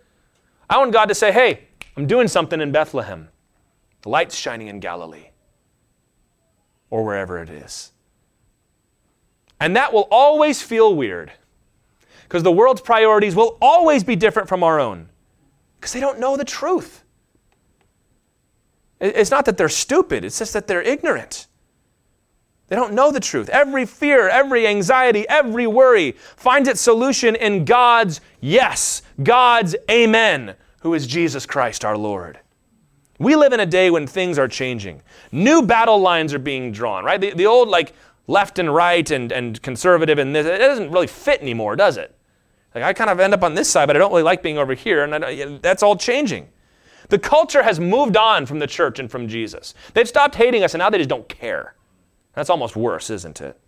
I 0.70 0.78
want 0.78 0.92
God 0.92 1.06
to 1.06 1.16
say, 1.16 1.32
hey, 1.32 1.68
I'm 1.96 2.08
doing 2.08 2.28
something 2.28 2.60
in 2.60 2.72
Bethlehem. 2.72 3.30
The 4.02 4.10
light's 4.10 4.36
shining 4.36 4.68
in 4.68 4.80
Galilee 4.80 5.28
or 6.90 7.04
wherever 7.04 7.42
it 7.42 7.50
is. 7.50 7.92
And 9.60 9.76
that 9.76 9.94
will 9.94 10.08
always 10.10 10.62
feel 10.62 10.96
weird 10.96 11.32
because 12.24 12.44
the 12.44 12.52
world's 12.52 12.82
priorities 12.82 13.36
will 13.36 13.58
always 13.62 14.04
be 14.04 14.16
different 14.16 14.48
from 14.48 14.64
our 14.64 14.80
own 14.80 15.10
because 15.76 15.92
they 15.92 16.00
don't 16.00 16.20
know 16.20 16.38
the 16.38 16.46
truth. 16.46 17.04
It's 19.02 19.32
not 19.32 19.46
that 19.46 19.58
they're 19.58 19.70
stupid, 19.70 20.24
it's 20.24 20.40
just 20.40 20.54
that 20.54 20.68
they're 20.68 20.82
ignorant. 20.82 21.48
They 22.70 22.76
don't 22.76 22.94
know 22.94 23.12
the 23.12 23.20
truth. 23.20 23.50
Every 23.50 23.86
fear, 23.86 24.30
every 24.30 24.68
anxiety, 24.68 25.28
every 25.28 25.68
worry 25.68 26.14
finds 26.38 26.70
its 26.70 26.80
solution 26.80 27.36
in 27.36 27.66
God's 27.66 28.22
yes, 28.40 29.02
God's 29.22 29.76
amen, 29.90 30.56
who 30.82 30.94
is 30.94 31.08
Jesus 31.08 31.46
Christ 31.46 31.84
our 31.84 31.98
Lord. 31.98 32.40
We 33.18 33.36
live 33.36 33.52
in 33.54 33.60
a 33.60 33.66
day 33.66 33.90
when 33.90 34.08
things 34.08 34.38
are 34.38 34.48
changing. 34.48 35.02
New 35.32 35.64
battle 35.64 36.00
lines 36.00 36.34
are 36.34 36.40
being 36.40 36.72
drawn, 36.72 37.04
right? 37.04 37.20
The, 37.20 37.34
the 37.34 37.48
old, 37.48 37.68
like, 37.68 37.94
left 38.28 38.60
and 38.60 38.74
right 38.74 39.10
and, 39.10 39.32
and 39.32 39.62
conservative 39.62 40.20
and 40.20 40.36
this, 40.36 40.46
it 40.46 40.60
doesn't 40.60 40.92
really 40.92 41.08
fit 41.08 41.42
anymore, 41.42 41.76
does 41.76 41.98
it? 41.98 42.16
Like, 42.76 42.84
I 42.84 42.94
kind 42.94 43.10
of 43.10 43.20
end 43.20 43.34
up 43.34 43.44
on 43.44 43.56
this 43.56 43.68
side, 43.68 43.88
but 43.88 43.96
I 43.96 44.00
don't 44.00 44.12
really 44.12 44.24
like 44.24 44.44
being 44.44 44.60
over 44.60 44.76
here, 44.76 45.04
and 45.04 45.62
that's 45.62 45.82
all 45.82 45.98
changing. 45.98 46.48
The 47.10 47.18
culture 47.18 47.64
has 47.64 47.80
moved 47.80 48.16
on 48.16 48.46
from 48.46 48.60
the 48.60 48.68
church 48.68 49.00
and 49.00 49.10
from 49.10 49.28
Jesus. 49.28 49.74
They've 49.96 50.08
stopped 50.08 50.36
hating 50.36 50.64
us, 50.64 50.76
and 50.76 50.80
now 50.80 50.92
they 50.92 51.00
just 51.00 51.10
don't 51.10 51.28
care. 51.28 51.74
That's 52.34 52.50
almost 52.50 52.76
worse, 52.76 53.10
isn't 53.10 53.42
it? 53.42 53.60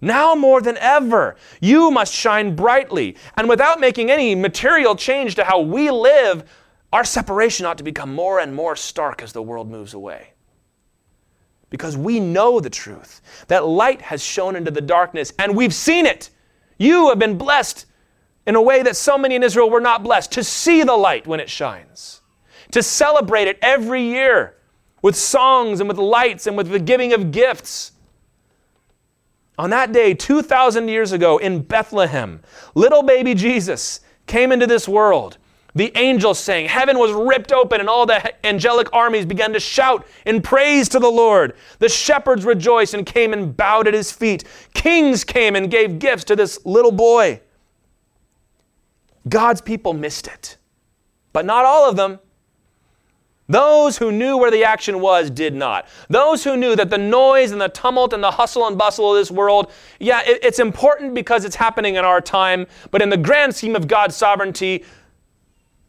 Now 0.00 0.34
more 0.34 0.60
than 0.60 0.76
ever, 0.78 1.36
you 1.60 1.90
must 1.90 2.12
shine 2.12 2.54
brightly. 2.54 3.16
And 3.36 3.48
without 3.48 3.80
making 3.80 4.10
any 4.10 4.34
material 4.34 4.94
change 4.94 5.34
to 5.36 5.44
how 5.44 5.60
we 5.60 5.90
live, 5.90 6.44
our 6.92 7.04
separation 7.04 7.66
ought 7.66 7.78
to 7.78 7.84
become 7.84 8.14
more 8.14 8.40
and 8.40 8.54
more 8.54 8.76
stark 8.76 9.22
as 9.22 9.32
the 9.32 9.42
world 9.42 9.70
moves 9.70 9.94
away. 9.94 10.32
Because 11.70 11.96
we 11.96 12.20
know 12.20 12.60
the 12.60 12.70
truth 12.70 13.20
that 13.48 13.66
light 13.66 14.00
has 14.02 14.22
shone 14.22 14.54
into 14.54 14.70
the 14.70 14.80
darkness, 14.80 15.32
and 15.38 15.56
we've 15.56 15.74
seen 15.74 16.06
it. 16.06 16.30
You 16.78 17.08
have 17.08 17.18
been 17.18 17.38
blessed 17.38 17.86
in 18.46 18.54
a 18.54 18.62
way 18.62 18.82
that 18.82 18.96
so 18.96 19.18
many 19.18 19.34
in 19.34 19.42
Israel 19.42 19.70
were 19.70 19.80
not 19.80 20.02
blessed 20.02 20.30
to 20.32 20.44
see 20.44 20.82
the 20.84 20.96
light 20.96 21.26
when 21.26 21.40
it 21.40 21.50
shines, 21.50 22.20
to 22.70 22.82
celebrate 22.82 23.48
it 23.48 23.58
every 23.62 24.02
year 24.02 24.55
with 25.06 25.14
songs 25.14 25.78
and 25.78 25.88
with 25.88 25.98
lights 25.98 26.48
and 26.48 26.56
with 26.56 26.68
the 26.68 26.80
giving 26.80 27.12
of 27.12 27.30
gifts. 27.30 27.92
On 29.56 29.70
that 29.70 29.92
day, 29.92 30.12
2,000 30.12 30.88
years 30.88 31.12
ago 31.12 31.38
in 31.38 31.62
Bethlehem, 31.62 32.40
little 32.74 33.04
baby 33.04 33.32
Jesus 33.32 34.00
came 34.26 34.50
into 34.50 34.66
this 34.66 34.88
world. 34.88 35.38
The 35.76 35.96
angels 35.96 36.40
sang, 36.40 36.66
heaven 36.66 36.98
was 36.98 37.12
ripped 37.12 37.52
open, 37.52 37.78
and 37.78 37.88
all 37.88 38.04
the 38.04 38.34
angelic 38.44 38.92
armies 38.92 39.24
began 39.24 39.52
to 39.52 39.60
shout 39.60 40.04
in 40.24 40.42
praise 40.42 40.88
to 40.88 40.98
the 40.98 41.08
Lord. 41.08 41.54
The 41.78 41.88
shepherds 41.88 42.44
rejoiced 42.44 42.92
and 42.92 43.06
came 43.06 43.32
and 43.32 43.56
bowed 43.56 43.86
at 43.86 43.94
his 43.94 44.10
feet. 44.10 44.42
Kings 44.74 45.22
came 45.22 45.54
and 45.54 45.70
gave 45.70 46.00
gifts 46.00 46.24
to 46.24 46.34
this 46.34 46.66
little 46.66 46.90
boy. 46.90 47.40
God's 49.28 49.60
people 49.60 49.92
missed 49.92 50.26
it, 50.26 50.56
but 51.32 51.46
not 51.46 51.64
all 51.64 51.88
of 51.88 51.94
them. 51.94 52.18
Those 53.48 53.98
who 53.98 54.10
knew 54.10 54.36
where 54.36 54.50
the 54.50 54.64
action 54.64 55.00
was 55.00 55.30
did 55.30 55.54
not. 55.54 55.86
Those 56.08 56.42
who 56.42 56.56
knew 56.56 56.74
that 56.74 56.90
the 56.90 56.98
noise 56.98 57.52
and 57.52 57.60
the 57.60 57.68
tumult 57.68 58.12
and 58.12 58.22
the 58.22 58.32
hustle 58.32 58.66
and 58.66 58.76
bustle 58.76 59.12
of 59.12 59.18
this 59.18 59.30
world, 59.30 59.70
yeah, 60.00 60.22
it, 60.26 60.40
it's 60.42 60.58
important 60.58 61.14
because 61.14 61.44
it's 61.44 61.56
happening 61.56 61.94
in 61.94 62.04
our 62.04 62.20
time, 62.20 62.66
but 62.90 63.02
in 63.02 63.08
the 63.08 63.16
grand 63.16 63.54
scheme 63.54 63.76
of 63.76 63.86
God's 63.86 64.16
sovereignty, 64.16 64.84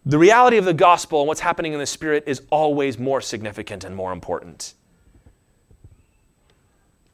the 0.05 0.19
reality 0.19 0.57
of 0.57 0.65
the 0.65 0.73
gospel 0.73 1.21
and 1.21 1.27
what's 1.27 1.41
happening 1.41 1.73
in 1.73 1.79
the 1.79 1.85
Spirit 1.85 2.23
is 2.27 2.43
always 2.51 2.99
more 2.99 3.21
significant 3.21 3.83
and 3.83 3.95
more 3.95 4.11
important. 4.13 4.75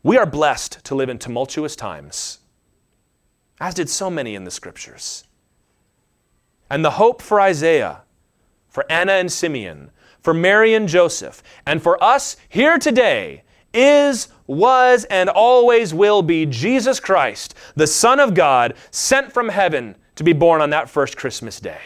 We 0.04 0.18
are 0.18 0.26
blessed 0.26 0.84
to 0.84 0.96
live 0.96 1.08
in 1.08 1.18
tumultuous 1.18 1.78
times, 1.78 2.40
as 3.62 3.74
did 3.74 3.90
so 3.90 4.10
many 4.10 4.36
in 4.36 4.44
the 4.44 4.52
scriptures. 4.52 5.24
And 6.70 6.84
the 6.84 6.92
hope 6.92 7.22
for 7.22 7.40
Isaiah, 7.40 8.02
for 8.68 8.86
Anna 8.92 9.14
and 9.14 9.32
Simeon, 9.32 9.92
for 10.24 10.34
Mary 10.34 10.74
and 10.74 10.88
Joseph, 10.90 11.44
and 11.66 11.84
for 11.84 12.02
us 12.04 12.38
here 12.50 12.80
today 12.80 13.44
is, 13.74 14.30
was, 14.48 15.04
and 15.06 15.30
always 15.30 15.94
will 15.94 16.22
be 16.22 16.46
Jesus 16.46 17.00
Christ, 17.00 17.56
the 17.76 17.88
Son 17.88 18.20
of 18.20 18.34
God, 18.34 18.74
sent 18.90 19.32
from 19.32 19.50
heaven 19.50 19.96
to 20.16 20.24
be 20.24 20.34
born 20.34 20.62
on 20.62 20.70
that 20.72 20.90
first 20.90 21.18
Christmas 21.18 21.60
day. 21.60 21.82